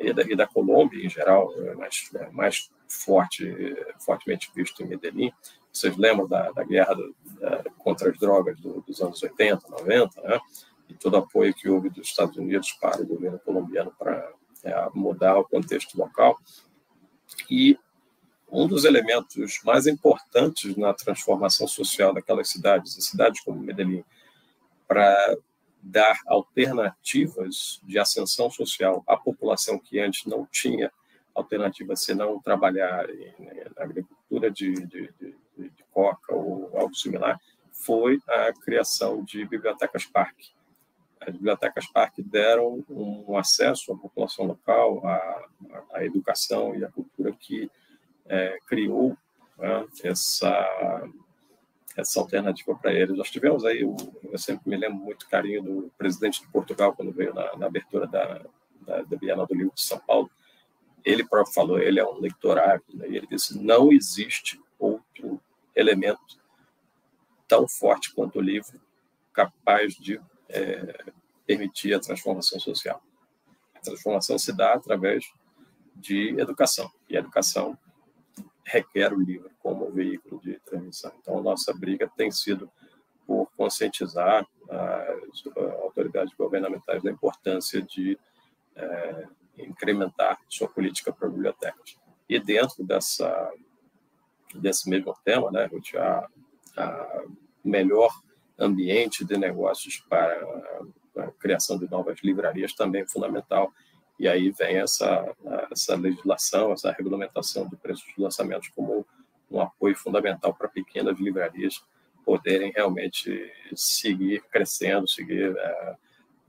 e 0.00 0.12
da, 0.12 0.22
e 0.22 0.34
da 0.34 0.46
Colômbia 0.46 1.04
em 1.04 1.10
geral, 1.10 1.52
é 1.58 1.74
mais, 1.74 2.10
é 2.14 2.30
mais 2.30 2.70
forte, 2.88 3.76
fortemente 3.98 4.50
visto 4.54 4.82
em 4.82 4.86
Medellín. 4.86 5.32
Vocês 5.72 5.96
lembram 5.96 6.26
da, 6.26 6.50
da 6.50 6.64
guerra 6.64 6.96
da, 7.38 7.64
contra 7.78 8.10
as 8.10 8.18
drogas 8.18 8.58
do, 8.58 8.80
dos 8.80 9.00
anos 9.00 9.22
80, 9.22 9.68
90, 9.68 10.20
né? 10.22 10.40
e 10.88 10.94
todo 10.94 11.14
o 11.14 11.18
apoio 11.18 11.54
que 11.54 11.68
houve 11.68 11.90
dos 11.90 12.08
Estados 12.08 12.36
Unidos 12.36 12.72
para 12.72 13.00
o 13.00 13.06
governo 13.06 13.38
colombiano 13.38 13.94
para 13.96 14.32
é, 14.64 14.88
mudar 14.94 15.38
o 15.38 15.44
contexto 15.44 15.96
local. 15.96 16.36
E 17.48 17.78
um 18.50 18.66
dos 18.66 18.84
elementos 18.84 19.60
mais 19.64 19.86
importantes 19.86 20.76
na 20.76 20.92
transformação 20.92 21.68
social 21.68 22.12
daquelas 22.12 22.48
cidades, 22.48 22.94
cidades 23.04 23.40
como 23.42 23.60
Medellín, 23.60 24.04
para 24.88 25.36
dar 25.82 26.18
alternativas 26.26 27.80
de 27.84 27.98
ascensão 27.98 28.50
social 28.50 29.02
à 29.06 29.16
população 29.16 29.78
que 29.78 29.98
antes 29.98 30.26
não 30.26 30.46
tinha 30.46 30.92
alternativa 31.34 31.96
senão 31.96 32.40
trabalhar 32.40 33.06
na 33.76 33.84
agricultura 33.84 34.50
de, 34.50 34.72
de, 34.86 35.12
de, 35.18 35.34
de 35.56 35.84
coca 35.92 36.34
ou 36.34 36.70
algo 36.76 36.94
similar, 36.94 37.40
foi 37.72 38.20
a 38.28 38.52
criação 38.52 39.24
de 39.24 39.44
bibliotecas 39.46 40.04
parque. 40.04 40.50
As 41.20 41.32
bibliotecas 41.32 41.86
parque 41.86 42.22
deram 42.22 42.84
um 42.88 43.36
acesso 43.36 43.92
à 43.92 43.96
população 43.96 44.46
local 44.46 45.06
à, 45.06 45.44
à 45.94 46.04
educação 46.04 46.74
e 46.74 46.84
à 46.84 46.90
cultura 46.90 47.32
que 47.32 47.70
é, 48.26 48.58
criou 48.66 49.16
né, 49.58 49.86
essa 50.04 51.08
essa 51.96 52.20
alternativa 52.20 52.74
para 52.74 52.92
eles. 52.92 53.16
Nós 53.16 53.30
tivemos 53.30 53.64
aí, 53.64 53.80
eu 53.80 54.38
sempre 54.38 54.68
me 54.68 54.76
lembro 54.76 54.98
muito 54.98 55.28
carinho 55.28 55.62
do 55.62 55.92
presidente 55.98 56.40
de 56.40 56.48
Portugal 56.48 56.94
quando 56.94 57.12
veio 57.12 57.34
na, 57.34 57.56
na 57.56 57.66
abertura 57.66 58.06
da, 58.06 58.44
da, 58.80 59.02
da 59.02 59.16
Bienal 59.16 59.46
do 59.46 59.54
Livro 59.54 59.74
de 59.74 59.82
São 59.82 59.98
Paulo. 59.98 60.30
Ele 61.04 61.24
próprio 61.24 61.54
falou, 61.54 61.78
ele 61.78 61.98
é 61.98 62.06
um 62.06 62.20
leitor 62.20 62.58
ávido, 62.58 62.96
né, 62.96 63.08
e 63.08 63.16
ele 63.16 63.26
disse: 63.26 63.58
não 63.58 63.90
existe 63.90 64.60
outro 64.78 65.40
elemento 65.74 66.38
tão 67.48 67.66
forte 67.66 68.14
quanto 68.14 68.38
o 68.38 68.42
livro 68.42 68.80
capaz 69.32 69.94
de 69.94 70.20
é, 70.48 71.04
permitir 71.46 71.94
a 71.94 72.00
transformação 72.00 72.60
social. 72.60 73.02
A 73.74 73.80
transformação 73.80 74.38
se 74.38 74.52
dá 74.52 74.74
através 74.74 75.24
de 75.96 76.38
educação, 76.38 76.90
e 77.08 77.16
a 77.16 77.20
educação 77.20 77.76
requer 78.70 79.12
o 79.12 79.20
livro 79.20 79.50
como 79.60 79.90
veículo 79.90 80.40
de 80.40 80.58
transmissão. 80.60 81.12
Então, 81.20 81.38
a 81.38 81.42
nossa 81.42 81.72
briga 81.74 82.10
tem 82.16 82.30
sido 82.30 82.70
por 83.26 83.50
conscientizar 83.56 84.46
as 84.68 85.44
autoridades 85.82 86.34
governamentais 86.34 87.02
da 87.02 87.10
importância 87.10 87.82
de 87.82 88.18
é, 88.76 89.26
incrementar 89.58 90.38
sua 90.48 90.68
política 90.68 91.12
para 91.12 91.28
bibliotecas. 91.28 91.96
E 92.28 92.38
dentro 92.38 92.84
dessa, 92.84 93.52
desse 94.54 94.88
mesmo 94.88 95.14
tema, 95.24 95.50
né, 95.50 95.68
a, 95.96 96.28
a 96.76 97.24
melhor 97.64 98.10
ambiente 98.58 99.24
de 99.24 99.36
negócios 99.36 99.98
para 100.08 100.34
a 101.16 101.26
criação 101.38 101.78
de 101.78 101.90
novas 101.90 102.20
livrarias 102.22 102.72
também 102.74 103.02
é 103.02 103.06
fundamental. 103.06 103.72
E 104.20 104.28
aí 104.28 104.50
vem 104.50 104.76
essa, 104.76 105.34
essa 105.72 105.96
legislação, 105.96 106.74
essa 106.74 106.92
regulamentação 106.92 107.66
de 107.66 107.74
preços 107.74 108.04
de 108.14 108.20
lançamentos 108.20 108.68
como 108.68 109.06
um 109.50 109.58
apoio 109.62 109.96
fundamental 109.96 110.52
para 110.52 110.68
pequenas 110.68 111.18
livrarias 111.18 111.82
poderem 112.22 112.70
realmente 112.70 113.50
seguir 113.74 114.42
crescendo, 114.50 115.08
seguir 115.08 115.56
é, 115.56 115.96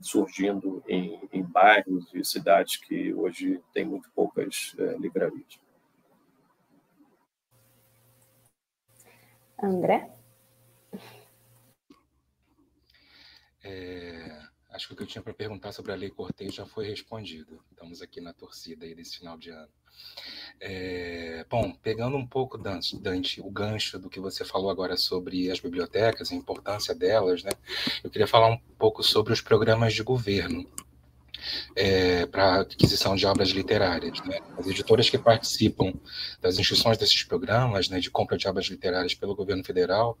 surgindo 0.02 0.84
em, 0.86 1.18
em, 1.32 1.42
bairros 1.42 2.12
e 2.12 2.22
cidades 2.22 2.76
que 2.76 3.14
hoje 3.14 3.58
têm 3.72 3.86
muito 3.86 4.10
poucas 4.10 4.76
é, 4.78 4.98
livrarias. 4.98 5.58
André? 9.62 10.10
É, 13.64 14.41
acho 14.72 14.88
que 14.88 14.94
o 14.94 14.96
que 14.96 15.02
eu 15.02 15.06
tinha 15.06 15.22
para 15.22 15.34
perguntar 15.34 15.72
sobre 15.72 15.92
a 15.92 15.94
Lei 15.94 16.10
Cortez 16.10 16.54
já 16.54 16.66
foi 16.66 16.88
respondido. 16.88 17.62
Estamos 17.70 18.02
aqui 18.02 18.20
na 18.20 18.32
torcida 18.32 18.84
aí 18.84 18.94
desse 18.94 19.18
final 19.18 19.36
de 19.38 19.50
ano. 19.50 19.68
É, 20.60 21.44
bom, 21.48 21.72
pegando 21.82 22.16
um 22.16 22.26
pouco, 22.26 22.56
Dante, 22.56 22.98
Dante, 22.98 23.40
o 23.40 23.50
gancho 23.50 23.98
do 23.98 24.08
que 24.08 24.18
você 24.18 24.44
falou 24.44 24.70
agora 24.70 24.96
sobre 24.96 25.50
as 25.50 25.60
bibliotecas, 25.60 26.32
a 26.32 26.34
importância 26.34 26.94
delas, 26.94 27.42
né? 27.42 27.50
Eu 28.02 28.10
queria 28.10 28.26
falar 28.26 28.48
um 28.48 28.58
pouco 28.78 29.02
sobre 29.02 29.32
os 29.32 29.40
programas 29.40 29.92
de 29.92 30.02
governo 30.02 30.68
é, 31.74 32.26
para 32.26 32.60
aquisição 32.60 33.14
de 33.16 33.26
obras 33.26 33.50
literárias. 33.50 34.20
Né? 34.20 34.38
As 34.58 34.66
editoras 34.66 35.08
que 35.08 35.18
participam 35.18 35.92
das 36.40 36.58
instruções 36.58 36.98
desses 36.98 37.22
programas 37.22 37.88
né, 37.88 38.00
de 38.00 38.10
compra 38.10 38.36
de 38.36 38.48
obras 38.48 38.66
literárias 38.66 39.14
pelo 39.14 39.34
governo 39.34 39.64
federal 39.64 40.18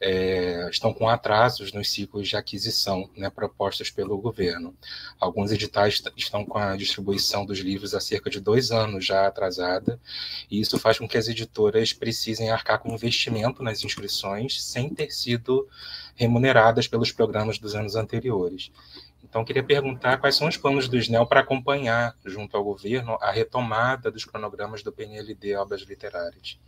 é, 0.00 0.68
estão 0.70 0.92
com 0.92 1.08
atrasos 1.08 1.72
nos 1.72 1.90
ciclos 1.90 2.28
de 2.28 2.36
aquisição 2.36 3.08
né, 3.16 3.30
propostos 3.30 3.90
pelo 3.90 4.18
governo. 4.18 4.74
Alguns 5.18 5.52
editais 5.52 6.02
estão 6.16 6.44
com 6.44 6.58
a 6.58 6.76
distribuição 6.76 7.44
dos 7.44 7.58
livros 7.58 7.94
há 7.94 8.00
cerca 8.00 8.30
de 8.30 8.40
dois 8.40 8.70
anos 8.70 9.04
já 9.04 9.26
atrasada, 9.26 10.00
e 10.50 10.60
isso 10.60 10.78
faz 10.78 10.98
com 10.98 11.08
que 11.08 11.18
as 11.18 11.28
editoras 11.28 11.92
precisem 11.92 12.50
arcar 12.50 12.78
com 12.78 12.94
investimento 12.94 13.62
nas 13.62 13.84
inscrições 13.84 14.62
sem 14.62 14.92
ter 14.92 15.10
sido 15.10 15.68
remuneradas 16.14 16.88
pelos 16.88 17.12
programas 17.12 17.58
dos 17.58 17.74
anos 17.74 17.94
anteriores. 17.94 18.70
Então, 19.28 19.44
queria 19.44 19.62
perguntar 19.62 20.18
quais 20.18 20.36
são 20.36 20.48
os 20.48 20.56
planos 20.56 20.88
do 20.88 20.96
SNEL 20.96 21.26
para 21.26 21.40
acompanhar, 21.40 22.14
junto 22.24 22.56
ao 22.56 22.62
governo, 22.62 23.18
a 23.20 23.32
retomada 23.32 24.10
dos 24.10 24.24
cronogramas 24.24 24.82
do 24.82 24.92
PNLD 24.92 25.56
Obras 25.56 25.82
Literárias. 25.82 26.58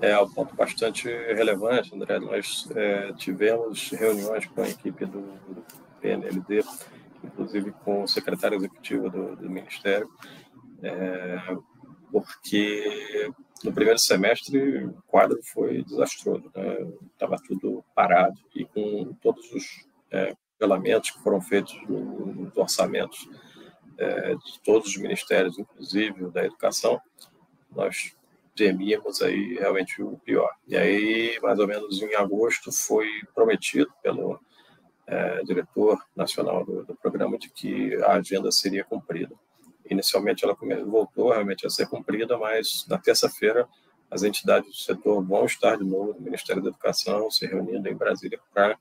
É 0.00 0.18
um 0.18 0.30
ponto 0.30 0.56
bastante 0.56 1.06
relevante, 1.06 1.94
André. 1.94 2.18
Nós 2.18 2.66
é, 2.74 3.12
tivemos 3.12 3.90
reuniões 3.90 4.46
com 4.46 4.62
a 4.62 4.68
equipe 4.68 5.04
do, 5.04 5.22
PNLD, 6.00 6.64
inclusive 7.22 7.72
com 7.84 8.04
o 8.04 8.08
secretário 8.08 8.56
executivo 8.56 9.10
do, 9.10 9.36
do 9.36 9.50
Ministério, 9.50 10.08
é, 10.82 11.56
porque 12.10 13.30
no 13.64 13.72
primeiro 13.72 13.98
semestre 13.98 14.86
o 14.86 15.02
quadro 15.06 15.38
foi 15.52 15.82
desastroso, 15.82 16.46
estava 17.12 17.36
né? 17.36 17.42
tudo 17.46 17.84
parado 17.94 18.40
e 18.54 18.64
com 18.64 19.12
todos 19.20 19.52
os 19.52 19.86
é, 20.10 20.34
nivelamentos 20.58 21.10
que 21.10 21.22
foram 21.22 21.40
feitos 21.40 21.74
nos 21.88 22.56
orçamentos 22.56 23.28
é, 23.96 24.34
de 24.34 24.60
todos 24.64 24.88
os 24.88 24.96
ministérios, 24.96 25.58
inclusive 25.58 26.30
da 26.30 26.44
educação, 26.44 27.00
nós 27.70 28.12
temíamos 28.54 29.22
aí 29.22 29.54
realmente 29.54 30.02
o 30.02 30.18
pior. 30.18 30.50
E 30.66 30.76
aí, 30.76 31.38
mais 31.40 31.58
ou 31.58 31.66
menos 31.66 32.02
em 32.02 32.14
agosto, 32.16 32.72
foi 32.72 33.08
prometido 33.34 33.88
pelo 34.02 34.40
é, 35.06 35.42
diretor 35.44 35.98
nacional 36.14 36.64
do, 36.64 36.84
do, 36.84 36.94
programa 36.96 37.38
de 37.38 37.48
que 37.50 37.94
a 38.02 38.14
agenda 38.14 38.50
seria 38.50 38.84
cumprida. 38.84 39.34
Inicialmente 39.88 40.44
ela 40.44 40.56
voltou 40.84 41.30
realmente 41.30 41.66
a 41.66 41.70
ser 41.70 41.88
cumprida, 41.88 42.36
mas 42.36 42.84
na 42.88 42.98
terça-feira 42.98 43.66
as 44.10 44.22
entidades 44.22 44.68
do 44.68 44.76
setor 44.76 45.22
vão 45.24 45.44
estar 45.44 45.76
de 45.76 45.84
novo 45.84 46.14
no 46.14 46.20
Ministério 46.20 46.62
da 46.62 46.68
Educação 46.70 47.30
se 47.30 47.46
reunindo 47.46 47.88
em 47.88 47.94
Brasília 47.94 48.40
para 48.52 48.78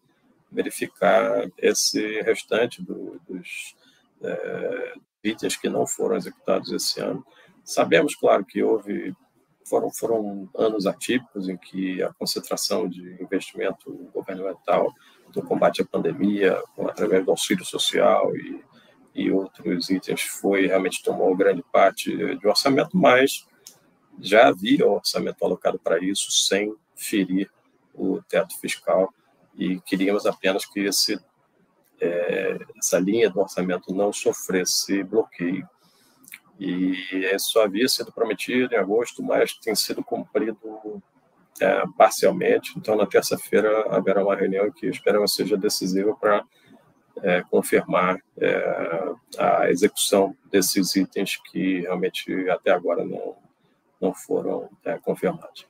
verificar 0.52 1.50
esse 1.58 2.22
restante 2.22 2.82
do, 2.82 3.20
dos 3.28 3.76
é, 4.22 4.94
itens 5.24 5.56
que 5.56 5.70
não 5.70 5.86
foram 5.86 6.16
executados 6.16 6.72
esse 6.72 7.00
ano. 7.00 7.26
Sabemos, 7.64 8.16
claro, 8.16 8.46
que 8.46 8.64
houve 8.64 9.16
foram, 9.68 9.92
foram 9.92 10.50
anos 10.56 10.86
atípicos 10.86 11.50
em 11.50 11.58
que 11.58 12.02
a 12.02 12.14
concentração 12.14 12.88
de 12.88 13.22
investimento 13.22 13.92
governamental 14.14 14.94
do 15.34 15.42
combate 15.42 15.82
à 15.82 15.86
pandemia, 15.86 16.62
através 16.80 17.26
do 17.26 17.32
auxílio 17.32 17.66
social 17.66 18.36
e, 18.36 18.64
e 19.14 19.32
outros 19.32 19.90
itens, 19.90 20.22
foi 20.22 20.68
realmente 20.68 21.04
tomou 21.04 21.36
grande 21.36 21.64
parte 21.72 22.16
do 22.38 22.48
orçamento, 22.48 22.96
mas 22.96 23.46
já 24.20 24.48
havia 24.48 24.88
orçamento 24.88 25.44
alocado 25.44 25.78
para 25.78 26.00
isso, 26.00 26.32
sem 26.32 26.74
ferir 26.96 27.52
o 27.94 28.22
teto 28.24 28.58
fiscal, 28.60 29.14
e 29.58 29.80
queríamos 29.82 30.26
apenas 30.26 30.66
que 30.66 30.82
esse, 30.82 31.20
é, 32.00 32.58
essa 32.78 33.00
linha 33.00 33.30
do 33.30 33.40
orçamento 33.40 33.94
não 33.94 34.14
sofresse 34.14 35.04
bloqueio 35.04 35.68
e 36.60 36.94
isso 37.36 37.60
havia 37.60 37.88
sido 37.88 38.12
prometido 38.12 38.74
em 38.74 38.78
agosto, 38.78 39.22
mas 39.22 39.54
tem 39.54 39.76
sido 39.76 40.04
cumprido 40.04 41.02
é, 41.60 41.84
parcialmente. 41.96 42.74
Então, 42.78 42.96
na 42.96 43.06
terça-feira, 43.06 43.96
haverá 43.96 44.24
uma 44.24 44.36
reunião 44.36 44.72
que 44.72 44.88
esperamos 44.88 45.36
seja 45.36 45.56
decisiva 45.56 46.16
para 46.16 46.44
é, 47.22 47.44
confirmar 47.44 48.18
é, 48.38 49.14
a 49.38 49.70
execução 49.70 50.36
desses 50.52 50.96
itens 50.96 51.38
que 51.52 51.82
realmente 51.82 52.50
até 52.50 52.72
agora 52.72 53.06
não, 53.06 53.36
não 54.02 54.14
foram 54.14 54.70
é, 54.84 54.98
confirmados. 54.98 55.68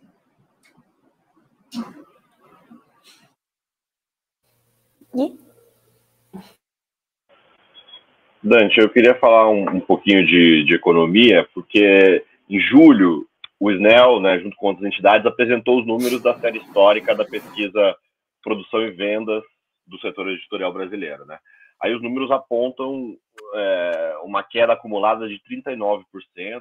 Dante, 8.43 8.80
eu 8.80 8.89
queria 8.89 9.16
falar 9.16 9.49
um, 9.49 9.70
um 9.70 9.80
pouquinho 9.80 10.26
de, 10.26 10.64
de, 10.64 10.76
economia, 10.76 11.47
porque 11.53 12.24
em 12.49 12.60
julho 12.60 13.28
o 13.60 13.72
SNEL, 13.72 14.22
né, 14.22 14.39
junto 14.39 14.55
com 14.55 14.68
outras 14.68 14.86
entidades, 14.86 15.26
apresentou 15.26 15.80
os 15.80 15.88
números 15.88 16.22
da 16.22 16.38
série 16.39 16.60
histórica 16.60 17.16
da 17.16 17.26
pesquisa 17.26 17.95
Produção 18.43 18.84
e 18.84 18.91
Vendas 18.91 19.43
do 19.86 19.99
setor 19.99 20.30
editorial 20.30 20.72
brasileiro. 20.72 21.26
Né? 21.26 21.38
Aí 21.82 21.93
os 21.93 22.01
números 22.01 22.30
apontam 22.32 23.18
é, 23.55 24.18
uma 24.24 24.43
queda 24.43 24.74
acumulada 24.74 25.28
de 25.28 25.41
39% 25.49 26.03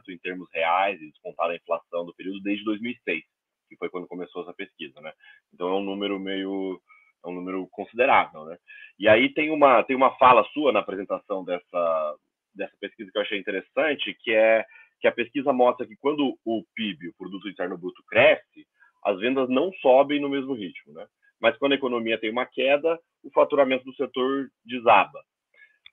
em 0.09 0.18
termos 0.18 0.49
reais, 0.53 1.01
e 1.01 1.11
descontada 1.11 1.53
a 1.53 1.57
inflação 1.57 2.05
do 2.05 2.14
período 2.14 2.40
desde 2.40 2.64
2006, 2.64 3.22
que 3.68 3.76
foi 3.76 3.90
quando 3.90 4.07
começou 4.07 4.42
essa 4.42 4.55
pesquisa. 4.55 5.01
Né? 5.01 5.12
Então 5.53 5.68
é 5.68 5.74
um 5.74 5.84
número 5.84 6.18
meio 6.18 6.80
é 7.26 7.30
um 7.30 7.34
número 7.34 7.66
considerável, 7.68 8.44
né? 8.44 8.56
E 8.98 9.08
aí 9.08 9.32
tem 9.32 9.50
uma 9.50 9.82
tem 9.82 9.96
uma 9.96 10.16
fala 10.16 10.44
sua 10.52 10.72
na 10.72 10.80
apresentação 10.80 11.44
dessa 11.44 12.16
dessa 12.54 12.74
pesquisa 12.80 13.10
que 13.10 13.18
eu 13.18 13.22
achei 13.22 13.38
interessante, 13.38 14.16
que 14.22 14.32
é 14.32 14.64
que 15.00 15.06
a 15.06 15.12
pesquisa 15.12 15.52
mostra 15.52 15.86
que 15.86 15.96
quando 15.96 16.38
o 16.44 16.64
PIB, 16.74 17.08
o 17.08 17.14
produto 17.14 17.48
interno 17.48 17.76
bruto 17.76 18.02
cresce, 18.08 18.66
as 19.04 19.18
vendas 19.18 19.48
não 19.48 19.70
sobem 19.74 20.20
no 20.20 20.28
mesmo 20.28 20.54
ritmo, 20.54 20.94
né? 20.94 21.06
Mas 21.40 21.56
quando 21.58 21.72
a 21.72 21.76
economia 21.76 22.18
tem 22.18 22.30
uma 22.30 22.46
queda, 22.46 22.98
o 23.22 23.30
faturamento 23.30 23.84
do 23.84 23.94
setor 23.94 24.48
desaba. 24.64 25.22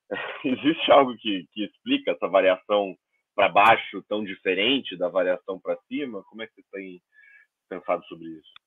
Existe 0.46 0.92
algo 0.92 1.16
que, 1.18 1.46
que 1.52 1.66
explica 1.66 2.12
essa 2.12 2.28
variação 2.28 2.96
para 3.36 3.50
baixo 3.50 4.02
tão 4.08 4.24
diferente 4.24 4.96
da 4.96 5.10
variação 5.10 5.60
para 5.60 5.78
cima? 5.88 6.24
Como 6.24 6.42
é 6.42 6.48
que 6.48 6.54
você 6.54 6.64
tem 6.72 7.02
pensado 7.70 8.06
sobre 8.06 8.28
isso? 8.28 8.63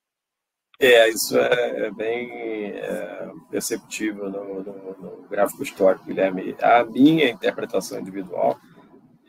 É, 0.79 1.09
isso 1.09 1.37
é, 1.37 1.87
é 1.87 1.91
bem 1.91 2.71
é, 2.71 3.31
perceptível 3.49 4.29
no, 4.29 4.63
no, 4.63 4.97
no, 4.99 5.27
gráfico 5.27 5.63
histórico, 5.63 6.05
Guilherme. 6.05 6.55
A 6.61 6.83
minha 6.85 7.29
interpretação 7.29 7.99
individual 7.99 8.59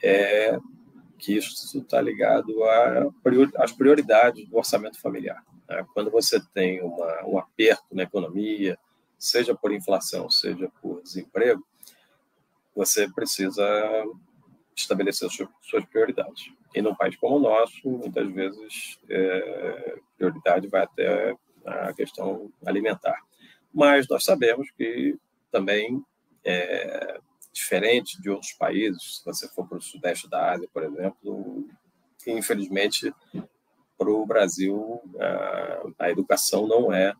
é 0.02 0.58
que 1.18 1.36
isso 1.36 1.78
está 1.78 2.00
ligado 2.00 2.54
às 3.56 3.72
prioridades 3.72 4.46
do 4.46 4.58
orçamento 4.58 5.00
familiar. 5.00 5.42
Né? 5.68 5.84
Quando 5.94 6.10
você 6.10 6.38
tem 6.52 6.82
uma, 6.82 7.26
um 7.26 7.38
aperto 7.38 7.86
na 7.92 8.02
economia, 8.02 8.78
seja 9.18 9.54
por 9.54 9.72
inflação, 9.72 10.30
seja 10.30 10.70
por 10.82 11.02
desemprego, 11.02 11.66
você 12.76 13.10
precisa 13.10 13.64
estabelecer 14.76 15.28
suas, 15.30 15.48
suas 15.62 15.84
prioridades. 15.86 16.52
E 16.74 16.82
num 16.82 16.94
país 16.94 17.16
como 17.16 17.36
o 17.36 17.40
nosso, 17.40 17.88
muitas 17.88 18.30
vezes, 18.30 18.98
é, 19.08 19.98
prioridade 20.16 20.68
vai 20.68 20.82
até 20.82 21.34
a 21.64 21.92
questão 21.92 22.50
alimentar. 22.64 23.18
Mas 23.72 24.06
nós 24.08 24.24
sabemos 24.24 24.70
que 24.76 25.16
também, 25.50 26.02
é, 26.44 27.20
diferente 27.52 28.20
de 28.20 28.30
outros 28.30 28.52
países, 28.52 29.18
se 29.18 29.24
você 29.24 29.48
for 29.48 29.66
para 29.66 29.78
o 29.78 29.82
sudeste 29.82 30.28
da 30.28 30.52
Ásia, 30.52 30.68
por 30.72 30.82
exemplo, 30.82 31.68
infelizmente, 32.26 33.12
para 33.96 34.10
o 34.10 34.26
Brasil, 34.26 35.00
a, 35.18 36.04
a, 36.04 36.10
educação 36.10 36.66
não 36.66 36.92
é, 36.92 37.14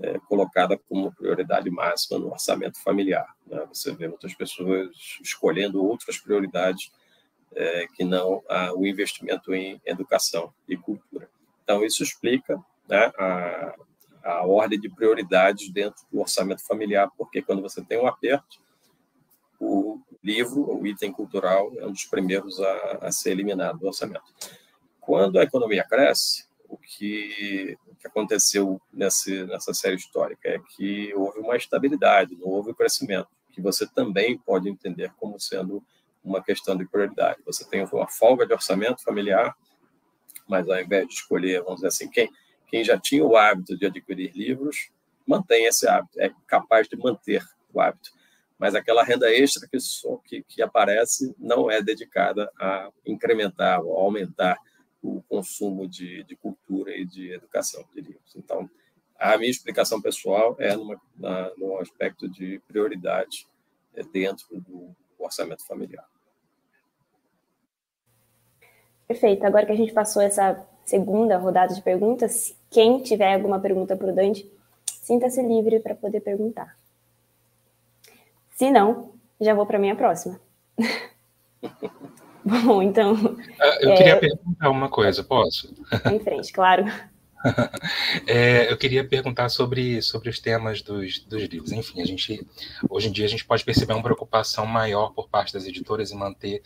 é, 0.00 0.18
colocada 0.28 0.76
como 0.88 1.14
prioridade 1.14 1.70
máxima 1.70 2.18
no 2.18 2.30
orçamento 2.30 2.82
familiar. 2.82 3.26
Né? 3.46 3.64
Você 3.72 3.94
vê 3.94 4.08
muitas 4.08 4.34
pessoas 4.34 4.90
escolhendo 5.22 5.84
outras 5.84 6.18
prioridades 6.18 6.90
é, 7.54 7.86
que 7.94 8.04
não 8.04 8.42
o 8.76 8.86
investimento 8.86 9.54
em 9.54 9.80
educação 9.84 10.52
e 10.68 10.76
cultura. 10.76 11.28
Então, 11.62 11.84
isso 11.84 12.02
explica 12.02 12.62
né, 12.88 13.10
a, 13.18 13.74
a 14.22 14.46
ordem 14.46 14.78
de 14.78 14.88
prioridades 14.88 15.70
dentro 15.70 16.04
do 16.12 16.20
orçamento 16.20 16.64
familiar, 16.66 17.10
porque 17.16 17.42
quando 17.42 17.62
você 17.62 17.82
tem 17.82 17.98
um 17.98 18.06
aperto, 18.06 18.62
o 19.58 20.00
livro, 20.22 20.78
o 20.78 20.86
item 20.86 21.12
cultural, 21.12 21.72
é 21.78 21.86
um 21.86 21.92
dos 21.92 22.04
primeiros 22.04 22.60
a, 22.60 22.98
a 23.02 23.12
ser 23.12 23.30
eliminado 23.30 23.78
do 23.78 23.86
orçamento. 23.86 24.24
Quando 25.00 25.38
a 25.38 25.42
economia 25.42 25.84
cresce, 25.84 26.46
o 26.68 26.76
que, 26.76 27.76
o 27.86 27.94
que 27.94 28.06
aconteceu 28.06 28.80
nessa, 28.92 29.46
nessa 29.46 29.72
série 29.74 29.96
histórica 29.96 30.48
é 30.48 30.58
que 30.58 31.14
houve 31.14 31.38
uma 31.40 31.56
estabilidade, 31.56 32.36
não 32.36 32.48
houve 32.48 32.74
crescimento, 32.74 33.28
que 33.52 33.60
você 33.60 33.86
também 33.86 34.36
pode 34.36 34.68
entender 34.68 35.12
como 35.16 35.38
sendo 35.38 35.82
uma 36.24 36.42
questão 36.42 36.76
de 36.76 36.86
prioridade. 36.86 37.40
Você 37.44 37.64
tem 37.68 37.84
uma 37.84 38.08
folga 38.08 38.46
de 38.46 38.52
orçamento 38.52 39.02
familiar, 39.02 39.54
mas 40.48 40.68
ao 40.68 40.80
invés 40.80 41.06
de 41.06 41.14
escolher, 41.14 41.62
vamos 41.62 41.76
dizer 41.76 41.88
assim, 41.88 42.08
quem, 42.08 42.30
quem 42.66 42.82
já 42.82 42.98
tinha 42.98 43.24
o 43.24 43.36
hábito 43.36 43.76
de 43.76 43.86
adquirir 43.86 44.32
livros, 44.34 44.90
mantém 45.26 45.66
esse 45.66 45.86
hábito, 45.86 46.20
é 46.20 46.32
capaz 46.46 46.88
de 46.88 46.96
manter 46.96 47.44
o 47.72 47.80
hábito. 47.80 48.10
Mas 48.58 48.74
aquela 48.74 49.04
renda 49.04 49.30
extra 49.30 49.68
que, 49.68 49.78
que, 50.24 50.42
que 50.42 50.62
aparece 50.62 51.34
não 51.38 51.70
é 51.70 51.82
dedicada 51.82 52.50
a 52.58 52.90
incrementar 53.04 53.82
ou 53.82 53.98
aumentar 53.98 54.56
o 55.02 55.22
consumo 55.28 55.86
de, 55.86 56.24
de 56.24 56.34
cultura 56.36 56.96
e 56.96 57.04
de 57.04 57.30
educação 57.30 57.84
de 57.92 58.00
livros. 58.00 58.34
Então, 58.34 58.70
a 59.18 59.36
minha 59.36 59.50
explicação 59.50 60.00
pessoal 60.00 60.56
é 60.58 60.74
numa, 60.74 61.00
na, 61.16 61.50
no 61.56 61.78
aspecto 61.78 62.28
de 62.28 62.60
prioridade 62.66 63.46
é 63.94 64.02
dentro 64.02 64.60
do 64.60 64.94
orçamento 65.18 65.64
familiar. 65.66 66.08
Perfeito. 69.06 69.46
Agora 69.46 69.66
que 69.66 69.72
a 69.72 69.76
gente 69.76 69.92
passou 69.92 70.22
essa 70.22 70.64
segunda 70.84 71.36
rodada 71.38 71.74
de 71.74 71.82
perguntas, 71.82 72.54
quem 72.70 73.02
tiver 73.02 73.34
alguma 73.34 73.58
pergunta 73.58 73.96
para 73.96 74.10
o 74.10 74.14
Dante, 74.14 74.50
sinta-se 74.84 75.42
livre 75.42 75.80
para 75.80 75.94
poder 75.94 76.20
perguntar. 76.20 76.76
Se 78.52 78.70
não, 78.70 79.12
já 79.40 79.54
vou 79.54 79.66
para 79.66 79.78
a 79.78 79.80
minha 79.80 79.96
próxima. 79.96 80.40
Bom, 82.44 82.82
então. 82.82 83.16
Ah, 83.58 83.78
eu 83.80 83.90
é... 83.92 83.96
queria 83.96 84.18
perguntar 84.18 84.70
uma 84.70 84.88
coisa, 84.88 85.24
posso? 85.24 85.74
Em 86.12 86.20
frente, 86.20 86.52
claro. 86.52 86.84
É, 88.26 88.72
eu 88.72 88.76
queria 88.76 89.06
perguntar 89.06 89.48
sobre, 89.48 90.00
sobre 90.00 90.30
os 90.30 90.38
temas 90.38 90.80
dos, 90.80 91.18
dos 91.20 91.42
livros. 91.42 91.72
Enfim, 91.72 92.00
a 92.00 92.06
gente 92.06 92.46
hoje 92.88 93.08
em 93.08 93.12
dia 93.12 93.24
a 93.24 93.28
gente 93.28 93.44
pode 93.44 93.64
perceber 93.64 93.92
uma 93.92 94.02
preocupação 94.02 94.64
maior 94.66 95.10
por 95.10 95.28
parte 95.28 95.52
das 95.52 95.66
editoras 95.66 96.10
em 96.10 96.16
manter 96.16 96.62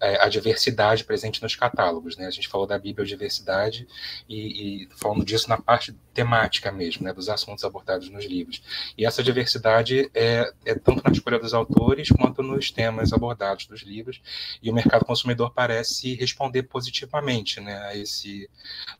é, 0.00 0.24
a 0.24 0.28
diversidade 0.28 1.04
presente 1.04 1.42
nos 1.42 1.54
catálogos. 1.54 2.16
Né? 2.16 2.26
A 2.26 2.30
gente 2.30 2.48
falou 2.48 2.66
da 2.66 2.78
bibliodiversidade 2.78 3.86
e, 4.28 4.84
e 4.84 4.88
falando 4.96 5.24
disso 5.24 5.48
na 5.48 5.58
parte 5.58 5.94
temática 6.14 6.70
mesmo, 6.70 7.04
né, 7.04 7.12
dos 7.12 7.28
assuntos 7.28 7.64
abordados 7.64 8.08
nos 8.08 8.24
livros. 8.24 8.62
E 8.96 9.04
essa 9.04 9.22
diversidade 9.22 10.10
é, 10.14 10.52
é 10.64 10.74
tanto 10.74 11.02
na 11.04 11.10
escolha 11.10 11.38
dos 11.38 11.54
autores 11.54 12.08
quanto 12.10 12.42
nos 12.42 12.70
temas 12.70 13.12
abordados 13.12 13.66
dos 13.66 13.82
livros. 13.82 14.20
E 14.62 14.70
o 14.70 14.74
mercado 14.74 15.04
consumidor 15.04 15.52
parece 15.52 16.14
responder 16.14 16.64
positivamente 16.64 17.60
né, 17.60 17.76
a 17.86 17.96
esse 17.96 18.48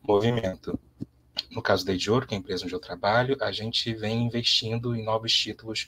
movimento 0.02 0.78
no 1.54 1.62
caso 1.62 1.84
da 1.84 1.92
Edioro, 1.92 2.26
que 2.26 2.34
é 2.34 2.36
a 2.36 2.40
empresa 2.40 2.64
onde 2.64 2.74
eu 2.74 2.80
trabalho, 2.80 3.36
a 3.40 3.52
gente 3.52 3.92
vem 3.94 4.24
investindo 4.24 4.96
em 4.96 5.04
novos 5.04 5.32
títulos 5.32 5.86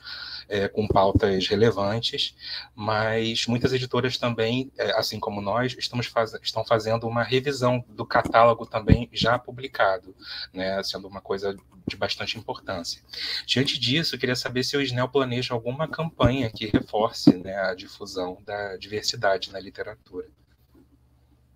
é, 0.48 0.68
com 0.68 0.86
pautas 0.86 1.46
relevantes, 1.48 2.34
mas 2.74 3.46
muitas 3.46 3.72
editoras 3.72 4.18
também, 4.18 4.70
é, 4.78 4.92
assim 4.98 5.18
como 5.18 5.40
nós, 5.40 5.74
estamos 5.78 6.06
faz 6.06 6.34
estão 6.42 6.64
fazendo 6.64 7.06
uma 7.06 7.22
revisão 7.22 7.84
do 7.88 8.04
catálogo 8.04 8.66
também 8.66 9.08
já 9.12 9.38
publicado, 9.38 10.14
né, 10.52 10.82
sendo 10.82 11.08
uma 11.08 11.20
coisa 11.20 11.56
de 11.86 11.96
bastante 11.96 12.38
importância. 12.38 13.02
Diante 13.46 13.78
disso, 13.78 14.14
eu 14.14 14.18
queria 14.18 14.36
saber 14.36 14.64
se 14.64 14.76
o 14.76 14.80
SNEL 14.80 15.08
planeja 15.08 15.54
alguma 15.54 15.86
campanha 15.88 16.50
que 16.50 16.66
reforce 16.66 17.36
né, 17.36 17.54
a 17.56 17.74
difusão 17.74 18.38
da 18.44 18.76
diversidade 18.76 19.52
na 19.52 19.60
literatura. 19.60 20.28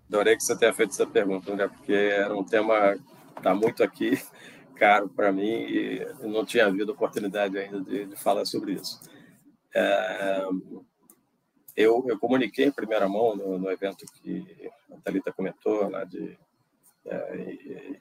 Adorei 0.09 0.36
que 0.36 0.42
você 0.42 0.56
tenha 0.56 0.72
feito 0.72 0.90
essa 0.90 1.06
pergunta, 1.06 1.54
né? 1.54 1.68
porque 1.68 1.92
era 1.92 2.34
um 2.34 2.42
tema 2.42 2.96
está 3.39 3.55
muito 3.55 3.82
aqui, 3.82 4.20
caro 4.76 5.09
para 5.09 5.32
mim, 5.32 5.66
e 5.66 6.07
não 6.22 6.45
tinha 6.45 6.66
havido 6.66 6.93
oportunidade 6.93 7.59
ainda 7.59 7.80
de, 7.80 8.07
de 8.07 8.16
falar 8.16 8.45
sobre 8.45 8.72
isso. 8.72 9.01
É, 9.74 10.47
eu, 11.76 12.05
eu, 12.09 12.18
comuniquei 12.18 12.66
em 12.66 12.72
primeira 12.72 13.09
mão 13.09 13.36
no, 13.36 13.59
no 13.59 13.70
evento 13.70 14.05
que 14.14 14.70
a 14.91 14.97
Thalita 15.01 15.32
comentou, 15.32 15.89
lá 15.89 16.05
de, 16.05 16.36
é, 17.07 17.57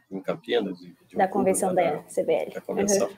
em 0.10 0.22
Campinas. 0.22 0.80
De, 0.80 0.96
de 1.08 1.16
da 1.16 1.28
convenção 1.28 1.74
da, 1.74 1.92
da 1.92 2.04
CBL. 2.04 2.54
Da 2.54 2.62
convenção, 2.62 3.08
uhum. 3.08 3.18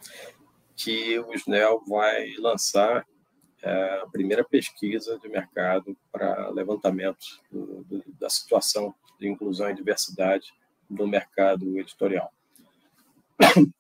que 0.76 1.20
o 1.20 1.34
SNEL 1.34 1.82
vai 1.88 2.34
lançar 2.39 3.05
é, 3.61 3.99
a 4.03 4.07
primeira 4.07 4.43
pesquisa 4.43 5.17
de 5.20 5.30
mercado 5.30 5.97
para 6.11 6.49
levantamento 6.49 7.41
do, 7.51 7.84
do, 7.84 8.03
da 8.20 8.30
situação 8.30 8.93
de 9.20 9.28
inclusão 9.28 9.70
e 9.70 9.76
diversidade 9.76 10.53
no 10.89 11.07
mercado 11.07 11.77
editorial. 11.79 12.31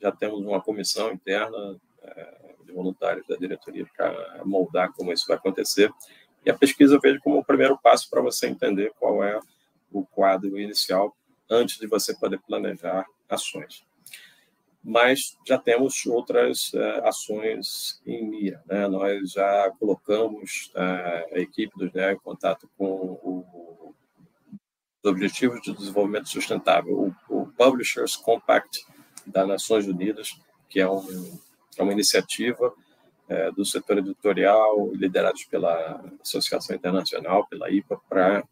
Já 0.00 0.12
temos 0.12 0.40
uma 0.40 0.60
comissão 0.60 1.12
interna 1.12 1.80
é, 2.02 2.54
de 2.64 2.72
voluntários 2.72 3.26
da 3.26 3.36
diretoria 3.36 3.86
para 3.96 4.44
moldar 4.44 4.92
como 4.92 5.12
isso 5.12 5.26
vai 5.26 5.36
acontecer. 5.36 5.92
E 6.44 6.50
a 6.50 6.56
pesquisa 6.56 6.94
eu 6.94 7.00
vejo 7.00 7.20
como 7.20 7.38
o 7.38 7.44
primeiro 7.44 7.78
passo 7.78 8.08
para 8.10 8.20
você 8.20 8.46
entender 8.46 8.92
qual 8.98 9.24
é 9.24 9.40
o 9.90 10.04
quadro 10.04 10.58
inicial 10.58 11.16
antes 11.48 11.78
de 11.78 11.86
você 11.86 12.14
poder 12.14 12.38
planejar 12.40 13.06
ações 13.28 13.84
mas 14.84 15.34
já 15.46 15.56
temos 15.56 16.04
outras 16.04 16.70
uh, 16.74 17.06
ações 17.06 18.02
em 18.06 18.22
mira. 18.22 18.62
Né? 18.66 18.86
Nós 18.86 19.32
já 19.32 19.72
colocamos 19.80 20.70
uh, 20.74 21.34
a 21.34 21.38
equipe 21.38 21.72
do 21.78 21.86
SNEA 21.86 22.12
em 22.12 22.18
contato 22.18 22.68
com 22.76 22.84
o, 22.84 23.94
Objetivos 25.04 25.60
de 25.62 25.72
Desenvolvimento 25.72 26.28
Sustentável, 26.28 27.14
o, 27.28 27.42
o, 27.42 27.46
Publishers 27.46 28.16
Compact 28.16 28.84
das 29.26 29.46
Nações 29.46 29.86
Unidas, 29.86 30.38
que 30.68 30.80
é, 30.80 30.88
um, 30.88 31.38
é 31.76 31.82
uma 31.82 31.92
iniciativa 31.92 32.68
uh, 32.68 33.52
do 33.54 33.64
setor 33.64 33.98
editorial, 33.98 34.90
liderados 34.94 35.44
pela 35.44 36.02
Associação 36.22 36.74
Internacional, 36.74 37.46
pela 37.46 37.70
IPA, 37.70 38.00
para 38.08 38.44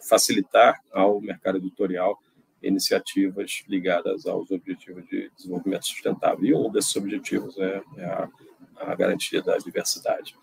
facilitar 0.00 0.80
ao 0.92 1.20
mercado 1.20 1.58
editorial 1.58 2.18
iniciativas 2.62 3.62
ligadas 3.68 4.26
aos 4.26 4.50
objetivos 4.50 5.06
de 5.08 5.30
desenvolvimento 5.36 5.86
sustentável. 5.86 6.44
E 6.44 6.54
um 6.54 6.70
desses 6.70 6.94
objetivos 6.96 7.56
é, 7.58 7.82
é 7.96 8.04
a, 8.04 8.28
a, 8.76 8.94
garantia 8.94 9.42
da 9.42 9.56
diversidade. 9.56 10.36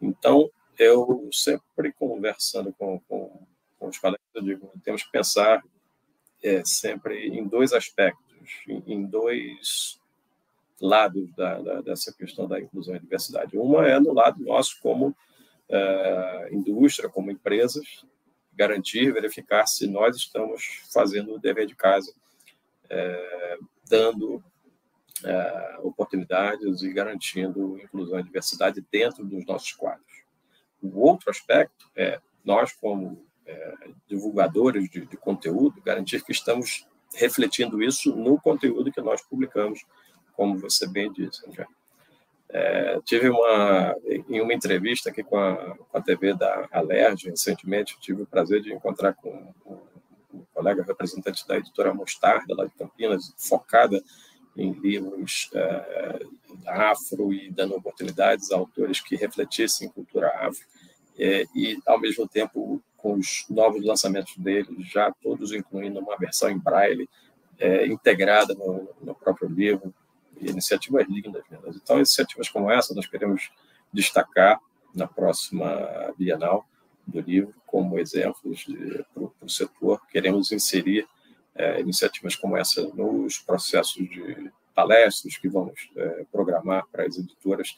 Então, 0.00 0.50
eu 0.78 1.28
sempre 1.32 1.92
conversando 1.92 2.72
com, 2.72 2.98
com, 3.08 3.46
com 3.80 3.88
os 3.88 3.98
colegas, 3.98 4.20
eu 4.34 4.42
digo, 4.42 4.70
temos 4.84 5.02
que 5.02 5.10
pensar 5.10 5.64
é, 6.42 6.62
sempre 6.64 7.26
em 7.28 7.48
dois 7.48 7.72
aspectos, 7.72 8.46
em, 8.68 8.82
em 8.86 9.06
dois 9.06 9.98
lados 10.80 11.34
da, 11.34 11.60
da, 11.60 11.80
dessa 11.80 12.12
questão 12.12 12.46
da 12.46 12.60
inclusão 12.60 12.94
e 12.94 13.00
diversidade. 13.00 13.56
Uma 13.56 13.88
é 13.88 13.98
no 13.98 14.12
lado 14.12 14.44
nosso 14.44 14.78
como 14.80 15.16
é, 15.68 16.48
indústria, 16.52 17.08
como 17.08 17.30
empresas, 17.30 18.04
garantir, 18.52 19.12
verificar 19.12 19.66
se 19.66 19.86
nós 19.86 20.16
estamos 20.16 20.82
fazendo 20.92 21.34
o 21.34 21.38
dever 21.38 21.66
de 21.66 21.74
casa, 21.74 22.12
é, 22.88 23.58
dando 23.88 24.44
é, 25.24 25.78
oportunidades 25.82 26.82
e 26.82 26.92
garantindo 26.92 27.78
inclusão 27.78 28.20
e 28.20 28.22
diversidade 28.22 28.84
dentro 28.90 29.24
dos 29.24 29.46
nossos 29.46 29.72
quadros. 29.72 30.24
O 30.82 31.00
outro 31.00 31.30
aspecto 31.30 31.90
é 31.96 32.20
nós, 32.44 32.72
como 32.72 33.29
é, 33.50 33.90
divulgadores 34.08 34.88
de, 34.88 35.04
de 35.06 35.16
conteúdo, 35.16 35.82
garantir 35.82 36.22
que 36.22 36.32
estamos 36.32 36.86
refletindo 37.14 37.82
isso 37.82 38.14
no 38.14 38.40
conteúdo 38.40 38.92
que 38.92 39.00
nós 39.00 39.20
publicamos, 39.22 39.84
como 40.32 40.58
você 40.58 40.86
bem 40.86 41.12
disse, 41.12 41.46
André. 41.46 41.66
É, 42.52 43.00
tive 43.04 43.28
uma 43.28 43.94
em 44.28 44.40
uma 44.40 44.52
entrevista 44.52 45.08
aqui 45.08 45.22
com 45.22 45.38
a, 45.38 45.76
com 45.76 45.98
a 45.98 46.02
TV 46.02 46.34
da 46.34 46.68
Alerj 46.72 47.30
recentemente, 47.30 47.96
tive 48.00 48.22
o 48.22 48.26
prazer 48.26 48.60
de 48.60 48.72
encontrar 48.72 49.14
com 49.14 49.30
um, 49.64 49.78
um 50.34 50.44
colega 50.52 50.82
representante 50.82 51.46
da 51.46 51.56
editora 51.56 51.94
Mostarda, 51.94 52.54
lá 52.56 52.66
de 52.66 52.74
Campinas, 52.74 53.32
focada 53.38 54.02
em 54.56 54.72
livros 54.72 55.48
é, 55.54 56.20
afro 56.66 57.32
e 57.32 57.50
dando 57.50 57.76
oportunidades 57.76 58.50
a 58.50 58.56
autores 58.56 59.00
que 59.00 59.14
refletissem 59.14 59.88
cultura 59.88 60.28
afro, 60.40 60.66
é, 61.20 61.44
e, 61.54 61.78
ao 61.86 62.00
mesmo 62.00 62.26
tempo, 62.26 62.82
com 62.96 63.14
os 63.14 63.44
novos 63.50 63.84
lançamentos 63.84 64.34
dele, 64.38 64.68
já 64.80 65.12
todos 65.22 65.52
incluindo 65.52 66.00
uma 66.00 66.16
versão 66.16 66.48
em 66.50 66.58
braille 66.58 67.08
é, 67.58 67.86
integrada 67.86 68.54
no, 68.54 68.88
no 69.02 69.14
próprio 69.14 69.46
livro, 69.46 69.94
iniciativas 70.40 71.06
lindas. 71.06 71.44
Né? 71.50 71.58
Então, 71.76 71.96
iniciativas 71.96 72.48
como 72.48 72.70
essa 72.70 72.94
nós 72.94 73.06
queremos 73.06 73.50
destacar 73.92 74.58
na 74.94 75.06
próxima 75.06 76.12
Bienal 76.16 76.66
do 77.06 77.20
livro 77.20 77.54
como 77.66 77.98
exemplos 77.98 78.64
para 79.12 79.22
o 79.42 79.48
setor. 79.48 80.00
Queremos 80.08 80.50
inserir 80.52 81.06
é, 81.54 81.80
iniciativas 81.80 82.34
como 82.34 82.56
essa 82.56 82.82
nos 82.94 83.38
processos 83.38 84.08
de 84.08 84.50
palestras 84.74 85.36
que 85.36 85.48
vamos 85.48 85.90
é, 85.96 86.24
programar 86.32 86.86
para 86.90 87.04
as 87.04 87.18
editoras, 87.18 87.76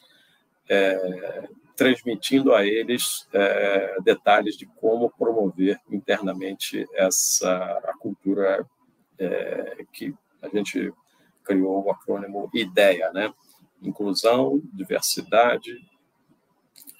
é, 0.69 1.49
transmitindo 1.75 2.53
a 2.53 2.65
eles 2.65 3.27
é, 3.33 3.97
detalhes 4.01 4.55
de 4.55 4.65
como 4.65 5.09
promover 5.09 5.79
internamente 5.89 6.87
essa 6.93 7.81
a 7.85 7.97
cultura 7.97 8.65
é, 9.17 9.85
que 9.91 10.13
a 10.41 10.49
gente 10.49 10.93
criou 11.43 11.83
o 11.83 11.91
acrônimo 11.91 12.49
IDEA, 12.53 13.11
né? 13.11 13.33
Inclusão, 13.81 14.61
diversidade, 14.73 15.71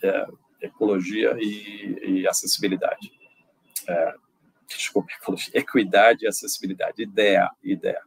é, 0.04 0.28
ecologia 0.62 1.36
e, 1.40 2.22
e 2.22 2.28
acessibilidade. 2.28 3.12
É, 3.88 4.16
desculpa, 4.68 5.10
equidade 5.54 6.26
e 6.26 6.28
acessibilidade. 6.28 7.04
IDEA, 7.04 7.50
IDEA. 7.64 8.02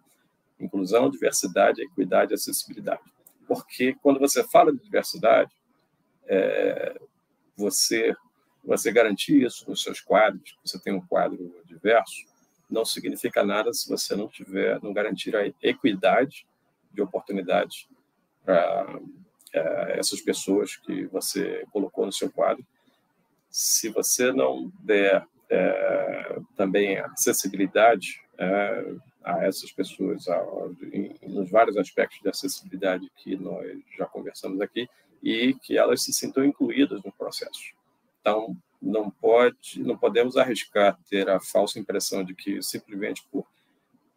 Inclusão, 0.58 1.10
diversidade, 1.10 1.82
equidade 1.82 2.32
e 2.32 2.34
acessibilidade. 2.34 3.02
Porque 3.46 3.94
quando 4.02 4.18
você 4.18 4.42
fala 4.42 4.72
de 4.72 4.82
diversidade, 4.82 5.54
é, 6.26 6.98
você 7.56 8.14
você 8.66 8.90
garantir 8.90 9.44
isso 9.44 9.64
nos 9.70 9.80
seus 9.82 10.00
quadros, 10.00 10.58
você 10.64 10.76
tem 10.80 10.92
um 10.92 11.00
quadro 11.00 11.54
diverso, 11.64 12.26
não 12.68 12.84
significa 12.84 13.44
nada 13.44 13.72
se 13.72 13.88
você 13.88 14.16
não 14.16 14.26
tiver, 14.26 14.82
não 14.82 14.92
garantir 14.92 15.36
a 15.36 15.46
equidade 15.62 16.44
de 16.92 17.00
oportunidades 17.00 17.88
para 18.44 18.98
é, 19.52 19.98
essas 19.98 20.20
pessoas 20.20 20.76
que 20.76 21.06
você 21.06 21.64
colocou 21.70 22.06
no 22.06 22.12
seu 22.12 22.30
quadro. 22.30 22.66
Se 23.48 23.88
você 23.88 24.32
não 24.32 24.72
der 24.80 25.24
é, 25.48 26.38
também 26.56 26.98
acessibilidade 26.98 28.20
é, 28.36 28.94
a 29.22 29.44
essas 29.44 29.70
pessoas, 29.70 30.28
a, 30.28 30.44
em, 30.92 31.14
nos 31.22 31.50
vários 31.50 31.76
aspectos 31.76 32.20
de 32.20 32.28
acessibilidade 32.28 33.10
que 33.16 33.36
nós 33.36 33.78
já 33.96 34.06
conversamos 34.06 34.60
aqui, 34.60 34.88
e 35.26 35.54
que 35.54 35.76
elas 35.76 36.04
se 36.04 36.12
sintam 36.12 36.44
incluídas 36.44 37.02
no 37.02 37.10
processo. 37.10 37.74
Então, 38.20 38.56
não 38.80 39.10
pode, 39.10 39.82
não 39.82 39.98
podemos 39.98 40.36
arriscar 40.36 40.96
ter 41.10 41.28
a 41.28 41.40
falsa 41.40 41.80
impressão 41.80 42.22
de 42.22 42.32
que 42.32 42.62
simplesmente 42.62 43.26
por 43.28 43.44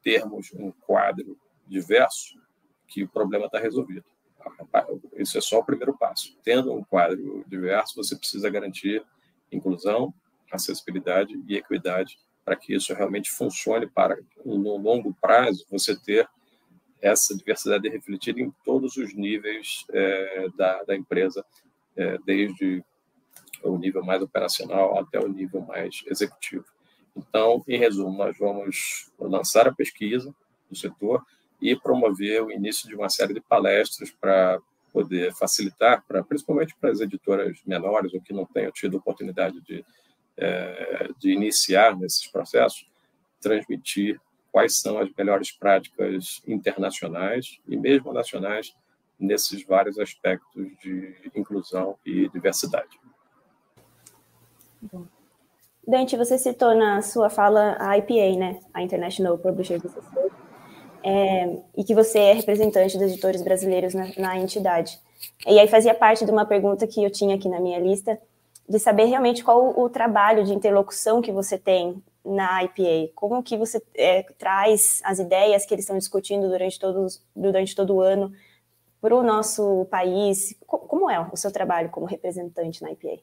termos 0.04 0.54
um 0.54 0.72
quadro 0.72 1.36
diverso 1.68 2.40
que 2.88 3.04
o 3.04 3.10
problema 3.10 3.48
está 3.48 3.58
resolvido. 3.58 4.06
Isso 5.18 5.36
é 5.36 5.42
só 5.42 5.58
o 5.58 5.66
primeiro 5.66 5.98
passo. 5.98 6.38
Tendo 6.44 6.72
um 6.72 6.84
quadro 6.84 7.44
diverso, 7.48 7.96
você 7.96 8.16
precisa 8.16 8.48
garantir 8.48 9.04
inclusão, 9.52 10.14
acessibilidade 10.52 11.34
e 11.48 11.56
equidade 11.56 12.20
para 12.46 12.56
que 12.56 12.76
isso 12.76 12.94
realmente 12.94 13.32
funcione 13.32 13.88
para, 13.88 14.16
no 14.46 14.78
longo 14.78 15.12
prazo, 15.20 15.66
você 15.72 16.00
ter 16.00 16.30
essa 17.02 17.36
diversidade 17.36 17.88
refletida 17.90 18.40
em 18.40 18.52
todos 18.64 18.98
os 18.98 19.14
níveis 19.14 19.86
é, 19.92 20.48
da, 20.56 20.84
da 20.84 20.96
empresa, 20.96 21.46
é, 21.96 22.18
desde 22.26 22.84
o 23.64 23.78
nível 23.78 24.04
mais 24.04 24.22
operacional 24.22 24.98
até 25.00 25.20
o 25.20 25.28
nível 25.28 25.62
mais 25.62 26.04
executivo. 26.08 26.66
Então, 27.16 27.64
em 27.68 27.78
resumo, 27.78 28.18
nós 28.18 28.38
vamos 28.38 29.12
lançar 29.20 29.68
a 29.68 29.74
pesquisa 29.74 30.34
do 30.70 30.76
setor 30.76 31.26
e 31.62 31.76
promover 31.76 32.44
o 32.44 32.52
início 32.52 32.88
de 32.88 32.96
uma 32.96 33.10
série 33.10 33.34
de 33.34 33.42
palestras 33.42 34.12
para 34.12 34.60
poder 34.94 35.34
facilitar, 35.36 36.04
para, 36.08 36.24
principalmente 36.24 36.76
para 36.80 36.92
as 36.92 37.00
editoras 37.00 37.60
menores 37.66 38.14
ou 38.14 38.22
que 38.22 38.34
não 38.34 38.46
tenham 38.46 38.72
tido 38.72 38.98
oportunidade 38.98 39.60
de, 39.62 39.86
é, 40.38 41.10
de 41.20 41.32
iniciar 41.32 41.98
nesses 41.98 42.28
processos, 42.28 42.88
transmitir 43.42 44.20
quais 44.52 44.80
são 44.80 45.00
as 45.00 45.10
melhores 45.18 45.52
práticas 45.52 46.42
internacionais 46.48 47.60
e 47.68 47.78
mesmo 47.78 48.12
nacionais 48.12 48.74
nesses 49.20 49.66
vários 49.66 50.00
aspectos 50.00 50.68
de 50.82 51.16
inclusão 51.36 51.98
e 52.06 52.30
diversidade. 52.30 53.00
Dante, 55.86 56.16
você 56.16 56.38
citou 56.38 56.74
na 56.76 57.02
sua 57.02 57.30
fala 57.30 57.76
a 57.80 57.98
IPA, 57.98 58.38
né? 58.38 58.60
A 58.74 58.82
International 58.82 59.38
Publishers 59.38 59.84
Association, 59.86 60.30
é, 61.04 61.58
e 61.76 61.84
que 61.84 61.96
você 61.96 62.20
é 62.20 62.34
representante 62.34 62.98
dos 62.98 63.12
editores 63.12 63.42
brasileiros 63.42 63.94
na, 63.94 64.12
na 64.18 64.38
entidade. 64.38 65.00
E 65.46 65.60
aí 65.60 65.68
fazia 65.68 65.94
parte 65.94 66.26
de 66.26 66.32
uma 66.32 66.46
pergunta 66.46 66.88
que 66.88 67.04
eu 67.04 67.10
tinha 67.10 67.36
aqui 67.36 67.50
na 67.50 67.60
minha 67.60 67.80
lista, 67.80 68.20
de 68.68 68.80
saber 68.80 69.06
realmente 69.06 69.44
qual 69.44 69.78
o 69.78 69.90
trabalho 69.90 70.44
de 70.44 70.54
interlocução 70.54 71.22
que 71.22 71.32
você 71.32 71.58
tem 71.58 72.02
na 72.24 72.64
IPA, 72.64 73.12
como 73.16 73.42
que 73.42 73.58
você 73.58 73.82
é, 73.96 74.24
traz 74.24 75.02
as 75.04 75.20
ideias 75.20 75.66
que 75.66 75.74
eles 75.74 75.84
estão 75.84 75.98
discutindo 75.98 76.48
durante, 76.48 76.80
todos, 76.80 77.26
durante 77.36 77.76
todo 77.76 77.96
o 77.96 78.02
ano 78.02 78.32
para 79.02 79.16
o 79.16 79.24
nosso 79.24 79.86
país, 79.86 80.56
como 80.66 81.10
é 81.10 81.20
o 81.20 81.36
seu 81.38 81.52
trabalho 81.52 81.90
como 81.90 82.06
representante 82.06 82.82
na 82.82 82.92
IPA? 82.92 83.22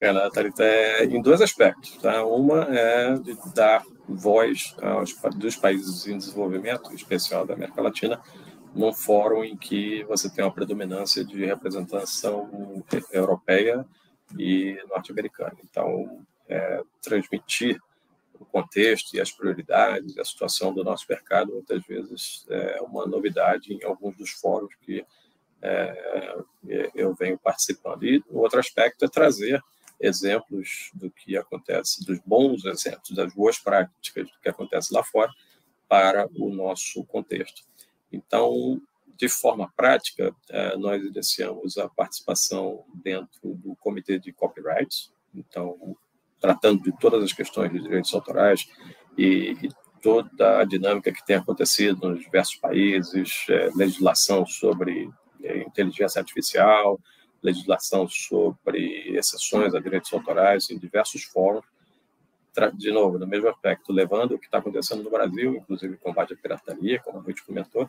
É, 0.00 0.30
Thalita, 0.30 0.64
é 0.64 1.04
em 1.04 1.22
dois 1.22 1.40
aspectos. 1.40 1.96
Tá? 1.96 2.24
Uma 2.26 2.66
é 2.76 3.14
de 3.14 3.36
dar 3.54 3.82
voz 4.08 4.74
aos 4.82 5.14
dos 5.36 5.56
países 5.56 6.06
em 6.06 6.18
desenvolvimento, 6.18 6.90
em 6.90 6.94
especial 6.94 7.46
da 7.46 7.54
América 7.54 7.80
Latina, 7.80 8.20
num 8.74 8.92
fórum 8.92 9.44
em 9.44 9.56
que 9.56 10.04
você 10.04 10.28
tem 10.28 10.44
uma 10.44 10.52
predominância 10.52 11.24
de 11.24 11.46
representação 11.46 12.84
europeia 13.12 13.86
e 14.36 14.76
norte-americana. 14.88 15.56
Então, 15.64 16.20
é, 16.54 16.82
transmitir 17.02 17.80
o 18.38 18.44
contexto 18.44 19.14
e 19.14 19.20
as 19.20 19.32
prioridades, 19.32 20.16
a 20.18 20.24
situação 20.24 20.72
do 20.72 20.84
nosso 20.84 21.04
mercado, 21.08 21.52
muitas 21.52 21.84
vezes 21.84 22.46
é 22.48 22.80
uma 22.80 23.06
novidade 23.06 23.72
em 23.72 23.82
alguns 23.84 24.16
dos 24.16 24.30
fóruns 24.30 24.74
que 24.82 25.04
é, 25.62 26.36
eu 26.94 27.14
venho 27.14 27.38
participando. 27.38 28.04
E 28.04 28.22
o 28.28 28.38
outro 28.38 28.60
aspecto 28.60 29.04
é 29.04 29.08
trazer 29.08 29.62
exemplos 30.00 30.90
do 30.94 31.10
que 31.10 31.36
acontece, 31.36 32.04
dos 32.04 32.18
bons 32.20 32.64
exemplos, 32.64 33.10
das 33.10 33.32
boas 33.32 33.58
práticas 33.58 34.28
do 34.28 34.40
que 34.40 34.48
acontece 34.48 34.92
lá 34.92 35.02
fora 35.02 35.32
para 35.88 36.28
o 36.36 36.52
nosso 36.52 37.02
contexto. 37.04 37.62
Então, 38.12 38.80
de 39.16 39.28
forma 39.28 39.72
prática, 39.76 40.34
é, 40.50 40.76
nós 40.76 41.02
iniciamos 41.02 41.78
a 41.78 41.88
participação 41.88 42.84
dentro 42.92 43.54
do 43.54 43.74
Comitê 43.76 44.18
de 44.18 44.32
Copyrights, 44.32 45.12
então, 45.34 45.96
tratando 46.44 46.82
de 46.82 46.92
todas 46.98 47.24
as 47.24 47.32
questões 47.32 47.72
de 47.72 47.80
direitos 47.80 48.12
autorais 48.12 48.68
e, 49.16 49.56
e 49.62 49.68
toda 50.02 50.58
a 50.58 50.64
dinâmica 50.64 51.10
que 51.10 51.24
tem 51.24 51.36
acontecido 51.36 52.06
nos 52.06 52.22
diversos 52.22 52.56
países, 52.56 53.46
é, 53.48 53.70
legislação 53.74 54.44
sobre 54.44 55.08
é, 55.42 55.62
inteligência 55.62 56.18
artificial, 56.18 57.00
legislação 57.42 58.06
sobre 58.06 59.16
exceções 59.16 59.74
a 59.74 59.80
direitos 59.80 60.12
autorais 60.12 60.68
em 60.68 60.78
diversos 60.78 61.24
fóruns, 61.24 61.64
de 62.74 62.92
novo, 62.92 63.18
no 63.18 63.26
mesmo 63.26 63.48
aspecto, 63.48 63.90
levando 63.90 64.32
o 64.32 64.38
que 64.38 64.44
está 64.44 64.58
acontecendo 64.58 65.02
no 65.02 65.10
Brasil, 65.10 65.56
inclusive 65.56 65.96
combate 65.96 66.34
à 66.34 66.36
pirataria, 66.36 67.00
como 67.00 67.20
a 67.20 67.22
Ruth 67.22 67.40
comentou, 67.46 67.88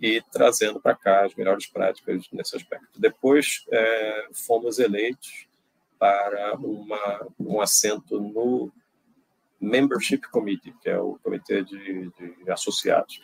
e 0.00 0.22
trazendo 0.30 0.80
para 0.80 0.94
cá 0.94 1.24
as 1.24 1.34
melhores 1.34 1.66
práticas 1.66 2.22
nesse 2.32 2.54
aspecto. 2.54 3.00
Depois, 3.00 3.64
é, 3.68 4.28
fomos 4.32 4.78
eleitos 4.78 5.48
para 5.98 6.54
uma, 6.56 7.26
um 7.38 7.60
assento 7.60 8.20
no 8.20 8.72
Membership 9.60 10.20
Committee, 10.30 10.74
que 10.82 10.88
é 10.88 10.98
o 10.98 11.18
comitê 11.22 11.62
de, 11.62 12.10
de 12.10 12.50
associados 12.50 13.20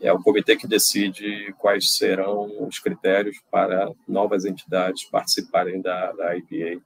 é 0.00 0.12
o 0.12 0.20
comitê 0.20 0.56
que 0.56 0.66
decide 0.66 1.52
quais 1.58 1.96
serão 1.96 2.66
os 2.66 2.78
critérios 2.78 3.38
para 3.50 3.92
novas 4.08 4.44
entidades 4.44 5.04
participarem 5.04 5.80
da, 5.80 6.12
da 6.12 6.36
IPA. 6.36 6.82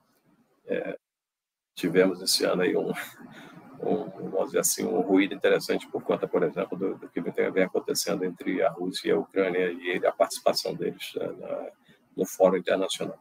É, 0.67 0.97
tivemos 1.73 2.21
esse 2.21 2.45
ano 2.45 2.61
aí 2.61 2.77
um, 2.77 2.91
um, 3.81 4.29
vamos 4.29 4.47
dizer 4.47 4.59
assim, 4.59 4.85
um 4.85 5.01
ruído 5.01 5.33
interessante 5.33 5.87
por 5.87 6.03
conta, 6.03 6.27
por 6.27 6.43
exemplo, 6.43 6.77
do, 6.77 6.95
do 6.95 7.09
que 7.09 7.21
vem 7.21 7.63
acontecendo 7.63 8.23
entre 8.23 8.61
a 8.61 8.69
Rússia 8.69 9.09
e 9.09 9.11
a 9.11 9.17
Ucrânia 9.17 9.71
e 9.71 10.05
a 10.05 10.11
participação 10.11 10.75
deles 10.75 11.11
né, 11.15 11.27
na, 11.39 11.67
no 12.15 12.25
Fórum 12.25 12.57
Internacional 12.57 13.19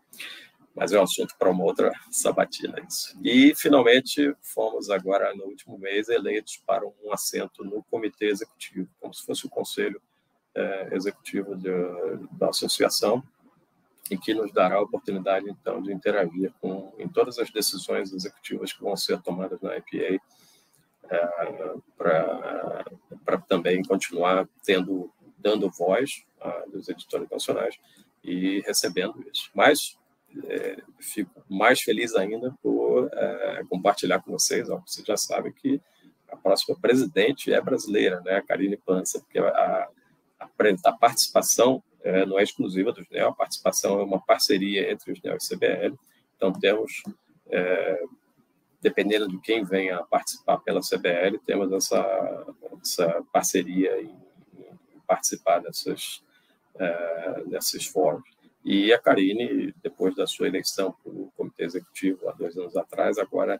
mas 0.79 0.93
é 0.93 1.01
um 1.01 1.03
assunto 1.03 1.35
para 1.37 1.51
uma 1.51 1.65
outra 1.65 1.93
sabatina 2.11 2.81
isso. 2.89 3.19
E 3.23 3.55
finalmente 3.57 4.35
fomos 4.41 4.91
agora 4.91 5.35
no 5.35 5.45
último 5.45 5.79
mês 5.79 6.09
eleitos 6.09 6.63
para 6.67 6.87
um 6.87 7.13
assento 7.13 7.65
no 7.65 7.83
comitê 7.85 8.27
executivo, 8.27 8.89
como 9.01 9.13
se 9.13 9.25
fosse 9.25 9.47
o 9.47 9.51
conselho 9.51 10.01
é, 10.55 10.95
executivo 10.95 11.57
de, 11.57 11.71
da 12.33 12.49
associação 12.51 13.23
e 14.11 14.17
que 14.17 14.33
nos 14.33 14.53
dará 14.53 14.77
a 14.77 14.83
oportunidade 14.83 15.51
então 15.51 15.83
de 15.83 15.93
interagir 15.93 16.53
com 16.61 16.95
em 16.99 17.09
todas 17.09 17.39
as 17.39 17.51
decisões 17.51 18.13
executivas 18.13 18.73
que 18.73 18.83
vão 18.83 18.97
ser 18.97 19.21
tomadas 19.21 19.61
na 19.61 19.77
IPA 19.77 20.23
é, 21.11 21.75
para 21.97 23.39
também 23.47 23.83
continuar 23.83 24.49
tendo 24.65 25.11
dando 25.37 25.71
voz 25.71 26.25
dos 26.73 26.89
editores 26.89 27.29
nacionais 27.31 27.79
e 28.25 28.61
recebendo 28.61 29.25
isso. 29.33 29.51
Mas 29.55 29.99
é, 30.45 30.83
fico 30.99 31.43
mais 31.49 31.81
feliz 31.81 32.15
ainda 32.15 32.55
por 32.63 33.09
é, 33.13 33.65
compartilhar 33.69 34.21
com 34.21 34.33
vocês, 34.33 34.69
ó, 34.69 34.79
vocês 34.87 35.07
já 35.07 35.17
sabem 35.17 35.53
que 35.53 35.81
a 36.31 36.37
próxima 36.37 36.77
presidente 36.79 37.53
é 37.53 37.61
brasileira, 37.61 38.21
né, 38.21 38.37
a 38.37 38.43
Karine 38.43 38.77
Pança, 38.77 39.21
porque 39.21 39.39
a, 39.39 39.49
a, 39.49 39.89
a 40.85 40.93
participação 40.93 41.83
é, 42.03 42.25
não 42.27 42.39
é 42.39 42.43
exclusiva 42.43 42.93
dos 42.93 43.09
NEO, 43.11 43.29
a 43.29 43.35
participação 43.35 44.01
é 44.01 44.05
uma 44.05 44.21
parceria 44.21 44.91
entre 44.91 45.13
os 45.13 45.23
NEO 45.23 45.35
e 45.35 45.37
o 45.37 45.57
CBL, 45.57 45.99
então 46.37 46.53
temos, 46.53 47.03
é, 47.51 48.03
dependendo 48.81 49.29
de 49.29 49.41
quem 49.41 49.65
venha 49.65 50.03
participar 50.05 50.59
pela 50.59 50.81
CBL, 50.81 51.39
temos 51.45 51.73
essa, 51.73 52.47
essa 52.81 53.25
parceria 53.33 54.01
em, 54.01 54.17
em 54.95 55.01
participar 55.07 55.61
dessas, 55.61 56.23
é, 56.77 57.43
desses 57.47 57.87
fóruns. 57.87 58.38
E 58.71 58.93
a 58.93 58.99
Karine, 58.99 59.75
depois 59.83 60.15
da 60.15 60.27
sua 60.27 60.47
eleição 60.47 60.95
para 61.03 61.11
o 61.11 61.33
Comitê 61.35 61.65
Executivo 61.65 62.29
há 62.29 62.33
dois 62.33 62.55
anos 62.55 62.77
atrás, 62.77 63.17
agora 63.17 63.59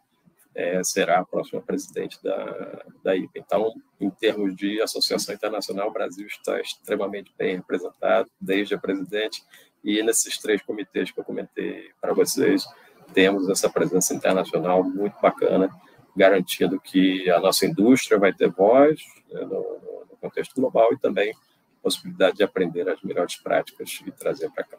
é, 0.55 0.85
será 0.85 1.21
a 1.21 1.25
próxima 1.25 1.63
presidente 1.63 2.23
da, 2.23 2.85
da 3.03 3.17
IPA. 3.17 3.31
Então, 3.37 3.73
em 3.99 4.11
termos 4.11 4.55
de 4.55 4.83
associação 4.83 5.35
internacional, 5.35 5.89
o 5.89 5.93
Brasil 5.95 6.27
está 6.27 6.61
extremamente 6.61 7.33
bem 7.39 7.57
representado, 7.57 8.31
desde 8.39 8.75
a 8.75 8.79
presidente, 8.79 9.43
e 9.83 10.03
nesses 10.03 10.37
três 10.37 10.61
comitês 10.61 11.11
que 11.11 11.19
eu 11.19 11.25
comentei 11.25 11.91
para 12.03 12.13
vocês, 12.13 12.67
temos 13.15 13.49
essa 13.49 13.71
presença 13.71 14.13
internacional 14.13 14.85
muito 14.85 15.19
bacana, 15.23 15.71
garantindo 16.15 16.79
que 16.79 17.31
a 17.31 17.41
nossa 17.41 17.65
indústria 17.65 18.19
vai 18.19 18.35
ter 18.35 18.51
voz 18.51 19.01
né, 19.31 19.41
no, 19.41 19.79
no 20.11 20.17
contexto 20.21 20.55
global 20.55 20.93
e 20.93 20.99
também 20.99 21.35
possibilidade 21.83 22.37
de 22.37 22.43
aprender 22.43 22.87
as 22.91 23.01
melhores 23.01 23.37
práticas 23.37 24.03
e 24.07 24.11
trazer 24.11 24.51
para 24.51 24.65
cá. 24.65 24.77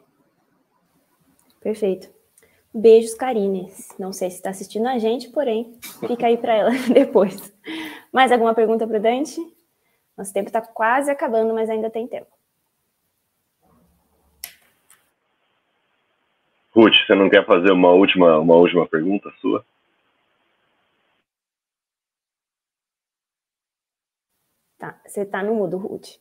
Perfeito. 1.60 2.08
Beijos, 2.72 3.14
Karines. 3.14 3.88
Não 3.98 4.12
sei 4.12 4.30
se 4.30 4.36
está 4.36 4.50
assistindo 4.50 4.86
a 4.86 4.98
gente, 4.98 5.28
porém, 5.28 5.78
fica 6.06 6.26
aí 6.26 6.36
para 6.36 6.54
ela 6.54 6.70
depois. 6.92 7.52
Mais 8.12 8.32
alguma 8.32 8.54
pergunta 8.54 8.86
para 8.86 8.98
o 8.98 9.02
Dante? 9.02 9.40
Nosso 10.16 10.32
tempo 10.32 10.48
está 10.48 10.60
quase 10.60 11.10
acabando, 11.10 11.52
mas 11.52 11.68
ainda 11.68 11.90
tem 11.90 12.06
tempo. 12.06 12.30
Ruth, 16.72 16.94
você 17.06 17.14
não 17.14 17.28
quer 17.28 17.44
fazer 17.44 17.72
uma 17.72 17.90
última, 17.90 18.38
uma 18.38 18.54
última 18.54 18.86
pergunta 18.86 19.30
sua? 19.40 19.64
Tá, 24.78 24.98
você 25.04 25.22
está 25.22 25.42
no 25.42 25.54
mudo, 25.54 25.76
Ruth. 25.76 26.16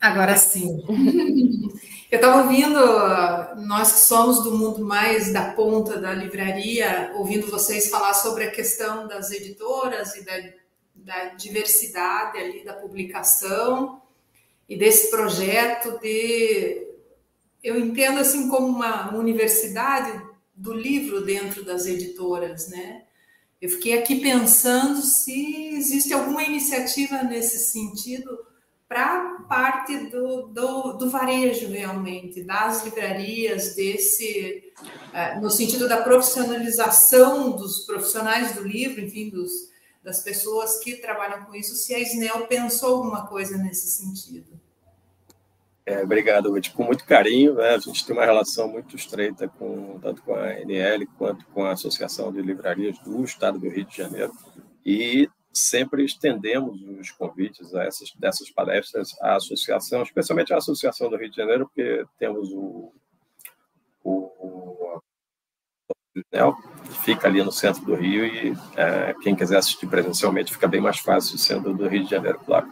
Agora 0.00 0.36
sim. 0.36 0.82
Eu 2.10 2.16
estava 2.16 2.42
ouvindo, 2.42 2.78
nós 3.66 3.92
que 3.92 3.98
somos 3.98 4.42
do 4.42 4.56
mundo 4.56 4.82
mais 4.82 5.30
da 5.30 5.52
ponta 5.52 6.00
da 6.00 6.14
livraria, 6.14 7.12
ouvindo 7.14 7.50
vocês 7.50 7.90
falar 7.90 8.14
sobre 8.14 8.44
a 8.44 8.50
questão 8.50 9.06
das 9.06 9.30
editoras 9.30 10.16
e 10.16 10.24
da, 10.24 10.32
da 10.94 11.24
diversidade 11.34 12.38
ali 12.38 12.64
da 12.64 12.72
publicação 12.72 14.00
e 14.66 14.74
desse 14.74 15.10
projeto 15.10 15.98
de, 16.00 16.88
eu 17.62 17.78
entendo 17.78 18.20
assim 18.20 18.48
como 18.48 18.68
uma 18.68 19.14
universidade 19.14 20.18
do 20.54 20.72
livro 20.72 21.20
dentro 21.20 21.62
das 21.62 21.84
editoras, 21.84 22.68
né? 22.68 23.02
Eu 23.60 23.68
fiquei 23.68 23.98
aqui 23.98 24.18
pensando 24.18 25.02
se 25.02 25.74
existe 25.74 26.14
alguma 26.14 26.42
iniciativa 26.42 27.22
nesse 27.22 27.58
sentido 27.58 28.47
para 28.88 29.40
parte 29.48 29.96
do, 30.06 30.48
do, 30.48 30.92
do, 30.94 31.10
varejo 31.10 31.68
realmente, 31.68 32.42
das 32.42 32.84
livrarias, 32.84 33.74
desse, 33.74 34.72
uh, 34.82 35.40
no 35.40 35.50
sentido 35.50 35.86
da 35.86 36.02
profissionalização 36.02 37.50
dos 37.50 37.80
profissionais 37.80 38.54
do 38.54 38.66
livro, 38.66 39.00
enfim, 39.00 39.28
dos, 39.28 39.50
das 40.02 40.22
pessoas 40.22 40.78
que 40.78 40.96
trabalham 40.96 41.44
com 41.44 41.54
isso, 41.54 41.74
se 41.74 41.94
a 41.94 41.98
Snell 42.00 42.46
pensou 42.46 42.96
alguma 42.96 43.26
coisa 43.26 43.58
nesse 43.58 43.88
sentido. 43.88 44.58
É, 45.84 46.02
obrigado, 46.02 46.50
Ruth. 46.50 46.70
Com 46.72 46.84
muito 46.84 47.04
carinho, 47.04 47.54
né? 47.54 47.70
a 47.70 47.78
gente 47.78 48.06
tem 48.06 48.14
uma 48.14 48.24
relação 48.24 48.68
muito 48.68 48.94
estreita 48.94 49.48
com 49.48 49.98
tanto 50.00 50.22
com 50.22 50.34
a 50.34 50.52
NL 50.60 51.06
quanto 51.18 51.46
com 51.46 51.64
a 51.64 51.72
Associação 51.72 52.30
de 52.30 52.42
Livrarias 52.42 52.98
do 52.98 53.24
Estado 53.24 53.58
do 53.58 53.70
Rio 53.70 53.86
de 53.86 53.96
Janeiro 53.96 54.32
e 54.84 55.30
sempre 55.58 56.04
estendemos 56.04 56.80
os 56.82 57.10
convites 57.10 57.74
a 57.74 57.84
essas 57.84 58.12
dessas 58.12 58.50
palestras 58.50 59.16
à 59.20 59.36
associação, 59.36 60.02
especialmente 60.02 60.52
à 60.52 60.58
Associação 60.58 61.10
do 61.10 61.16
Rio 61.16 61.30
de 61.30 61.36
Janeiro, 61.36 61.66
porque 61.66 62.04
temos 62.18 62.50
o, 62.52 62.92
o, 64.02 64.12
o 64.12 65.02
fica 67.04 67.28
ali 67.28 67.42
no 67.42 67.52
centro 67.52 67.84
do 67.84 67.94
Rio 67.94 68.24
e 68.24 68.52
é, 68.76 69.14
quem 69.22 69.34
quiser 69.34 69.58
assistir 69.58 69.86
presencialmente 69.86 70.52
fica 70.52 70.66
bem 70.66 70.80
mais 70.80 70.98
fácil 70.98 71.38
sendo 71.38 71.74
do 71.74 71.88
Rio 71.88 72.04
de 72.04 72.10
Janeiro, 72.10 72.40
claro. 72.44 72.68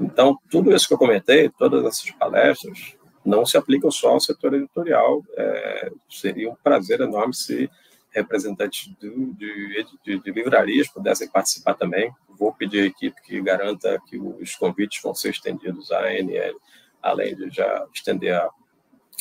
Então, 0.00 0.36
tudo 0.50 0.74
isso 0.74 0.88
que 0.88 0.94
eu 0.94 0.98
comentei, 0.98 1.48
todas 1.50 1.84
essas 1.84 2.10
palestras, 2.12 2.96
não 3.24 3.44
se 3.44 3.56
aplicam 3.56 3.90
só 3.90 4.10
ao 4.10 4.20
setor 4.20 4.54
editorial. 4.54 5.22
É, 5.36 5.90
seria 6.08 6.50
um 6.50 6.56
prazer 6.56 7.00
enorme 7.00 7.34
se 7.34 7.70
representantes 8.10 8.88
do, 9.00 9.34
de, 9.34 9.86
de, 10.04 10.18
de, 10.18 10.30
livrarias 10.30 10.88
pudessem 10.88 11.28
participar 11.28 11.74
também. 11.74 12.12
Vou 12.28 12.52
pedir 12.52 12.82
à 12.82 12.86
equipe 12.86 13.20
que 13.22 13.40
garanta 13.40 14.00
que 14.06 14.18
os 14.18 14.54
convites 14.56 15.00
vão 15.02 15.14
ser 15.14 15.30
estendidos 15.30 15.90
à 15.90 16.00
ANL, 16.00 16.60
além 17.02 17.36
de 17.36 17.50
já 17.50 17.86
estender 17.94 18.34
a 18.34 18.50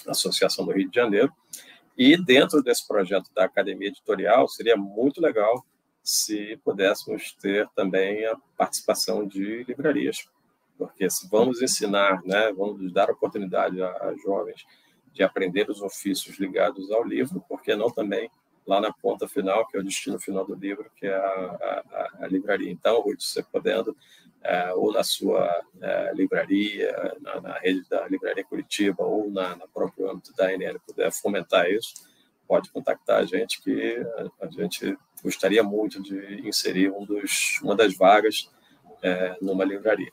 Associação 0.08 0.66
do 0.66 0.72
Rio 0.72 0.90
de 0.90 0.96
Janeiro. 0.96 1.32
E 1.98 2.16
dentro 2.16 2.62
desse 2.62 2.88
projeto 2.88 3.30
da 3.34 3.46
Academia 3.46 3.88
Editorial, 3.88 4.48
seria 4.48 4.78
muito 4.78 5.20
legal 5.20 5.66
se 6.04 6.58
pudéssemos 6.64 7.34
ter 7.34 7.68
também 7.76 8.26
a 8.26 8.38
participação 8.56 9.28
de 9.28 9.64
livrarias, 9.64 10.26
porque 10.78 11.10
se 11.10 11.28
vamos 11.28 11.62
ensinar, 11.62 12.22
né, 12.24 12.54
vamos 12.54 12.94
dar 12.94 13.10
oportunidade 13.10 13.82
a, 13.82 13.90
a 13.90 14.16
jovens 14.24 14.66
de 15.12 15.24
aprender 15.24 15.70
os 15.70 15.82
ofícios 15.82 16.40
ligados 16.40 16.92
ao 16.92 17.04
livro, 17.04 17.44
porque 17.50 17.76
não 17.76 17.90
também 17.90 18.30
lá 18.68 18.82
na 18.82 18.92
ponta 18.92 19.28
final, 19.28 19.66
que 19.68 19.78
é 19.78 19.80
o 19.80 19.84
destino 19.84 20.20
final 20.20 20.46
do 20.46 20.54
livro, 20.54 20.92
que 20.96 21.08
é 21.08 21.16
a, 21.16 21.22
a, 21.22 22.26
a 22.26 22.28
livraria. 22.28 22.70
Então, 22.70 23.02
Ruth, 23.02 23.22
você 23.22 23.42
podendo, 23.42 23.96
é, 24.44 24.74
ou 24.74 24.92
na 24.92 25.04
sua 25.04 25.50
é, 25.82 26.14
livraria, 26.14 26.94
na, 27.22 27.42
na, 27.42 27.54
rede 27.60 27.88
da 27.90 28.08
Livraria 28.08 28.44
Curitiba, 28.44 29.04
ou 29.04 29.32
na, 29.32 29.56
na 29.56 29.68
próprio 29.68 30.12
âmbito 30.12 30.34
da 30.36 30.48
ANL, 30.48 30.80
puder 30.86 31.12
fomentar 31.12 31.72
isso, 31.72 31.94
pode 32.48 32.70
contactar 32.72 33.20
a 33.20 33.26
gente, 33.26 33.62
que 33.62 33.98
a, 34.42 34.46
a 34.46 34.50
gente 34.50 34.98
gostaria 35.24 35.64
muito 35.64 36.02
de 36.02 36.48
inserir 36.48 36.92
um 36.92 37.06
dos, 37.06 37.60
uma 37.62 37.76
das 37.76 37.96
vagas 37.96 38.52
é, 39.02 39.38
numa 39.42 39.64
livraria. 39.64 40.12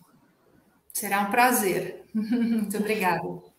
Será 0.92 1.22
um 1.22 1.30
prazer. 1.30 2.04
Muito 2.14 2.76
obrigada. 2.76 3.53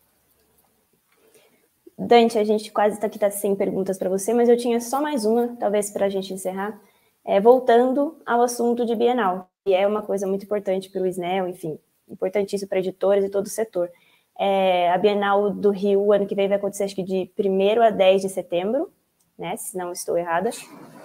Dante, 1.98 2.38
a 2.38 2.44
gente 2.44 2.70
quase 2.70 2.96
está 2.96 3.06
aqui 3.06 3.18
tá 3.18 3.30
sem 3.30 3.56
perguntas 3.56 3.98
para 3.98 4.10
você, 4.10 4.34
mas 4.34 4.48
eu 4.48 4.56
tinha 4.56 4.80
só 4.80 5.00
mais 5.00 5.24
uma, 5.24 5.56
talvez 5.58 5.90
para 5.90 6.06
a 6.06 6.08
gente 6.08 6.32
encerrar. 6.32 6.78
É, 7.24 7.40
voltando 7.40 8.18
ao 8.24 8.42
assunto 8.42 8.84
de 8.84 8.94
Bienal, 8.94 9.48
que 9.64 9.74
é 9.74 9.86
uma 9.86 10.02
coisa 10.02 10.26
muito 10.26 10.44
importante 10.44 10.90
para 10.90 11.02
o 11.02 11.06
SNEL, 11.06 11.48
enfim, 11.48 11.78
importantíssimo 12.08 12.68
para 12.68 12.78
editores 12.78 13.24
e 13.24 13.30
todo 13.30 13.46
o 13.46 13.50
setor. 13.50 13.90
É, 14.38 14.90
a 14.92 14.98
Bienal 14.98 15.50
do 15.50 15.70
Rio, 15.70 16.12
ano 16.12 16.26
que 16.26 16.34
vem, 16.34 16.48
vai 16.48 16.58
acontecer 16.58 16.84
acho 16.84 16.94
que 16.94 17.02
de 17.02 17.30
1 17.38 17.82
a 17.82 17.90
10 17.90 18.22
de 18.22 18.28
setembro, 18.28 18.92
né? 19.38 19.56
Se 19.56 19.76
não 19.76 19.90
estou 19.90 20.18
errada. 20.18 20.50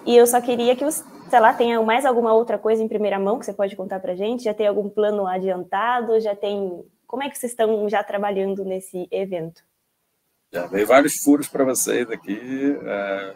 E 0.04 0.14
eu 0.14 0.26
só 0.26 0.40
queria 0.40 0.76
que, 0.76 0.84
os, 0.84 1.02
sei 1.30 1.40
lá, 1.40 1.54
tenha 1.54 1.80
mais 1.82 2.04
alguma 2.04 2.34
outra 2.34 2.58
coisa 2.58 2.82
em 2.82 2.88
primeira 2.88 3.18
mão 3.18 3.38
que 3.38 3.46
você 3.46 3.52
pode 3.54 3.74
contar 3.74 3.98
para 3.98 4.12
a 4.12 4.16
gente? 4.16 4.44
Já 4.44 4.52
tem 4.52 4.66
algum 4.66 4.88
plano 4.88 5.26
adiantado? 5.26 6.20
Já 6.20 6.36
tem. 6.36 6.84
Como 7.06 7.22
é 7.22 7.30
que 7.30 7.38
vocês 7.38 7.52
estão 7.52 7.88
já 7.88 8.04
trabalhando 8.04 8.64
nesse 8.64 9.08
evento? 9.10 9.62
Já 10.52 10.66
veio 10.66 10.86
vários 10.86 11.16
furos 11.16 11.48
para 11.48 11.64
vocês 11.64 12.10
aqui. 12.10 12.38
É... 12.84 13.34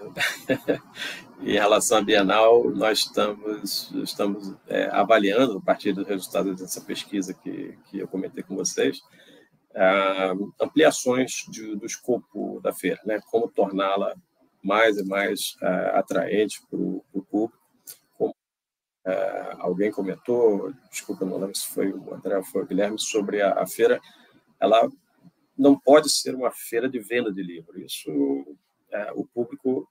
em 1.41 1.53
relação 1.53 1.97
à 1.97 2.03
Bienal, 2.03 2.69
nós 2.71 2.99
estamos, 2.99 3.91
estamos 4.03 4.55
é, 4.69 4.91
avaliando, 4.93 5.57
a 5.57 5.61
partir 5.63 5.95
dos 5.95 6.07
resultados 6.07 6.61
dessa 6.61 6.81
pesquisa 6.83 7.33
que, 7.33 7.79
que 7.87 7.99
eu 7.99 8.07
comentei 8.07 8.43
com 8.43 8.55
vocês, 8.55 9.01
é, 9.75 10.33
ampliações 10.61 11.47
de, 11.49 11.75
do 11.77 11.87
escopo 11.87 12.61
da 12.61 12.73
feira, 12.75 13.01
né? 13.07 13.19
como 13.31 13.49
torná-la 13.49 14.15
mais 14.63 14.99
e 14.99 15.05
mais 15.05 15.57
é, 15.63 15.99
atraente 15.99 16.61
para 16.69 16.79
o 16.79 17.27
público. 17.31 17.59
Como, 18.19 18.35
alguém 19.61 19.91
comentou, 19.91 20.71
desculpa, 20.91 21.25
não 21.25 21.39
lembro 21.39 21.57
se 21.57 21.67
foi 21.69 21.91
o 21.91 22.15
André 22.15 22.37
ou 22.37 22.45
foi 22.45 22.63
o 22.63 22.67
Guilherme, 22.67 22.99
sobre 22.99 23.41
a, 23.41 23.55
a 23.63 23.67
feira, 23.67 23.99
ela 24.61 24.87
não 25.57 25.79
pode 25.79 26.11
ser 26.11 26.35
uma 26.35 26.51
feira 26.51 26.89
de 26.89 26.99
venda 26.99 27.33
de 27.33 27.43
livro. 27.43 27.81
Isso, 27.81 28.11
é, 28.91 29.13
o 29.13 29.25
público, 29.25 29.89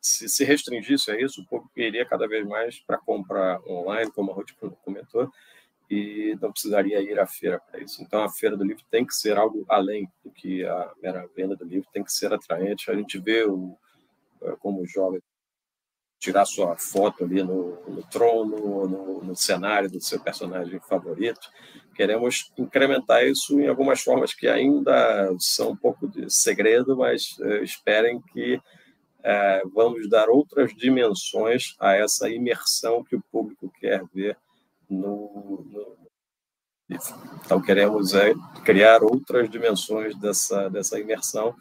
se, 0.00 0.28
se 0.28 0.44
restringisse 0.44 1.10
a 1.10 1.20
isso, 1.20 1.42
o 1.42 1.46
público 1.46 1.72
iria 1.76 2.06
cada 2.06 2.28
vez 2.28 2.46
mais 2.46 2.78
para 2.80 2.98
comprar 2.98 3.60
online, 3.66 4.10
como 4.12 4.30
a 4.30 4.34
Ruth 4.34 4.52
comentou, 4.84 5.30
e 5.90 6.38
não 6.40 6.52
precisaria 6.52 7.00
ir 7.00 7.18
à 7.18 7.26
feira 7.26 7.58
para 7.58 7.80
isso. 7.80 8.00
Então, 8.02 8.22
a 8.22 8.28
feira 8.28 8.56
do 8.56 8.64
livro 8.64 8.84
tem 8.90 9.04
que 9.04 9.14
ser 9.14 9.36
algo 9.36 9.64
além 9.68 10.08
do 10.24 10.30
que 10.30 10.64
a 10.64 10.92
mera 11.02 11.28
venda 11.34 11.56
do 11.56 11.64
livro, 11.64 11.88
tem 11.92 12.04
que 12.04 12.12
ser 12.12 12.32
atraente. 12.32 12.90
A 12.90 12.94
gente 12.94 13.18
vê 13.18 13.44
o, 13.44 13.76
como 14.60 14.86
jovem 14.86 15.20
tirar 16.20 16.44
sua 16.44 16.76
foto 16.76 17.24
ali 17.24 17.42
no, 17.42 17.80
no 17.88 18.02
trono, 18.02 18.86
no, 18.86 19.24
no, 19.24 19.34
cenário 19.34 19.90
do 19.90 20.00
seu 20.02 20.20
personagem 20.20 20.78
favorito. 20.80 21.40
Queremos 21.94 22.52
incrementar 22.58 23.26
isso 23.26 23.58
em 23.58 23.66
algumas 23.66 24.02
formas 24.02 24.34
que 24.34 24.46
ainda 24.46 25.34
são 25.38 25.70
um 25.70 25.76
pouco 25.76 26.06
de 26.06 26.30
segredo, 26.30 26.94
mas 26.94 27.38
uh, 27.38 27.64
esperem 27.64 28.20
que 28.20 28.56
uh, 28.56 29.70
vamos 29.74 30.10
dar 30.10 30.28
outras 30.28 30.74
dimensões 30.74 31.74
a 31.80 31.94
essa 31.94 32.28
imersão 32.28 33.02
que 33.02 33.16
o 33.16 33.24
público 33.32 33.72
quer 33.80 34.04
ver 34.12 34.36
no, 34.88 35.64
no 35.70 36.00
então 37.44 37.62
queremos 37.62 38.14
é, 38.14 38.34
criar 38.64 39.04
outras 39.04 39.48
dimensões 39.48 40.16
dessa 40.16 40.68
dessa 40.68 40.98
imersão 40.98 41.54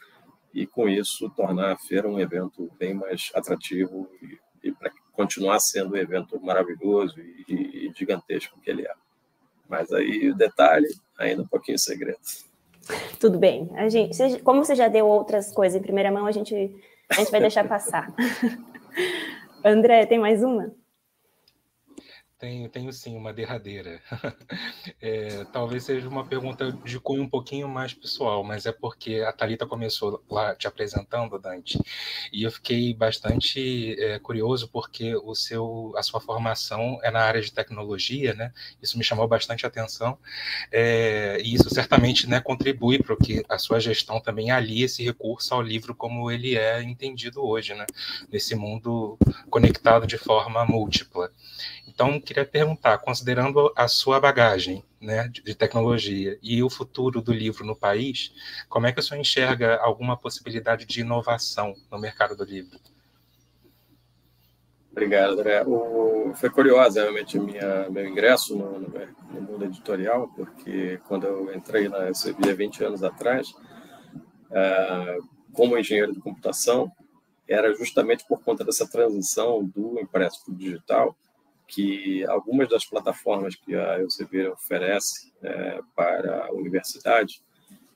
e 0.52 0.66
com 0.66 0.90
isso 0.90 1.30
tornar 1.36 1.74
a 1.74 1.78
feira 1.78 2.10
um 2.10 2.20
evento 2.20 2.68
bem 2.80 2.96
mais 2.96 3.30
atrativo 3.36 4.10
e 4.24 4.40
e 4.64 4.72
para 4.72 4.92
continuar 5.14 5.60
sendo 5.60 5.94
um 5.94 5.98
evento 5.98 6.40
maravilhoso 6.42 7.20
e, 7.20 7.88
e, 7.88 7.92
gigantesco 7.96 8.60
que 8.62 8.70
ele 8.70 8.84
é. 8.84 8.94
Mas 9.68 9.92
aí 9.92 10.30
o 10.30 10.36
detalhe, 10.36 10.88
ainda 11.18 11.44
um 11.44 11.48
pouquinho 11.48 11.78
segredo. 11.78 12.20
Tudo 13.20 13.38
bem. 13.38 13.70
A 13.76 13.88
gente, 13.90 14.40
como 14.40 14.64
você 14.64 14.76
já 14.76 14.88
deu 14.88 15.06
outras 15.06 15.52
coisas 15.52 15.80
em 15.80 15.84
primeira 15.84 16.12
mão, 16.12 16.26
a 16.26 16.32
gente, 16.32 16.54
a 17.10 17.16
gente 17.16 17.32
vai 17.32 17.40
deixar 17.40 17.68
passar. 17.68 18.14
André, 19.64 20.06
tem 20.06 20.18
mais 20.18 20.42
uma? 20.42 20.74
Tenho, 22.40 22.70
tenho 22.70 22.94
sim, 22.94 23.18
uma 23.18 23.34
derradeira. 23.34 24.02
É, 25.02 25.46
talvez 25.54 25.84
seja 25.84 26.08
uma 26.10 26.26
pergunta 26.26 26.72
de 26.72 27.00
cunho 27.00 27.24
um 27.24 27.30
pouquinho 27.30 27.68
mais 27.68 27.94
pessoal, 27.94 28.44
mas 28.44 28.66
é 28.66 28.72
porque 28.72 29.24
a 29.26 29.32
Thalita 29.32 29.66
começou 29.66 30.24
lá 30.30 30.56
te 30.56 30.68
apresentando, 30.68 31.40
Dante, 31.40 31.80
e 32.34 32.44
eu 32.44 32.52
fiquei 32.52 32.94
bastante 32.94 33.96
é, 34.02 34.20
curioso 34.20 34.70
porque 34.70 35.16
o 35.16 35.34
seu, 35.36 35.94
a 35.96 36.04
sua 36.04 36.20
formação 36.20 37.00
é 37.04 37.12
na 37.12 37.22
área 37.22 37.42
de 37.42 37.52
tecnologia, 37.52 38.34
né? 38.34 38.52
Isso 38.82 38.98
me 38.98 39.04
chamou 39.04 39.28
bastante 39.28 39.66
atenção, 39.66 40.18
é, 40.72 41.40
e 41.42 41.54
isso 41.54 41.70
certamente 41.70 42.28
né, 42.28 42.42
contribui 42.42 43.02
para 43.02 43.16
que 43.16 43.44
a 43.48 43.58
sua 43.58 43.80
gestão 43.80 44.20
também 44.20 44.52
alie 44.52 44.84
esse 44.84 45.04
recurso 45.04 45.54
ao 45.54 45.62
livro 45.62 45.96
como 45.96 46.30
ele 46.30 46.58
é 46.58 46.82
entendido 46.84 47.46
hoje, 47.46 47.74
né? 47.74 47.86
Nesse 48.32 48.56
mundo 48.56 49.18
conectado 49.50 50.06
de 50.06 50.18
forma 50.18 50.66
múltipla. 50.66 51.32
Então, 51.90 52.20
queria 52.22 52.46
perguntar, 52.46 53.00
considerando 53.00 53.74
a 53.76 53.88
sua 53.88 54.20
bagagem 54.20 54.84
né, 55.02 55.28
de 55.28 55.56
tecnologia 55.56 56.38
e 56.42 56.62
o 56.62 56.70
futuro 56.70 57.22
do 57.22 57.34
livro 57.34 57.66
no 57.66 57.76
país, 57.76 58.32
como 58.70 58.86
é 58.86 58.92
que 58.92 59.00
o 59.00 59.04
senhor 59.04 59.20
enxerga 59.20 59.78
alguma 59.78 60.16
possibilidade 60.16 60.86
de 60.86 61.02
inovação 61.02 61.74
no 61.92 62.00
mercado 62.00 62.36
do 62.36 62.44
livro? 62.44 62.80
Obrigado, 64.92 65.34
André. 65.34 65.64
O, 65.66 66.32
foi 66.36 66.50
curioso, 66.50 67.00
realmente, 67.00 67.40
minha, 67.40 67.90
meu 67.90 68.08
ingresso 68.08 68.56
no, 68.56 68.80
no, 68.80 69.42
mundo 69.42 69.66
editorial, 69.66 70.28
porque 70.36 71.00
quando 71.08 71.26
eu 71.26 71.56
entrei 71.56 71.90
na 71.90 72.10
SBI 72.12 72.52
há 72.52 72.54
20 72.54 72.84
anos 72.84 73.04
atrás, 73.04 73.54
é, 74.52 75.18
como 75.54 75.78
engenheiro 75.78 76.14
de 76.14 76.20
computação, 76.20 76.92
era 77.48 77.74
justamente 77.74 78.26
por 78.28 78.44
conta 78.44 78.64
dessa 78.64 78.88
transição 78.88 79.66
do 79.66 80.00
impresso 80.00 80.44
para 80.46 80.54
o 80.54 80.58
digital, 80.58 81.16
que 81.70 82.26
algumas 82.26 82.68
das 82.68 82.84
plataformas 82.84 83.56
que 83.56 83.76
a 83.76 84.00
Elsevier 84.00 84.52
oferece 84.52 85.32
é, 85.42 85.80
para 85.96 86.48
a 86.48 86.52
universidade 86.52 87.42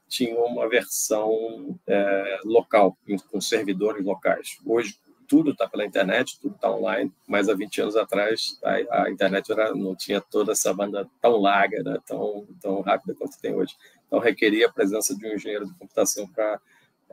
tinham 0.07 0.45
uma 0.45 0.69
versão 0.69 1.77
é, 1.87 2.39
local, 2.45 2.95
com 3.31 3.41
servidores 3.41 4.05
locais. 4.05 4.59
Hoje, 4.63 4.95
tudo 5.27 5.51
está 5.51 5.67
pela 5.67 5.85
internet, 5.85 6.39
tudo 6.39 6.53
está 6.53 6.69
online, 6.69 7.11
mas 7.27 7.49
há 7.49 7.55
20 7.55 7.81
anos 7.81 7.95
atrás 7.95 8.59
a, 8.63 9.03
a 9.03 9.09
internet 9.09 9.51
era, 9.51 9.73
não 9.73 9.95
tinha 9.95 10.21
toda 10.21 10.51
essa 10.51 10.71
banda 10.71 11.09
tão 11.19 11.37
larga, 11.37 11.81
né, 11.81 11.97
tão, 12.05 12.45
tão 12.61 12.81
rápida 12.81 13.15
quanto 13.15 13.39
tem 13.41 13.55
hoje. 13.55 13.75
Então, 14.05 14.19
requeria 14.19 14.67
a 14.67 14.71
presença 14.71 15.15
de 15.15 15.25
um 15.25 15.33
engenheiro 15.33 15.65
de 15.65 15.73
computação 15.73 16.27
para 16.27 16.61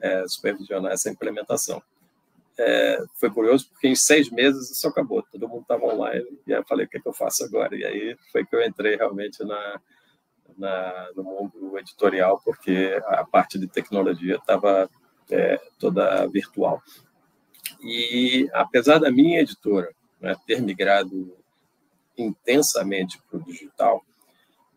é, 0.02 0.28
supervisionar 0.28 0.92
essa 0.92 1.08
implementação. 1.08 1.82
É, 2.58 2.98
foi 3.18 3.30
curioso 3.30 3.68
porque 3.70 3.88
em 3.88 3.94
seis 3.94 4.30
meses 4.30 4.70
isso 4.70 4.86
acabou, 4.86 5.22
todo 5.22 5.48
mundo 5.48 5.62
estava 5.62 5.84
online, 5.86 6.26
e 6.46 6.52
aí 6.52 6.60
eu 6.60 6.66
falei, 6.66 6.84
o 6.84 6.88
que, 6.88 6.98
é 6.98 7.00
que 7.00 7.08
eu 7.08 7.12
faço 7.12 7.44
agora? 7.44 7.74
E 7.74 7.84
aí 7.84 8.16
foi 8.30 8.44
que 8.44 8.54
eu 8.54 8.62
entrei 8.62 8.96
realmente 8.96 9.42
na, 9.44 9.80
na, 10.58 11.10
no 11.16 11.22
mundo 11.22 11.78
editorial, 11.78 12.40
porque 12.44 13.00
a 13.06 13.24
parte 13.24 13.58
de 13.58 13.66
tecnologia 13.66 14.36
estava 14.36 14.90
é, 15.30 15.58
toda 15.78 16.26
virtual. 16.26 16.82
E 17.82 18.48
apesar 18.52 18.98
da 18.98 19.10
minha 19.10 19.40
editora 19.40 19.90
né, 20.20 20.36
ter 20.46 20.60
migrado 20.60 21.34
intensamente 22.16 23.18
para 23.22 23.38
o 23.38 23.44
digital, 23.44 24.04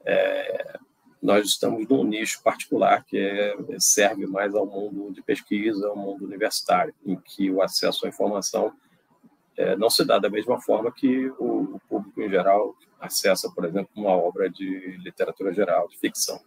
é, 0.05 0.79
nós 1.23 1.47
estamos 1.47 1.87
num 1.87 2.03
nicho 2.03 2.43
particular 2.43 3.01
que 3.05 3.17
é, 3.17 3.55
serve 3.79 4.27
mais 4.27 4.53
ao 4.53 4.65
mundo 4.65 5.09
de 5.13 5.21
pesquisa, 5.21 5.87
ao 5.87 5.95
mundo 5.95 6.25
universitário, 6.25 6.93
em 7.05 7.15
que 7.15 7.49
o 7.49 7.61
acesso 7.61 8.05
à 8.05 8.09
informação 8.09 8.73
é, 9.55 9.73
não 9.77 9.89
se 9.89 10.03
dá 10.03 10.19
da 10.19 10.29
mesma 10.29 10.59
forma 10.59 10.91
que 10.91 11.29
o, 11.39 11.75
o, 11.75 11.81
público 11.87 12.21
em 12.21 12.29
geral 12.29 12.75
acessa, 12.99 13.49
por 13.49 13.63
exemplo, 13.63 13.89
uma 13.95 14.11
obra 14.11 14.49
de 14.49 14.97
literatura 14.97 15.53
geral, 15.53 15.87
de 15.87 15.97
ficção. 15.97 16.41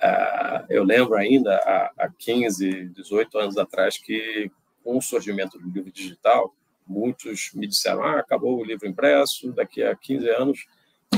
Ah, 0.00 0.64
eu 0.70 0.82
lembro 0.82 1.16
ainda, 1.16 1.54
há, 1.56 1.92
há 1.98 2.08
15, 2.08 2.88
18 2.88 3.38
anos 3.38 3.58
atrás, 3.58 3.98
que 3.98 4.50
com 4.82 4.96
o 4.96 5.02
surgimento 5.02 5.58
do 5.58 5.68
livro 5.68 5.92
digital, 5.92 6.54
muitos 6.86 7.50
me 7.52 7.66
disseram: 7.66 8.02
ah, 8.02 8.20
acabou 8.20 8.58
o 8.58 8.64
livro 8.64 8.88
impresso, 8.88 9.52
daqui 9.52 9.82
a 9.82 9.94
15 9.94 10.30
anos 10.30 10.66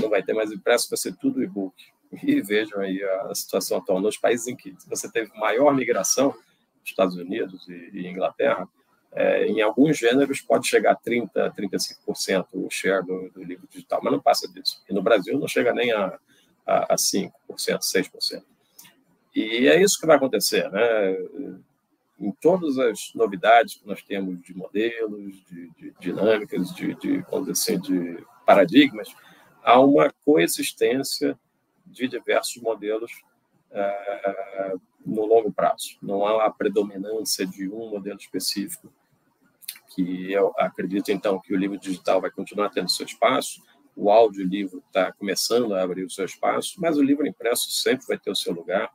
não 0.00 0.10
vai 0.10 0.22
ter 0.22 0.32
mais 0.32 0.50
impresso, 0.50 0.90
vai 0.90 0.96
ser 0.96 1.14
tudo 1.14 1.42
e-book. 1.42 1.74
E 2.24 2.40
vejam 2.40 2.80
aí 2.80 3.02
a 3.02 3.34
situação 3.34 3.78
atual. 3.78 4.00
Nos 4.00 4.16
países 4.16 4.48
em 4.48 4.56
que 4.56 4.74
você 4.88 5.10
teve 5.10 5.30
maior 5.38 5.72
migração, 5.74 6.34
Estados 6.84 7.16
Unidos 7.16 7.68
e, 7.68 7.90
e 7.92 8.08
Inglaterra, 8.08 8.68
é, 9.12 9.46
em 9.46 9.60
alguns 9.60 9.98
gêneros 9.98 10.40
pode 10.40 10.66
chegar 10.66 10.92
a 10.92 10.96
30%, 10.96 11.30
35% 11.54 12.46
o 12.54 12.70
share 12.70 13.04
do, 13.04 13.30
do, 13.30 13.42
livro 13.42 13.66
digital, 13.68 14.00
mas 14.02 14.12
não 14.12 14.20
passa 14.20 14.48
disso. 14.48 14.82
E 14.88 14.92
no 14.92 15.02
Brasil 15.02 15.38
não 15.38 15.48
chega 15.48 15.72
nem 15.72 15.92
a, 15.92 16.18
a, 16.66 16.94
a 16.94 16.96
5%, 16.96 17.30
6%. 17.48 18.42
E 19.34 19.68
é 19.68 19.80
isso 19.80 19.98
que 20.00 20.06
vai 20.06 20.16
acontecer, 20.16 20.68
né? 20.70 21.16
em 22.20 22.32
todas 22.32 22.78
as 22.78 23.12
novidades 23.14 23.76
que 23.76 23.86
nós 23.86 24.02
temos 24.02 24.40
de 24.42 24.54
modelos, 24.54 25.42
de, 25.46 25.70
de 25.70 25.94
dinâmicas, 25.98 26.72
de, 26.74 26.94
de, 26.96 27.24
assim, 27.50 27.80
de 27.80 28.22
paradigmas, 28.44 29.08
há 29.62 29.80
uma 29.80 30.12
coexistência 30.24 31.38
de 31.90 32.08
diversos 32.08 32.60
modelos 32.62 33.12
é, 33.70 34.74
no 35.04 35.26
longo 35.26 35.52
prazo. 35.52 35.96
Não 36.02 36.26
há 36.26 36.46
a 36.46 36.50
predominância 36.50 37.46
de 37.46 37.68
um 37.68 37.90
modelo 37.90 38.18
específico, 38.18 38.92
que 39.94 40.32
eu 40.32 40.52
acredito, 40.56 41.10
então, 41.10 41.40
que 41.40 41.52
o 41.52 41.56
livro 41.56 41.78
digital 41.78 42.20
vai 42.20 42.30
continuar 42.30 42.70
tendo 42.70 42.90
seu 42.90 43.06
espaço, 43.06 43.62
o 43.96 44.10
audiolivro 44.10 44.82
está 44.86 45.12
começando 45.12 45.74
a 45.74 45.82
abrir 45.82 46.04
o 46.04 46.10
seu 46.10 46.24
espaço, 46.24 46.74
mas 46.78 46.96
o 46.96 47.02
livro 47.02 47.26
impresso 47.26 47.70
sempre 47.70 48.06
vai 48.06 48.18
ter 48.18 48.30
o 48.30 48.36
seu 48.36 48.52
lugar 48.52 48.90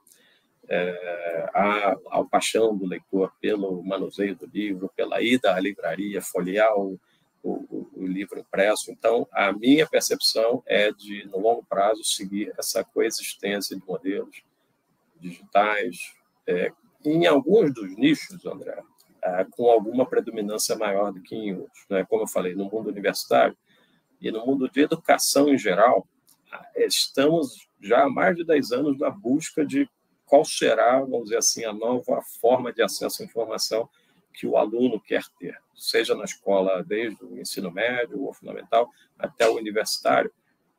é, 0.68 1.50
a, 1.54 1.96
a 2.10 2.24
paixão 2.24 2.76
do 2.76 2.86
leitor 2.86 3.32
pelo 3.40 3.84
manuseio 3.84 4.36
do 4.36 4.48
livro, 4.48 4.92
pela 4.96 5.22
ida 5.22 5.54
à 5.54 5.60
livraria, 5.60 6.22
folhear 6.22 6.74
o, 6.78 7.00
o, 7.46 7.88
o, 7.94 8.08
livro 8.08 8.40
impresso. 8.40 8.92
Então, 8.92 9.28
a 9.32 9.54
minha 9.54 9.86
percepção 9.86 10.64
é 10.66 10.92
de, 10.92 11.28
no 11.28 11.40
longo 11.40 11.64
prazo, 11.64 12.04
seguir 12.04 12.52
essa 12.58 12.84
coexistência 12.84 13.78
de 13.78 13.86
modelos 13.86 14.44
digitais, 15.20 16.14
é, 16.48 16.72
em 17.04 17.28
alguns 17.28 17.72
dos 17.72 17.96
nichos, 17.96 18.44
André, 18.46 18.82
é, 19.22 19.46
com 19.52 19.70
alguma 19.70 20.08
predominância 20.08 20.76
maior 20.76 21.12
do 21.12 21.22
que 21.22 21.36
em 21.36 21.56
outros. 21.56 21.86
Né? 21.88 22.04
Como 22.06 22.24
eu 22.24 22.28
falei, 22.28 22.56
no 22.56 22.66
mundo 22.66 22.90
universitário 22.90 23.56
e 24.20 24.32
no 24.32 24.44
mundo 24.44 24.68
de 24.68 24.82
educação 24.82 25.48
em 25.48 25.58
geral, 25.58 26.08
estamos 26.76 27.68
já 27.80 28.06
há 28.06 28.10
mais 28.10 28.36
de 28.36 28.44
10 28.44 28.72
anos 28.72 28.98
na 28.98 29.12
busca 29.12 29.64
de 29.64 29.88
qual 30.26 30.44
será, 30.44 31.00
vamos 31.00 31.26
dizer 31.26 31.38
assim, 31.38 31.64
a 31.64 31.72
nova 31.72 32.22
forma 32.42 32.74
de 32.74 32.82
acesso 32.82 33.22
à 33.22 33.26
informação 33.26 33.88
que 34.36 34.48
o 34.48 34.58
aluno 34.58 35.00
quer 35.00 35.24
ter, 35.40 35.58
seja 35.74 36.16
na 36.16 36.24
escola, 36.24 36.84
desde 36.84 37.24
o 37.24 37.40
ensino 37.40 37.72
médio 37.72 38.22
ou 38.22 38.34
fundamental 38.34 38.90
até 39.18 39.48
o 39.48 39.56
universitário. 39.56 40.32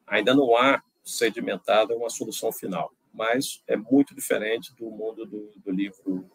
Ainda 0.06 0.34
não 0.34 0.56
há 0.56 0.82
sedimentada 1.02 1.96
uma 1.96 2.10
solução 2.10 2.52
final, 2.52 2.92
mas 3.12 3.62
é 3.66 3.76
muito 3.76 4.14
diferente 4.14 4.74
do 4.76 4.90
mundo 4.90 5.24
do, 5.24 5.52
do 5.56 5.70
livro 5.70 6.30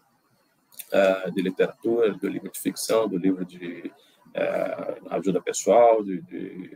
uh, 0.91 1.31
de 1.31 1.41
literatura, 1.41 2.13
do 2.13 2.27
livro 2.27 2.51
de 2.51 2.59
ficção, 2.59 3.07
do 3.07 3.17
livro 3.17 3.45
de 3.45 3.91
uh, 4.35 5.13
ajuda 5.13 5.41
pessoal, 5.41 6.03
de, 6.03 6.21
de 6.21 6.71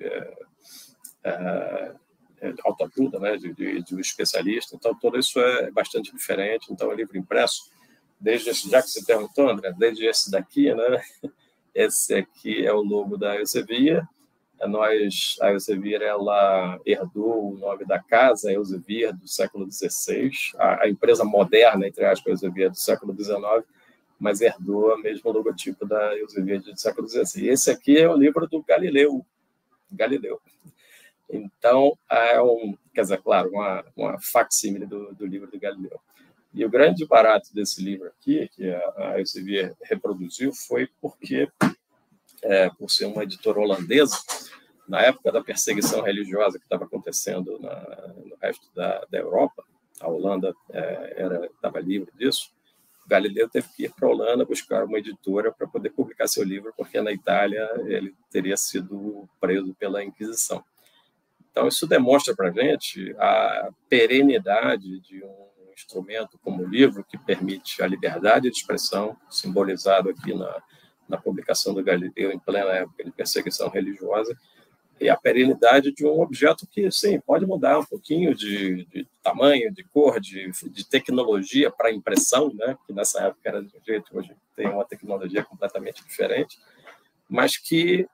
uh, 1.26 2.00
é, 2.42 2.54
autoajuda, 2.64 3.20
né, 3.20 3.38
de, 3.38 3.54
de, 3.54 3.82
de, 3.82 3.96
um 3.96 4.00
especialista. 4.00 4.76
Então, 4.76 4.94
tudo 4.94 5.18
isso 5.18 5.40
é 5.40 5.72
bastante 5.72 6.12
diferente. 6.12 6.72
Então, 6.72 6.90
o 6.90 6.94
livro 6.94 7.18
impresso, 7.18 7.72
desde 8.20 8.50
esse, 8.50 8.70
já 8.70 8.82
que 8.82 8.90
você 8.90 9.04
perguntou, 9.04 9.50
André, 9.50 9.74
desde 9.78 10.06
esse 10.06 10.32
daqui, 10.32 10.74
né, 10.74 11.02
esse 11.74 12.14
aqui 12.14 12.66
é 12.66 12.74
o 12.74 12.82
logo 12.82 13.18
da 13.18 13.36
Elsevier. 13.36 14.08
Nós, 14.68 15.36
a 15.42 15.52
Elsevier, 15.52 16.02
ela 16.02 16.80
herdou 16.86 17.52
o 17.52 17.58
nome 17.58 17.86
da 17.86 18.02
casa, 18.02 18.52
Elsevier, 18.52 19.14
do 19.14 19.28
século 19.28 19.70
XVI, 19.70 20.32
a, 20.58 20.84
a 20.84 20.90
empresa 20.90 21.26
moderna, 21.26 21.86
entre 21.88 22.06
aspas, 22.06 22.42
Elsevier, 22.42 22.72
do 22.72 22.78
século 22.78 23.14
XIX, 23.14 23.66
mas 24.18 24.40
herdou 24.40 24.96
o 24.96 24.98
mesmo 24.98 25.32
logotipo 25.32 25.86
da 25.86 26.18
Elsevier 26.18 26.62
do 26.62 26.80
século 26.80 27.08
XVI. 27.08 27.50
Esse 27.50 27.70
aqui 27.70 27.98
é 27.98 28.10
o 28.10 28.16
livro 28.16 28.48
do 28.48 28.64
Galileu, 28.64 29.26
Galileu. 29.92 30.42
Então, 31.30 31.98
é 32.10 32.42
um, 32.42 32.78
quer 32.94 33.02
dizer, 33.02 33.22
claro, 33.22 33.50
uma, 33.50 33.84
uma 33.96 34.20
facsímile 34.20 34.86
do, 34.86 35.14
do 35.14 35.26
livro 35.26 35.50
do 35.52 35.60
Galileu. 35.60 36.00
E 36.56 36.64
o 36.64 36.70
grande 36.70 37.06
barato 37.06 37.54
desse 37.54 37.84
livro 37.84 38.08
aqui, 38.08 38.50
que 38.56 38.70
a 38.70 39.20
Elsevier 39.20 39.76
reproduziu, 39.84 40.54
foi 40.54 40.88
porque, 41.02 41.50
é, 42.42 42.70
por 42.70 42.90
ser 42.90 43.06
uma 43.06 43.24
editora 43.24 43.60
holandesa, 43.60 44.16
na 44.88 45.02
época 45.02 45.34
da 45.34 45.44
perseguição 45.44 46.02
religiosa 46.02 46.58
que 46.58 46.64
estava 46.64 46.86
acontecendo 46.86 47.60
na, 47.60 48.08
no 48.26 48.38
resto 48.42 48.74
da, 48.74 49.06
da 49.12 49.18
Europa, 49.18 49.66
a 50.00 50.08
Holanda 50.08 50.54
é, 50.72 51.50
estava 51.54 51.82
livre 51.82 52.10
disso, 52.18 52.54
Galileu 53.06 53.50
teve 53.50 53.68
que 53.76 53.84
ir 53.84 53.92
para 53.92 54.08
a 54.08 54.12
Holanda 54.12 54.46
buscar 54.46 54.86
uma 54.86 54.98
editora 54.98 55.52
para 55.52 55.68
poder 55.68 55.90
publicar 55.90 56.26
seu 56.26 56.44
livro, 56.44 56.74
porque 56.78 57.02
na 57.02 57.12
Itália 57.12 57.70
ele 57.86 58.16
teria 58.32 58.56
sido 58.56 59.28
preso 59.42 59.76
pela 59.76 60.02
Inquisição. 60.02 60.64
Então, 61.52 61.68
isso 61.68 61.86
demonstra 61.86 62.34
para 62.34 62.48
a 62.48 62.52
gente 62.52 63.14
a 63.18 63.70
perenidade 63.90 65.02
de 65.02 65.22
um 65.24 65.55
instrumento 65.76 66.40
como 66.44 66.64
o 66.64 66.68
livro, 66.68 67.04
que 67.04 67.18
permite 67.18 67.82
a 67.84 67.88
liberdade 67.88 68.50
de 68.50 68.58
expressão, 68.58 69.16
simbolizado 69.30 70.10
aqui 70.10 70.34
na, 70.34 70.62
na 71.08 71.18
publicação 71.18 71.74
do 71.74 71.84
Galileu 71.84 72.32
em 72.32 72.40
plena 72.40 72.72
época 72.72 73.04
de 73.04 73.12
perseguição 73.12 73.70
religiosa, 73.70 74.36
e 75.00 75.10
a 75.10 75.18
perenidade 75.18 75.92
de 75.92 76.06
um 76.06 76.22
objeto 76.22 76.66
que, 76.68 76.90
sim, 76.90 77.20
pode 77.20 77.46
mudar 77.46 77.80
um 77.80 77.84
pouquinho 77.84 78.34
de, 78.34 78.86
de 78.86 79.06
tamanho, 79.22 79.74
de 79.74 79.84
cor, 79.84 80.22
de, 80.22 80.50
de 80.70 80.88
tecnologia 80.88 81.70
para 81.70 81.92
impressão, 81.92 82.52
né? 82.54 82.78
que 82.88 82.94
nessa 82.94 83.24
época 83.24 83.42
era 83.44 83.62
de 83.62 83.76
um 83.76 83.84
jeito, 83.86 84.18
hoje 84.18 84.34
tem 84.56 84.68
uma 84.68 84.86
tecnologia 84.86 85.44
completamente 85.44 86.02
diferente, 86.06 86.58
mas 87.28 87.58
que 87.58 88.08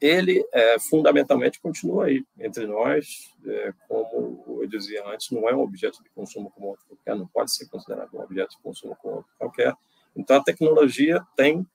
ele 0.00 0.46
é, 0.52 0.78
fundamentalmente 0.78 1.60
continua 1.60 2.06
aí 2.06 2.24
entre 2.38 2.66
nós, 2.66 3.32
é, 3.46 3.72
como 3.88 4.58
eu 4.60 4.66
dizia 4.66 5.06
antes, 5.06 5.30
não 5.30 5.48
é 5.48 5.54
um 5.54 5.60
objeto 5.60 6.02
de 6.02 6.10
consumo 6.10 6.50
como 6.50 6.68
outro 6.68 6.84
qualquer, 6.86 7.16
não 7.16 7.26
pode 7.26 7.52
ser 7.52 7.66
considerado 7.66 8.14
um 8.14 8.20
objeto 8.20 8.50
de 8.56 8.62
consumo 8.62 8.96
como 8.96 9.16
outro 9.16 9.32
qualquer. 9.38 9.74
Então 10.14 10.36
a 10.36 10.44
tecnologia 10.44 11.24
tem 11.36 11.66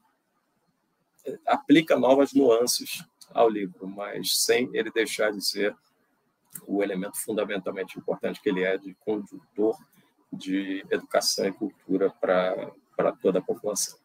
é, 1.26 1.38
aplica 1.45 1.97
novas 1.97 2.34
nuances 2.34 3.03
ao 3.34 3.49
livro, 3.49 3.88
mas 3.88 4.43
sem 4.43 4.70
ele 4.74 4.91
deixar 4.91 5.32
de 5.32 5.43
ser 5.43 5.76
o 6.67 6.84
elemento 6.84 7.17
fundamentalmente 7.20 7.97
importante 7.97 8.41
que 8.41 8.49
ele 8.49 8.63
é 8.63 8.78
de 8.78 8.93
condutor 8.95 9.78
de 10.32 10.86
educação 10.91 11.45
e 11.45 11.51
cultura 11.51 12.09
para 12.11 13.11
toda 13.22 13.39
a 13.39 13.41
população. 13.41 13.97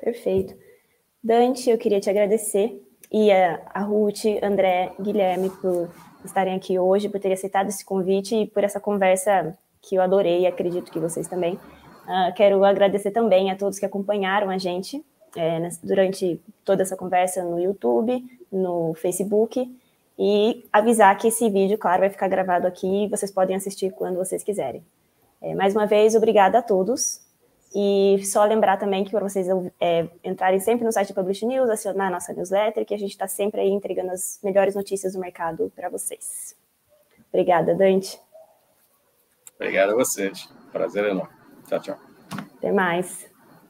Perfeito. 0.00 0.65
Dante, 1.26 1.68
eu 1.68 1.76
queria 1.76 1.98
te 1.98 2.08
agradecer 2.08 2.80
e 3.10 3.32
a, 3.32 3.60
a 3.74 3.80
Ruth, 3.80 4.26
André, 4.40 4.92
Guilherme 5.00 5.50
por 5.50 5.90
estarem 6.24 6.54
aqui 6.54 6.78
hoje, 6.78 7.08
por 7.08 7.18
terem 7.18 7.34
aceitado 7.34 7.68
esse 7.68 7.84
convite 7.84 8.36
e 8.36 8.46
por 8.46 8.62
essa 8.62 8.78
conversa 8.78 9.58
que 9.82 9.96
eu 9.96 10.02
adorei 10.02 10.42
e 10.42 10.46
acredito 10.46 10.92
que 10.92 11.00
vocês 11.00 11.26
também. 11.26 11.54
Uh, 11.54 12.32
quero 12.36 12.64
agradecer 12.64 13.10
também 13.10 13.50
a 13.50 13.56
todos 13.56 13.76
que 13.76 13.84
acompanharam 13.84 14.48
a 14.50 14.56
gente 14.56 15.04
é, 15.36 15.68
durante 15.82 16.40
toda 16.64 16.82
essa 16.82 16.96
conversa 16.96 17.42
no 17.42 17.58
YouTube, 17.58 18.24
no 18.52 18.94
Facebook, 18.94 19.68
e 20.16 20.64
avisar 20.72 21.18
que 21.18 21.26
esse 21.26 21.50
vídeo, 21.50 21.76
claro, 21.76 22.02
vai 22.02 22.10
ficar 22.10 22.28
gravado 22.28 22.68
aqui 22.68 22.86
e 22.86 23.08
vocês 23.08 23.32
podem 23.32 23.56
assistir 23.56 23.90
quando 23.90 24.14
vocês 24.14 24.44
quiserem. 24.44 24.80
É, 25.42 25.56
mais 25.56 25.74
uma 25.74 25.86
vez, 25.86 26.14
obrigada 26.14 26.58
a 26.58 26.62
todos. 26.62 27.25
E 27.74 28.24
só 28.24 28.44
lembrar 28.44 28.78
também 28.78 29.04
que 29.04 29.10
para 29.10 29.20
vocês 29.20 29.46
é, 29.80 30.08
entrarem 30.24 30.58
sempre 30.60 30.84
no 30.84 30.92
site 30.92 31.08
do 31.08 31.14
Publish 31.14 31.44
News, 31.44 31.68
acionar 31.68 32.08
a 32.08 32.10
nossa 32.10 32.32
newsletter, 32.32 32.86
que 32.86 32.94
a 32.94 32.98
gente 32.98 33.10
está 33.10 33.28
sempre 33.28 33.60
aí 33.60 33.68
entregando 33.68 34.10
as 34.12 34.38
melhores 34.42 34.74
notícias 34.74 35.12
do 35.12 35.18
mercado 35.18 35.70
para 35.74 35.88
vocês. 35.88 36.56
Obrigada, 37.28 37.74
Dante. 37.74 38.18
Obrigado 39.56 39.90
a 39.92 39.94
vocês. 39.94 40.48
Prazer 40.72 41.04
enorme. 41.04 41.34
Tchau, 41.66 41.80
tchau. 41.80 41.98
Até 42.58 42.72
mais. 42.72 43.26